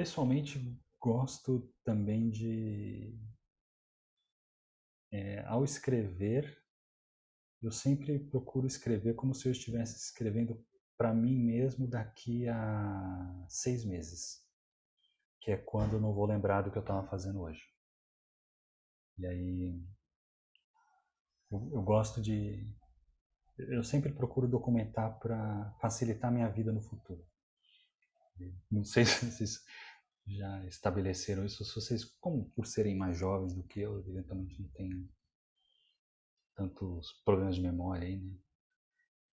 pessoalmente 0.00 0.58
gosto 0.98 1.70
também 1.84 2.30
de 2.30 3.20
é, 5.12 5.44
ao 5.44 5.62
escrever 5.62 6.58
eu 7.62 7.70
sempre 7.70 8.18
procuro 8.18 8.66
escrever 8.66 9.14
como 9.14 9.34
se 9.34 9.46
eu 9.46 9.52
estivesse 9.52 9.98
escrevendo 9.98 10.58
para 10.96 11.12
mim 11.12 11.36
mesmo 11.36 11.86
daqui 11.86 12.48
a 12.48 13.44
seis 13.46 13.84
meses, 13.84 14.42
que 15.38 15.50
é 15.50 15.58
quando 15.58 15.96
eu 15.96 16.00
não 16.00 16.14
vou 16.14 16.24
lembrar 16.24 16.62
do 16.62 16.70
que 16.70 16.78
eu 16.78 16.82
estava 16.82 17.06
fazendo 17.06 17.42
hoje. 17.42 17.62
E 19.18 19.26
aí 19.26 19.84
eu, 21.50 21.70
eu 21.74 21.82
gosto 21.82 22.22
de 22.22 22.66
eu 23.58 23.84
sempre 23.84 24.10
procuro 24.14 24.48
documentar 24.48 25.18
para 25.18 25.76
facilitar 25.78 26.32
minha 26.32 26.48
vida 26.48 26.72
no 26.72 26.80
futuro. 26.80 27.22
Não 28.70 28.84
sei 28.84 29.04
se 29.06 29.30
vocês 29.30 29.62
já 30.36 30.64
estabeleceram 30.66 31.44
isso, 31.44 31.64
se 31.64 31.74
vocês, 31.74 32.04
como 32.20 32.50
por 32.50 32.66
serem 32.66 32.96
mais 32.96 33.18
jovens 33.18 33.54
do 33.54 33.62
que 33.64 33.80
eu, 33.80 33.98
eventualmente 34.08 34.60
não 34.60 34.68
têm 34.70 35.08
tantos 36.54 37.12
problemas 37.24 37.56
de 37.56 37.62
memória 37.62 38.06
aí, 38.06 38.20
né? 38.20 38.36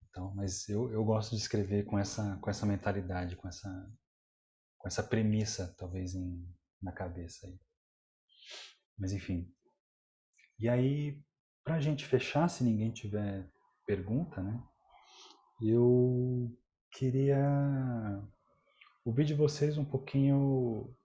Então, 0.10 0.34
mas 0.36 0.70
eu, 0.70 0.92
eu 0.92 1.04
gosto 1.04 1.32
de 1.32 1.38
escrever 1.38 1.86
com 1.86 1.98
essa, 1.98 2.38
com 2.38 2.50
essa 2.50 2.68
mentalidade, 2.68 3.36
com 3.36 3.48
essa, 3.48 3.92
com 4.78 4.88
essa 4.88 5.02
premissa, 5.02 5.74
talvez, 5.76 6.14
em, 6.14 6.48
na 6.80 6.92
cabeça 6.92 7.48
aí. 7.48 7.60
Mas 8.96 9.12
enfim. 9.12 9.52
E 10.60 10.70
aí, 10.70 11.20
para 11.64 11.76
a 11.76 11.80
gente 11.80 12.06
fechar, 12.06 12.48
se 12.48 12.64
ninguém 12.64 12.92
tiver 12.92 13.50
pergunta, 13.88 14.42
né? 14.44 14.64
Eu 15.60 16.56
queria 16.92 18.22
ouvir 19.06 19.26
de 19.26 19.34
vocês 19.34 19.78
um 19.78 19.86
pouquinho 19.86 20.96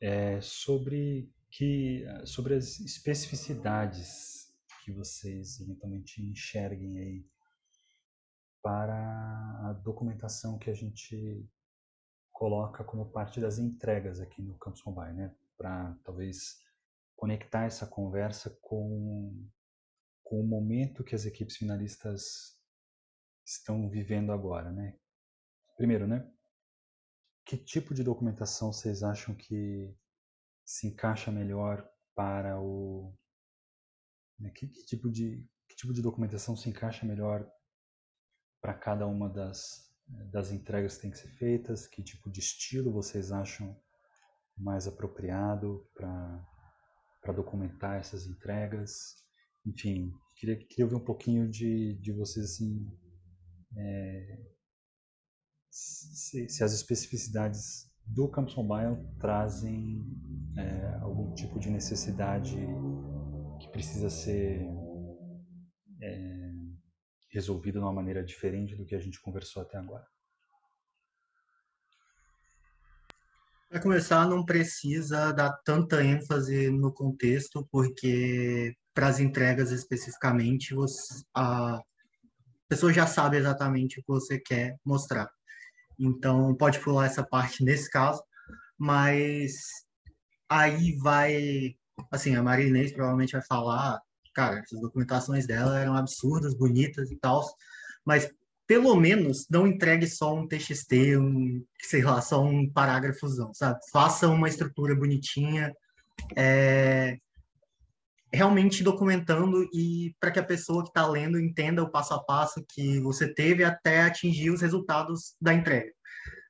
é, 0.00 0.40
sobre 0.40 1.32
que 1.50 2.04
sobre 2.24 2.54
as 2.54 2.80
especificidades 2.80 4.54
que 4.84 4.92
vocês 4.92 5.60
eventualmente 5.60 6.22
enxerguem 6.22 6.98
aí 6.98 7.26
para 8.62 8.94
a 9.68 9.72
documentação 9.72 10.58
que 10.58 10.68
a 10.68 10.74
gente 10.74 11.48
coloca 12.32 12.84
como 12.84 13.10
parte 13.10 13.40
das 13.40 13.58
entregas 13.58 14.20
aqui 14.20 14.42
no 14.42 14.58
Campus 14.58 14.84
Mobile, 14.84 15.14
né? 15.14 15.34
Para 15.56 15.96
talvez 16.04 16.60
conectar 17.14 17.64
essa 17.64 17.86
conversa 17.86 18.50
com 18.60 19.48
com 20.22 20.40
o 20.40 20.46
momento 20.46 21.04
que 21.04 21.14
as 21.14 21.24
equipes 21.24 21.56
finalistas 21.56 22.60
estão 23.44 23.88
vivendo 23.88 24.32
agora, 24.32 24.72
né? 24.72 24.98
Primeiro, 25.76 26.06
né? 26.06 26.28
Que 27.46 27.56
tipo 27.56 27.94
de 27.94 28.02
documentação 28.02 28.72
vocês 28.72 29.02
acham 29.02 29.34
que 29.34 29.96
se 30.64 30.88
encaixa 30.88 31.30
melhor 31.30 31.88
para 32.14 32.60
o 32.60 33.14
né, 34.38 34.50
que, 34.50 34.66
que, 34.66 34.84
tipo 34.84 35.10
de 35.10 35.48
que 35.68 35.76
tipo 35.76 35.92
de 35.94 36.02
documentação 36.02 36.56
se 36.56 36.68
encaixa 36.68 37.06
melhor 37.06 37.48
para 38.60 38.74
cada 38.74 39.06
uma 39.06 39.28
das 39.28 39.86
das 40.32 40.50
entregas 40.50 40.96
que 40.96 41.02
têm 41.02 41.10
que 41.10 41.18
ser 41.18 41.28
feitas? 41.28 41.86
Que 41.86 42.02
tipo 42.02 42.30
de 42.30 42.40
estilo 42.40 42.92
vocês 42.92 43.32
acham 43.32 43.80
mais 44.56 44.86
apropriado 44.88 45.88
para 45.94 46.44
para 47.22 47.32
documentar 47.32 47.98
essas 47.98 48.26
entregas? 48.26 49.24
Enfim, 49.64 50.12
queria, 50.36 50.56
queria 50.56 50.84
ouvir 50.84 50.96
um 50.96 51.04
pouquinho 51.04 51.48
de, 51.48 51.94
de 51.94 52.12
vocês 52.12 52.44
assim, 52.44 52.86
é, 53.76 54.55
se, 55.76 56.48
se, 56.48 56.64
as 56.64 56.72
especificidades 56.72 57.90
do 58.06 58.28
Campus 58.28 58.54
Mobile 58.54 58.96
trazem 59.20 60.02
é, 60.56 60.98
algum 61.02 61.34
tipo 61.34 61.58
de 61.58 61.68
necessidade 61.68 62.56
que 63.60 63.68
precisa 63.68 64.08
ser 64.08 64.62
é, 66.00 66.52
resolvido 67.30 67.78
de 67.78 67.84
uma 67.84 67.92
maneira 67.92 68.24
diferente 68.24 68.74
do 68.74 68.86
que 68.86 68.94
a 68.94 68.98
gente 68.98 69.20
conversou 69.20 69.62
até 69.62 69.76
agora. 69.76 70.06
Para 73.68 73.82
começar, 73.82 74.26
não 74.26 74.46
precisa 74.46 75.30
dar 75.32 75.52
tanta 75.62 76.02
ênfase 76.02 76.70
no 76.70 76.90
contexto, 76.90 77.68
porque 77.70 78.74
para 78.94 79.08
as 79.08 79.20
entregas 79.20 79.72
especificamente, 79.72 80.74
você, 80.74 81.22
a 81.34 81.82
pessoa 82.66 82.92
já 82.94 83.06
sabe 83.06 83.36
exatamente 83.36 84.00
o 84.00 84.02
que 84.02 84.08
você 84.08 84.38
quer 84.38 84.78
mostrar. 84.82 85.35
Então, 85.98 86.54
pode 86.54 86.78
pular 86.80 87.06
essa 87.06 87.24
parte 87.24 87.64
nesse 87.64 87.90
caso, 87.90 88.22
mas 88.78 89.54
aí 90.48 90.96
vai, 90.96 91.74
assim, 92.10 92.36
a 92.36 92.42
Maria 92.42 92.66
Inês 92.66 92.92
provavelmente 92.92 93.32
vai 93.32 93.42
falar, 93.42 94.00
cara, 94.34 94.60
as 94.60 94.80
documentações 94.80 95.46
dela 95.46 95.78
eram 95.78 95.96
absurdas, 95.96 96.54
bonitas 96.54 97.10
e 97.10 97.16
tal, 97.16 97.44
mas 98.04 98.30
pelo 98.66 98.96
menos 98.96 99.46
não 99.48 99.66
entregue 99.66 100.06
só 100.06 100.34
um 100.34 100.46
TXT, 100.46 101.16
um, 101.18 101.64
sei 101.82 102.02
lá, 102.02 102.20
só 102.20 102.42
um 102.44 102.68
parágrafozão, 102.68 103.54
sabe? 103.54 103.78
Faça 103.92 104.28
uma 104.28 104.48
estrutura 104.48 104.94
bonitinha, 104.94 105.72
é, 106.36 107.16
realmente 108.36 108.84
documentando 108.84 109.64
e 109.72 110.14
para 110.20 110.30
que 110.30 110.38
a 110.38 110.44
pessoa 110.44 110.82
que 110.82 110.90
está 110.90 111.06
lendo 111.06 111.40
entenda 111.40 111.82
o 111.82 111.90
passo 111.90 112.12
a 112.12 112.22
passo 112.22 112.64
que 112.68 113.00
você 113.00 113.32
teve 113.32 113.64
até 113.64 114.02
atingir 114.02 114.50
os 114.50 114.60
resultados 114.60 115.34
da 115.40 115.54
entrega. 115.54 115.90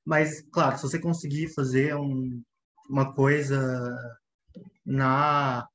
Mas, 0.04 0.42
claro, 0.52 0.76
se 0.76 0.82
você 0.82 1.00
conseguir 1.00 1.54
fazer 1.54 1.94
um, 1.94 2.42
uma 2.90 3.14
coisa 3.14 3.96
na 4.84 5.66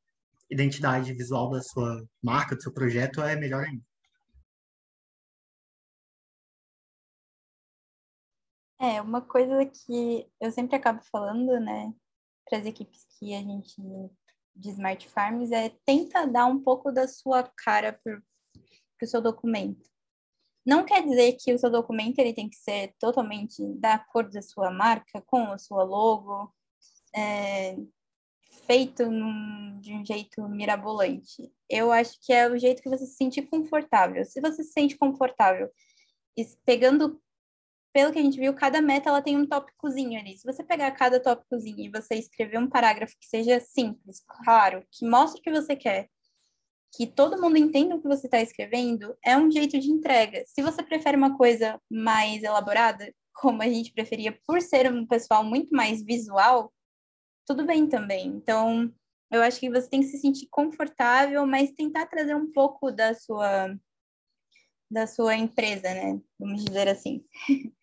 identidade 0.49 1.13
visual 1.13 1.49
da 1.49 1.61
sua 1.61 2.05
marca, 2.21 2.55
do 2.55 2.61
seu 2.61 2.73
projeto, 2.73 3.21
é 3.21 3.35
melhor 3.37 3.63
ainda. 3.63 3.83
É, 8.79 9.01
uma 9.01 9.21
coisa 9.21 9.65
que 9.65 10.27
eu 10.41 10.51
sempre 10.51 10.75
acabo 10.75 11.01
falando, 11.09 11.59
né, 11.59 11.93
para 12.49 12.57
as 12.59 12.65
equipes 12.65 13.05
que 13.17 13.33
a 13.33 13.39
gente 13.39 13.81
de 14.55 14.69
Smart 14.69 15.07
Farms 15.09 15.51
é 15.51 15.69
tenta 15.85 16.25
dar 16.25 16.45
um 16.45 16.59
pouco 16.59 16.91
da 16.91 17.07
sua 17.07 17.43
cara 17.43 17.99
para 18.03 18.21
o 19.01 19.07
seu 19.07 19.21
documento. 19.21 19.89
Não 20.65 20.85
quer 20.85 21.03
dizer 21.03 21.37
que 21.39 21.53
o 21.53 21.57
seu 21.57 21.71
documento 21.71 22.19
ele 22.19 22.33
tem 22.33 22.47
que 22.47 22.55
ser 22.55 22.93
totalmente 22.99 23.65
da 23.79 23.97
cor 23.97 24.29
da 24.29 24.41
sua 24.41 24.69
marca, 24.69 25.21
com 25.25 25.51
a 25.51 25.57
sua 25.57 25.83
logo, 25.83 26.53
é, 27.15 27.75
feito 28.67 29.09
num, 29.09 29.79
de 29.79 29.93
um 29.93 30.05
jeito 30.05 30.47
mirabolante. 30.47 31.51
Eu 31.67 31.91
acho 31.91 32.19
que 32.21 32.31
é 32.31 32.47
o 32.47 32.57
jeito 32.57 32.81
que 32.81 32.89
você 32.89 33.05
se 33.05 33.15
sentir 33.15 33.43
confortável. 33.43 34.23
Se 34.23 34.39
você 34.39 34.63
se 34.63 34.71
sente 34.71 34.97
confortável 34.97 35.69
pegando 36.65 37.21
pelo 37.93 38.11
que 38.11 38.19
a 38.19 38.21
gente 38.21 38.39
viu, 38.39 38.53
cada 38.53 38.81
meta 38.81 39.09
ela 39.09 39.21
tem 39.21 39.37
um 39.37 39.45
tópicozinho 39.45 40.19
ali. 40.19 40.37
Se 40.37 40.45
você 40.45 40.63
pegar 40.63 40.91
cada 40.91 41.19
tópicozinho 41.19 41.79
e 41.79 41.89
você 41.89 42.15
escrever 42.15 42.57
um 42.57 42.69
parágrafo 42.69 43.15
que 43.19 43.27
seja 43.27 43.59
simples, 43.59 44.23
claro, 44.43 44.85
que 44.91 45.07
mostre 45.07 45.39
o 45.39 45.43
que 45.43 45.51
você 45.51 45.75
quer, 45.75 46.09
que 46.93 47.07
todo 47.07 47.39
mundo 47.41 47.57
entenda 47.57 47.95
o 47.95 48.01
que 48.01 48.07
você 48.07 48.27
está 48.27 48.41
escrevendo, 48.41 49.15
é 49.23 49.37
um 49.37 49.49
jeito 49.49 49.79
de 49.79 49.89
entrega. 49.89 50.43
Se 50.45 50.61
você 50.61 50.83
prefere 50.83 51.15
uma 51.15 51.37
coisa 51.37 51.79
mais 51.89 52.43
elaborada, 52.43 53.13
como 53.33 53.61
a 53.61 53.67
gente 53.67 53.93
preferia 53.93 54.37
por 54.45 54.61
ser 54.61 54.91
um 54.91 55.05
pessoal 55.05 55.43
muito 55.43 55.75
mais 55.75 56.03
visual, 56.03 56.73
tudo 57.45 57.65
bem 57.65 57.87
também. 57.87 58.27
Então, 58.27 58.93
eu 59.31 59.41
acho 59.41 59.59
que 59.59 59.69
você 59.69 59.89
tem 59.89 60.01
que 60.01 60.07
se 60.07 60.17
sentir 60.19 60.47
confortável, 60.49 61.45
mas 61.47 61.71
tentar 61.71 62.05
trazer 62.07 62.35
um 62.35 62.51
pouco 62.51 62.91
da 62.91 63.13
sua 63.13 63.75
da 64.89 65.07
sua 65.07 65.37
empresa, 65.37 65.93
né? 65.93 66.19
Vamos 66.37 66.65
dizer 66.65 66.89
assim. 66.89 67.23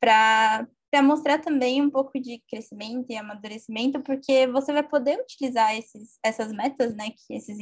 para 0.00 0.66
mostrar 1.02 1.38
também 1.38 1.82
um 1.82 1.90
pouco 1.90 2.20
de 2.20 2.42
crescimento 2.48 3.06
e 3.10 3.16
amadurecimento, 3.16 4.00
porque 4.02 4.46
você 4.46 4.72
vai 4.72 4.82
poder 4.82 5.20
utilizar 5.20 5.76
esses, 5.76 6.18
essas 6.24 6.52
metas, 6.52 6.94
né, 6.94 7.10
que 7.10 7.34
esses 7.34 7.58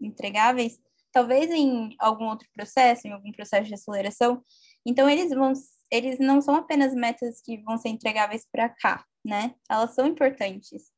entregáveis, 0.00 0.78
talvez 1.12 1.50
em 1.50 1.94
algum 1.98 2.26
outro 2.26 2.48
processo, 2.54 3.06
em 3.06 3.12
algum 3.12 3.32
processo 3.32 3.68
de 3.68 3.74
aceleração. 3.74 4.42
Então, 4.84 5.08
eles 5.08 5.30
vão, 5.30 5.52
eles 5.90 6.18
não 6.18 6.40
são 6.40 6.54
apenas 6.54 6.94
metas 6.94 7.40
que 7.42 7.58
vão 7.62 7.76
ser 7.76 7.90
entregáveis 7.90 8.46
para 8.50 8.68
cá, 8.68 9.04
né? 9.24 9.54
Elas 9.70 9.94
são 9.94 10.06
importantes. 10.06 10.90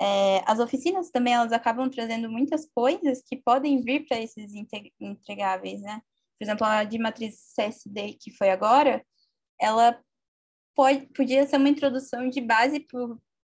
É, 0.00 0.42
as 0.46 0.60
oficinas 0.60 1.10
também, 1.10 1.34
elas 1.34 1.52
acabam 1.52 1.90
trazendo 1.90 2.30
muitas 2.30 2.66
coisas 2.72 3.20
que 3.26 3.36
podem 3.36 3.82
vir 3.82 4.06
para 4.06 4.20
esses 4.20 4.52
entregáveis, 5.00 5.80
né? 5.82 6.00
Por 6.38 6.44
exemplo, 6.44 6.64
a 6.64 6.84
de 6.84 6.98
matriz 6.98 7.52
CSD, 7.56 8.16
que 8.20 8.30
foi 8.30 8.50
agora, 8.50 9.04
ela 9.60 10.00
pode, 10.74 11.06
podia 11.08 11.46
ser 11.46 11.56
uma 11.56 11.68
introdução 11.68 12.28
de 12.28 12.40
base 12.40 12.86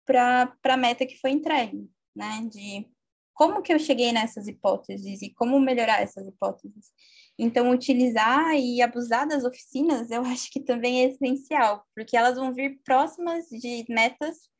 para 0.04 0.52
a 0.64 0.76
meta 0.76 1.06
que 1.06 1.18
foi 1.18 1.30
entregue, 1.30 1.90
né? 2.14 2.46
De 2.50 2.86
como 3.34 3.62
que 3.62 3.72
eu 3.72 3.78
cheguei 3.78 4.12
nessas 4.12 4.46
hipóteses 4.46 5.22
e 5.22 5.32
como 5.34 5.58
melhorar 5.58 6.02
essas 6.02 6.26
hipóteses. 6.26 6.92
Então, 7.38 7.70
utilizar 7.70 8.54
e 8.54 8.82
abusar 8.82 9.26
das 9.26 9.44
oficinas, 9.44 10.10
eu 10.10 10.22
acho 10.26 10.50
que 10.50 10.60
também 10.60 11.02
é 11.02 11.08
essencial, 11.08 11.84
porque 11.94 12.16
elas 12.16 12.36
vão 12.36 12.52
vir 12.52 12.80
próximas 12.84 13.46
de 13.48 13.84
metas 13.88 14.50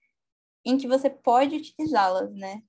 em 0.64 0.78
que 0.78 0.88
você 0.88 1.10
pode 1.10 1.56
utilizá-las, 1.56 2.34
né? 2.34 2.62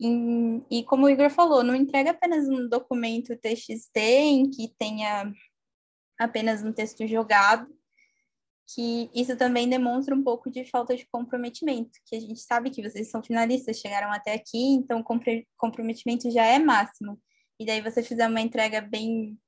E, 0.00 0.78
e, 0.78 0.84
como 0.84 1.06
o 1.06 1.10
Igor 1.10 1.30
falou, 1.30 1.64
não 1.64 1.74
entrega 1.74 2.10
apenas 2.10 2.48
um 2.48 2.68
documento 2.68 3.36
TXT 3.36 3.96
em 3.96 4.50
que 4.50 4.68
tenha 4.78 5.32
apenas 6.18 6.62
um 6.62 6.72
texto 6.72 7.06
jogado, 7.06 7.68
que 8.74 9.10
isso 9.14 9.34
também 9.36 9.68
demonstra 9.68 10.14
um 10.14 10.22
pouco 10.22 10.50
de 10.50 10.64
falta 10.64 10.94
de 10.94 11.06
comprometimento, 11.06 11.98
que 12.04 12.14
a 12.14 12.20
gente 12.20 12.40
sabe 12.40 12.70
que 12.70 12.82
vocês 12.82 13.10
são 13.10 13.22
finalistas, 13.22 13.78
chegaram 13.78 14.12
até 14.12 14.34
aqui, 14.34 14.58
então 14.74 15.02
comprometimento 15.56 16.30
já 16.30 16.44
é 16.44 16.58
máximo. 16.58 17.18
E 17.58 17.64
daí 17.64 17.80
você 17.80 18.02
fizer 18.02 18.28
uma 18.28 18.42
entrega 18.42 18.82
bem, 18.82 19.38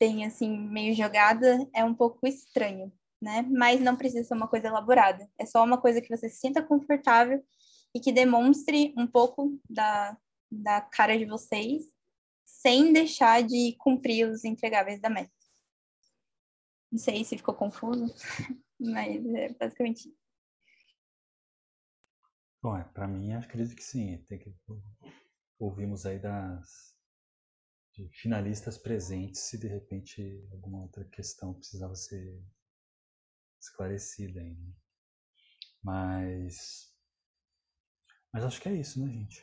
bem 0.00 0.26
assim, 0.26 0.58
meio 0.58 0.94
jogada, 0.94 1.66
é 1.72 1.84
um 1.84 1.94
pouco 1.94 2.26
estranho, 2.26 2.92
né? 3.22 3.42
Mas 3.42 3.80
não 3.80 3.96
precisa 3.96 4.24
ser 4.24 4.34
uma 4.34 4.48
coisa 4.48 4.66
elaborada, 4.66 5.30
é 5.38 5.46
só 5.46 5.62
uma 5.62 5.80
coisa 5.80 6.00
que 6.00 6.14
você 6.14 6.28
se 6.28 6.40
sinta 6.40 6.60
confortável 6.60 7.40
e 7.94 8.00
que 8.00 8.10
demonstre 8.10 8.92
um 8.98 9.06
pouco 9.06 9.60
da, 9.70 10.16
da 10.50 10.80
cara 10.80 11.16
de 11.16 11.24
vocês, 11.24 11.84
sem 12.44 12.92
deixar 12.92 13.44
de 13.44 13.76
cumprir 13.78 14.28
os 14.28 14.44
entregáveis 14.44 15.00
da 15.00 15.08
meta. 15.08 15.43
Não 16.94 16.98
sei 17.00 17.24
se 17.24 17.36
ficou 17.36 17.56
confuso, 17.56 18.06
mas 18.78 19.26
é 19.34 19.52
basicamente 19.54 20.08
isso. 20.08 20.16
Bom, 22.62 22.76
é, 22.76 22.84
para 22.84 23.08
mim, 23.08 23.32
acredito 23.32 23.74
que 23.74 23.82
sim. 23.82 24.16
Tem 24.28 24.38
que... 24.38 24.54
Ouvimos 25.58 26.06
aí 26.06 26.20
das 26.20 26.94
de 27.94 28.08
finalistas 28.10 28.78
presentes 28.78 29.40
se 29.40 29.58
de 29.58 29.66
repente 29.66 30.48
alguma 30.52 30.82
outra 30.82 31.04
questão 31.06 31.52
precisava 31.54 31.96
ser 31.96 32.40
esclarecida 33.60 34.40
ainda. 34.40 34.76
Mas, 35.82 36.94
mas 38.32 38.44
acho 38.44 38.60
que 38.60 38.68
é 38.68 38.74
isso, 38.74 39.04
né, 39.04 39.12
gente? 39.12 39.42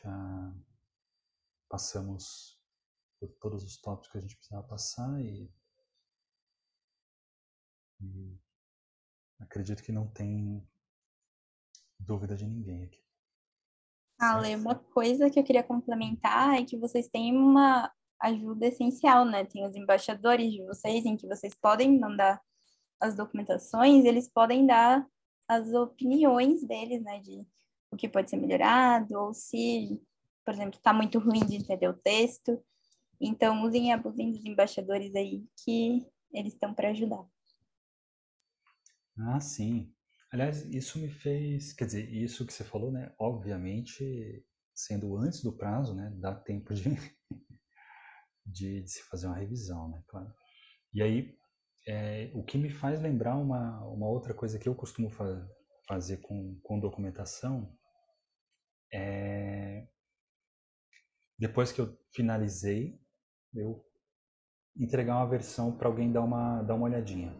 Passamos 1.68 2.58
por 3.20 3.28
todos 3.42 3.62
os 3.62 3.76
tópicos 3.76 4.10
que 4.10 4.16
a 4.16 4.20
gente 4.22 4.36
precisava 4.36 4.66
passar 4.66 5.20
e 5.20 5.52
e 8.02 8.38
acredito 9.38 9.82
que 9.82 9.92
não 9.92 10.06
tem 10.08 10.66
dúvida 11.98 12.36
de 12.36 12.46
ninguém 12.46 12.84
aqui. 12.84 13.02
Ale, 14.18 14.54
uma 14.54 14.76
coisa 14.76 15.28
que 15.30 15.38
eu 15.38 15.44
queria 15.44 15.62
complementar 15.62 16.54
é 16.54 16.64
que 16.64 16.76
vocês 16.76 17.08
têm 17.08 17.36
uma 17.36 17.92
ajuda 18.20 18.66
essencial, 18.66 19.24
né? 19.24 19.44
Tem 19.44 19.66
os 19.66 19.74
embaixadores 19.74 20.52
de 20.52 20.62
vocês, 20.64 21.04
em 21.04 21.16
que 21.16 21.26
vocês 21.26 21.54
podem 21.54 21.98
mandar 21.98 22.40
as 23.00 23.16
documentações, 23.16 24.04
eles 24.04 24.28
podem 24.28 24.64
dar 24.64 25.04
as 25.48 25.72
opiniões 25.72 26.64
deles, 26.64 27.02
né? 27.02 27.18
De 27.20 27.44
o 27.90 27.96
que 27.96 28.08
pode 28.08 28.30
ser 28.30 28.36
melhorado, 28.36 29.18
ou 29.18 29.34
se, 29.34 30.00
por 30.44 30.54
exemplo, 30.54 30.78
está 30.78 30.92
muito 30.92 31.18
ruim 31.18 31.44
de 31.44 31.56
entender 31.56 31.88
o 31.88 31.98
texto. 31.98 32.62
Então, 33.20 33.62
usem 33.64 33.88
e 33.88 33.92
abusem 33.92 34.30
dos 34.30 34.44
embaixadores 34.44 35.14
aí, 35.14 35.44
que 35.64 36.06
eles 36.32 36.54
estão 36.54 36.72
para 36.72 36.90
ajudar. 36.90 37.24
Ah, 39.18 39.40
sim. 39.40 39.92
Aliás, 40.30 40.64
isso 40.66 40.98
me 40.98 41.08
fez, 41.10 41.72
quer 41.72 41.86
dizer, 41.86 42.10
isso 42.12 42.46
que 42.46 42.52
você 42.52 42.64
falou, 42.64 42.90
né? 42.90 43.12
Obviamente, 43.18 44.44
sendo 44.74 45.16
antes 45.16 45.42
do 45.42 45.52
prazo, 45.56 45.94
né? 45.94 46.10
Dá 46.18 46.34
tempo 46.34 46.72
de, 46.74 46.84
de, 48.46 48.82
de 48.82 48.88
se 48.90 49.02
fazer 49.04 49.26
uma 49.26 49.36
revisão, 49.36 49.88
né? 49.88 50.02
Claro. 50.08 50.32
E 50.94 51.02
aí, 51.02 51.36
é, 51.88 52.30
o 52.34 52.44
que 52.44 52.58
me 52.58 52.70
faz 52.70 53.00
lembrar 53.02 53.36
uma, 53.36 53.84
uma 53.86 54.08
outra 54.08 54.34
coisa 54.34 54.58
que 54.58 54.68
eu 54.68 54.74
costumo 54.74 55.10
fa 55.10 55.48
fazer 55.88 56.18
com, 56.18 56.58
com 56.62 56.80
documentação 56.80 57.76
é 58.92 59.86
depois 61.38 61.70
que 61.72 61.80
eu 61.80 61.94
finalizei, 62.14 62.98
eu 63.54 63.84
entregar 64.76 65.16
uma 65.16 65.28
versão 65.28 65.72
para 65.76 65.88
alguém 65.88 66.12
dar 66.12 66.22
uma, 66.22 66.62
dar 66.62 66.74
uma 66.74 66.86
olhadinha. 66.86 67.34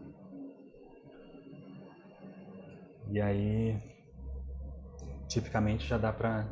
E 3.11 3.21
aí, 3.21 3.77
tipicamente 5.27 5.85
já 5.85 5.97
dá 5.97 6.11
para 6.11 6.47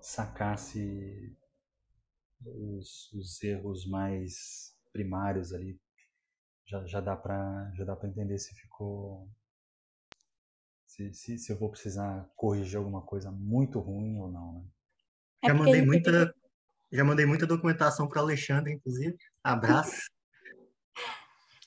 sacar 0.00 0.58
se 0.58 1.36
os, 2.44 3.12
os, 3.12 3.42
erros 3.42 3.86
mais 3.86 4.76
primários 4.92 5.52
ali 5.52 5.80
já, 6.66 6.86
já 6.86 7.00
dá 7.00 7.16
para 7.16 7.72
já 7.74 7.84
dá 7.84 7.96
para 7.96 8.08
entender 8.08 8.38
se 8.38 8.54
ficou 8.54 9.28
se, 10.86 11.12
se, 11.12 11.38
se, 11.38 11.52
eu 11.52 11.58
vou 11.58 11.70
precisar 11.70 12.30
corrigir 12.36 12.78
alguma 12.78 13.02
coisa 13.02 13.30
muito 13.30 13.80
ruim 13.80 14.18
ou 14.20 14.30
não, 14.30 14.52
né? 14.52 14.64
É 15.42 15.48
já 15.48 15.54
mandei 15.54 15.84
muita 15.84 16.34
já 16.92 17.04
mandei 17.04 17.26
muita 17.26 17.46
documentação 17.46 18.08
para 18.08 18.20
Alexandre, 18.20 18.72
inclusive. 18.72 19.16
Abraço. 19.42 20.06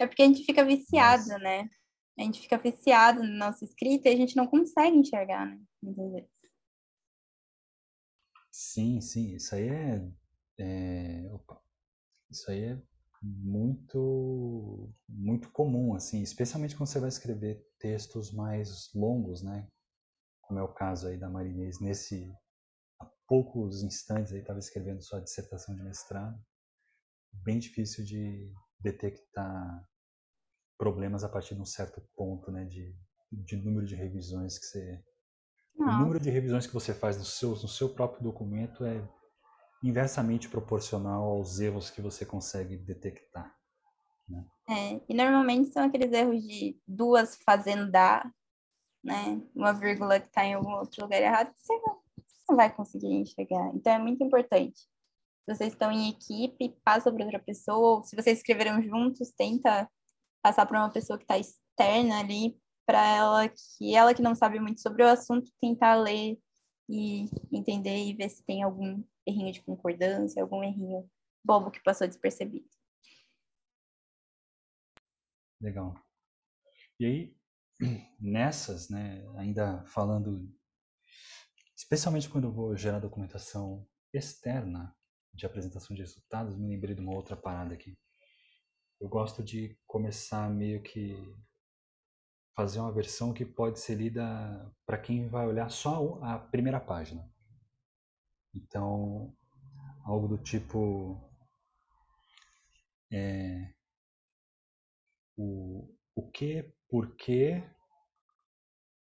É 0.01 0.07
porque 0.07 0.21
a 0.21 0.25
gente 0.27 0.45
fica 0.45 0.63
viciado, 0.63 1.23
Nossa. 1.23 1.39
né? 1.39 1.69
A 2.17 2.23
gente 2.23 2.41
fica 2.41 2.57
viciado 2.57 3.21
na 3.23 3.47
nossa 3.47 3.63
escrita 3.63 4.09
e 4.09 4.13
a 4.13 4.17
gente 4.17 4.35
não 4.35 4.47
consegue 4.47 4.97
enxergar, 4.97 5.45
né? 5.45 5.61
Muitas 5.81 6.11
vezes. 6.11 6.29
Sim, 8.51 8.99
sim, 8.99 9.35
isso 9.35 9.55
aí 9.55 9.69
é, 9.69 10.11
é 10.59 11.29
opa, 11.31 11.61
isso 12.29 12.49
aí 12.51 12.63
é 12.63 12.81
muito 13.21 14.93
muito 15.07 15.51
comum, 15.51 15.93
assim, 15.93 16.21
especialmente 16.21 16.75
quando 16.75 16.87
você 16.89 16.99
vai 16.99 17.09
escrever 17.09 17.65
textos 17.79 18.31
mais 18.33 18.91
longos, 18.93 19.41
né? 19.41 19.67
Como 20.41 20.59
é 20.59 20.63
o 20.63 20.73
caso 20.73 21.07
aí 21.07 21.17
da 21.17 21.29
Marinês, 21.29 21.79
nesse 21.79 22.33
há 22.99 23.05
poucos 23.27 23.83
instantes 23.83 24.33
aí 24.33 24.39
estava 24.39 24.59
escrevendo 24.59 25.01
sua 25.01 25.21
dissertação 25.21 25.75
de 25.75 25.83
mestrado, 25.83 26.37
bem 27.31 27.59
difícil 27.59 28.03
de 28.03 28.53
detectar 28.79 29.87
problemas 30.79 31.25
a 31.25 31.29
partir 31.29 31.55
de 31.55 31.61
um 31.61 31.65
certo 31.65 32.01
ponto, 32.15 32.49
né, 32.49 32.63
de, 32.63 32.95
de 33.29 33.57
número 33.57 33.85
de 33.85 33.95
revisões 33.95 34.57
que 34.57 34.65
você 34.65 35.03
Nossa. 35.77 35.97
o 35.97 35.99
número 35.99 36.19
de 36.21 36.29
revisões 36.29 36.65
que 36.65 36.73
você 36.73 36.93
faz 36.93 37.17
no 37.17 37.25
seu 37.25 37.49
no 37.49 37.67
seu 37.67 37.93
próprio 37.93 38.23
documento 38.23 38.85
é 38.85 39.05
inversamente 39.83 40.49
proporcional 40.49 41.23
aos 41.23 41.59
erros 41.59 41.89
que 41.89 42.01
você 42.01 42.25
consegue 42.25 42.77
detectar. 42.77 43.53
Né? 44.27 44.45
É, 44.69 45.01
e 45.09 45.13
normalmente 45.13 45.71
são 45.71 45.83
aqueles 45.83 46.11
erros 46.11 46.41
de 46.41 46.79
duas 46.87 47.37
fazendo 47.43 47.89
dar, 47.89 48.29
né? 49.03 49.41
Uma 49.55 49.73
vírgula 49.73 50.19
que 50.19 50.27
está 50.27 50.45
em 50.45 50.53
algum 50.53 50.71
outro 50.71 51.03
lugar 51.03 51.21
errado, 51.21 51.53
você 51.55 51.73
não, 51.73 51.95
você 52.17 52.43
não 52.49 52.55
vai 52.55 52.73
conseguir 52.73 53.07
enxergar. 53.07 53.73
Então 53.73 53.93
é 53.93 53.99
muito 53.99 54.23
importante. 54.23 54.79
Se 54.79 55.55
vocês 55.55 55.73
estão 55.73 55.91
em 55.91 56.09
equipe, 56.09 56.77
passa 56.83 57.11
para 57.11 57.23
outra 57.23 57.39
pessoa. 57.39 58.03
Se 58.03 58.15
vocês 58.15 58.39
escreveram 58.39 58.83
juntos, 58.83 59.31
tenta 59.31 59.89
passar 60.41 60.65
para 60.65 60.79
uma 60.79 60.91
pessoa 60.91 61.17
que 61.17 61.23
está 61.23 61.37
externa 61.37 62.19
ali, 62.19 62.59
para 62.85 63.05
ela 63.05 63.49
que 63.49 63.95
ela 63.95 64.13
que 64.13 64.21
não 64.21 64.33
sabe 64.33 64.59
muito 64.59 64.81
sobre 64.81 65.03
o 65.03 65.07
assunto 65.07 65.51
tentar 65.61 65.95
ler 65.95 66.39
e 66.89 67.25
entender 67.51 68.05
e 68.05 68.15
ver 68.15 68.29
se 68.29 68.43
tem 68.43 68.63
algum 68.63 69.03
errinho 69.27 69.53
de 69.53 69.61
concordância, 69.61 70.41
algum 70.41 70.63
errinho 70.63 71.07
bobo 71.45 71.69
que 71.69 71.83
passou 71.83 72.07
despercebido. 72.07 72.67
Legal. 75.61 75.93
E 76.99 77.05
aí, 77.05 77.35
nessas, 78.19 78.89
né, 78.89 79.23
ainda 79.37 79.83
falando, 79.85 80.51
especialmente 81.77 82.29
quando 82.29 82.45
eu 82.45 82.51
vou 82.51 82.75
gerar 82.75 82.99
documentação 82.99 83.87
externa 84.13 84.95
de 85.33 85.45
apresentação 85.45 85.95
de 85.95 86.01
resultados, 86.01 86.57
me 86.57 86.67
lembrei 86.67 86.95
de 86.95 87.01
uma 87.01 87.13
outra 87.13 87.37
parada 87.37 87.75
aqui 87.75 87.95
eu 88.99 89.07
gosto 89.07 89.41
de 89.41 89.77
começar 89.87 90.49
meio 90.49 90.81
que 90.81 91.15
fazer 92.55 92.79
uma 92.79 92.91
versão 92.91 93.33
que 93.33 93.45
pode 93.45 93.79
ser 93.79 93.95
lida 93.95 94.75
para 94.85 94.97
quem 94.97 95.29
vai 95.29 95.47
olhar 95.47 95.69
só 95.69 96.19
a 96.21 96.37
primeira 96.37 96.79
página. 96.79 97.31
Então, 98.53 99.33
algo 100.03 100.27
do 100.27 100.37
tipo 100.37 101.29
é, 103.11 103.73
o, 105.37 105.95
o 106.13 106.29
que, 106.29 106.73
por 106.89 107.15
que, 107.15 107.63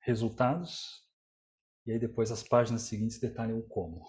resultados, 0.02 1.06
e 1.86 1.94
aí 1.94 2.00
depois 2.00 2.32
as 2.32 2.44
páginas 2.44 2.82
seguintes 2.82 3.20
detalham 3.20 3.60
o 3.60 3.68
como. 3.68 4.06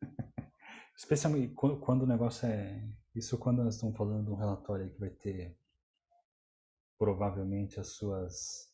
Especialmente 0.96 1.54
quando 1.54 2.02
o 2.02 2.06
negócio 2.06 2.46
é 2.48 2.82
isso 3.14 3.38
quando 3.38 3.62
nós 3.62 3.74
estamos 3.74 3.96
falando 3.96 4.24
de 4.24 4.30
um 4.30 4.36
relatório 4.36 4.90
que 4.90 5.00
vai 5.00 5.10
ter 5.10 5.56
provavelmente 6.98 7.80
as 7.80 7.88
suas 7.88 8.70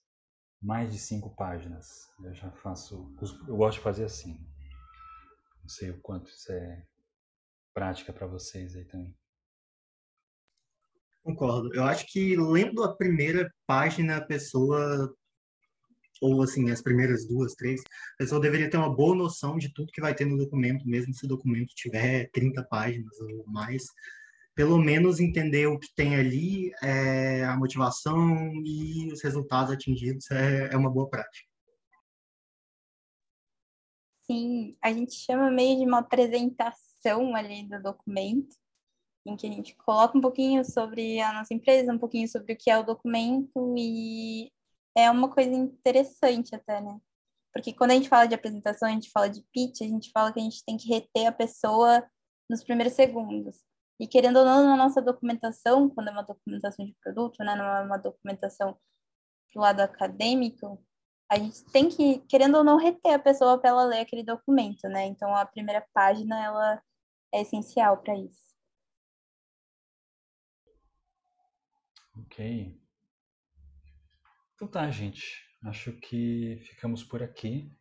mais 0.61 0.93
de 0.93 0.99
cinco 0.99 1.34
páginas. 1.34 2.11
Eu 2.22 2.34
já 2.34 2.51
faço, 2.51 3.14
eu 3.47 3.57
gosto 3.57 3.78
de 3.78 3.84
fazer 3.84 4.05
assim. 4.05 4.39
Não 5.61 5.68
sei 5.68 5.91
o 5.91 6.01
quanto 6.01 6.28
isso 6.28 6.53
é 6.53 6.87
prática 7.72 8.12
para 8.12 8.26
vocês 8.26 8.74
aí 8.74 8.84
também. 8.84 9.16
Concordo. 11.22 11.74
Eu 11.74 11.84
acho 11.84 12.07
que 12.07 12.37
lendo 12.37 12.82
a 12.84 12.97
primeira 12.97 13.53
página, 13.66 14.16
a 14.16 14.24
pessoa, 14.24 15.12
ou 16.20 16.43
assim, 16.43 16.70
as 16.70 16.80
primeiras 16.80 17.26
duas, 17.26 17.55
três, 17.55 17.80
a 17.80 18.16
pessoa 18.18 18.41
deveria 18.41 18.70
ter 18.70 18.76
uma 18.76 18.95
boa 18.95 19.14
noção 19.14 19.59
de 19.59 19.72
tudo 19.74 19.93
que 19.93 20.01
vai 20.01 20.14
ter 20.14 20.24
no 20.24 20.39
documento, 20.39 20.89
mesmo 20.89 21.12
se 21.12 21.24
o 21.26 21.28
documento 21.28 21.74
tiver 21.74 22.30
30 22.32 22.62
páginas 22.64 23.18
ou 23.20 23.45
mais 23.47 23.84
pelo 24.57 24.79
menos 24.79 25.21
entender 25.21 25.67
o 25.67 25.79
que 25.79 25.95
tem 25.95 26.17
ali, 26.17 26.73
é, 26.83 27.45
a 27.45 27.55
motivação 27.59 28.35
e 28.65 29.13
os 29.13 29.23
resultados 29.23 29.71
atingidos 29.71 30.31
é, 30.31 30.73
é 30.73 30.77
uma 30.77 30.91
boa 30.91 31.09
prática. 31.11 31.47
Sim, 34.23 34.75
a 34.83 34.91
gente 34.93 35.15
chama 35.15 35.51
meio 35.51 35.79
de 35.79 35.85
uma 35.85 35.99
apresentação 35.99 37.37
ali 37.37 37.69
do 37.69 37.81
documento, 37.83 38.57
em 39.27 39.37
que 39.37 39.47
a 39.47 39.51
gente 39.51 39.77
coloca 39.77 40.17
um 40.17 40.23
pouquinho 40.23 40.65
sobre 40.65 41.21
a 41.21 41.35
nossa 41.35 41.53
empresa, 41.53 41.93
um 41.93 41.99
pouquinho 41.99 42.27
sobre 42.27 42.55
o 42.55 42.57
que 42.57 42.71
é 42.71 42.79
o 42.79 42.83
documento, 42.83 43.75
e 43.77 44.51
é 44.97 45.11
uma 45.11 45.31
coisa 45.31 45.53
interessante 45.53 46.55
até, 46.55 46.81
né? 46.81 46.99
Porque 47.53 47.75
quando 47.75 47.91
a 47.91 47.95
gente 47.95 48.09
fala 48.09 48.27
de 48.27 48.35
apresentação, 48.35 48.89
a 48.89 48.93
gente 48.93 49.11
fala 49.11 49.29
de 49.29 49.45
pitch, 49.53 49.83
a 49.83 49.85
gente 49.85 50.11
fala 50.13 50.33
que 50.33 50.41
a 50.41 50.43
gente 50.43 50.65
tem 50.65 50.79
que 50.79 50.89
reter 50.89 51.27
a 51.27 51.33
pessoa 51.33 52.03
nos 52.51 52.65
primeiros 52.65 52.95
segundos. 52.95 53.59
E 53.99 54.07
querendo 54.07 54.38
ou 54.38 54.44
não, 54.44 54.64
na 54.64 54.76
nossa 54.76 55.01
documentação, 55.01 55.88
quando 55.88 56.09
é 56.09 56.12
uma 56.12 56.22
documentação 56.22 56.84
de 56.84 56.94
produto, 57.03 57.42
né, 57.42 57.55
não 57.55 57.64
é 57.64 57.82
uma 57.82 57.97
documentação 57.97 58.78
do 59.55 59.61
lado 59.61 59.80
acadêmico, 59.80 60.84
a 61.30 61.38
gente 61.38 61.64
tem 61.72 61.88
que, 61.88 62.18
querendo 62.28 62.57
ou 62.57 62.64
não, 62.64 62.76
reter 62.76 63.14
a 63.14 63.18
pessoa 63.18 63.59
para 63.59 63.70
ela 63.70 63.84
ler 63.84 64.01
aquele 64.01 64.22
documento, 64.22 64.88
né? 64.88 65.07
Então, 65.07 65.34
a 65.34 65.44
primeira 65.44 65.84
página, 65.92 66.40
ela 66.40 66.82
é 67.34 67.40
essencial 67.40 67.99
para 67.99 68.16
isso. 68.16 68.47
Ok. 72.18 72.80
Então 74.55 74.68
tá, 74.68 74.90
gente. 74.90 75.44
Acho 75.64 75.92
que 75.92 76.59
ficamos 76.64 77.03
por 77.03 77.22
aqui. 77.22 77.76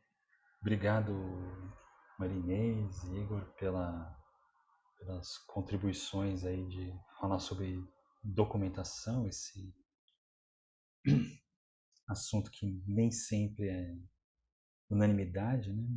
Obrigado, 0.60 1.14
Marinês, 2.18 3.04
Igor, 3.14 3.46
pela 3.54 4.18
pelas 5.06 5.38
contribuições 5.38 6.44
aí 6.44 6.68
de 6.68 6.92
falar 7.20 7.40
sobre 7.40 7.78
documentação, 8.24 9.28
esse 9.28 9.74
assunto 12.10 12.50
que 12.50 12.66
nem 12.88 13.12
sempre 13.12 13.70
é 13.70 13.96
unanimidade, 14.90 15.72
né? 15.72 15.88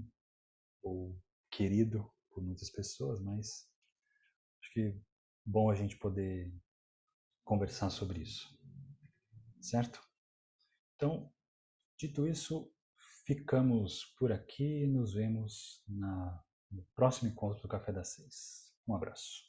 Ou 0.83 1.19
querido 1.51 2.09
por 2.31 2.43
muitas 2.43 2.71
pessoas, 2.71 3.21
mas 3.21 3.67
acho 4.61 4.73
que 4.73 5.01
bom 5.45 5.71
a 5.71 5.75
gente 5.75 5.97
poder 5.97 6.55
conversar 7.45 7.91
sobre 7.91 8.21
isso. 8.21 8.57
Certo? 9.61 10.01
Então, 10.95 11.33
dito 11.97 12.27
isso, 12.27 12.71
ficamos 13.25 14.05
por 14.19 14.31
aqui 14.31 14.87
nos 14.87 15.15
vemos 15.15 15.83
na, 15.89 16.45
no 16.71 16.83
próximo 16.95 17.31
encontro 17.31 17.63
do 17.63 17.69
Café 17.69 17.91
das 17.91 18.09
Seis. 18.09 18.68
Um 18.89 18.95
abraço. 18.97 19.48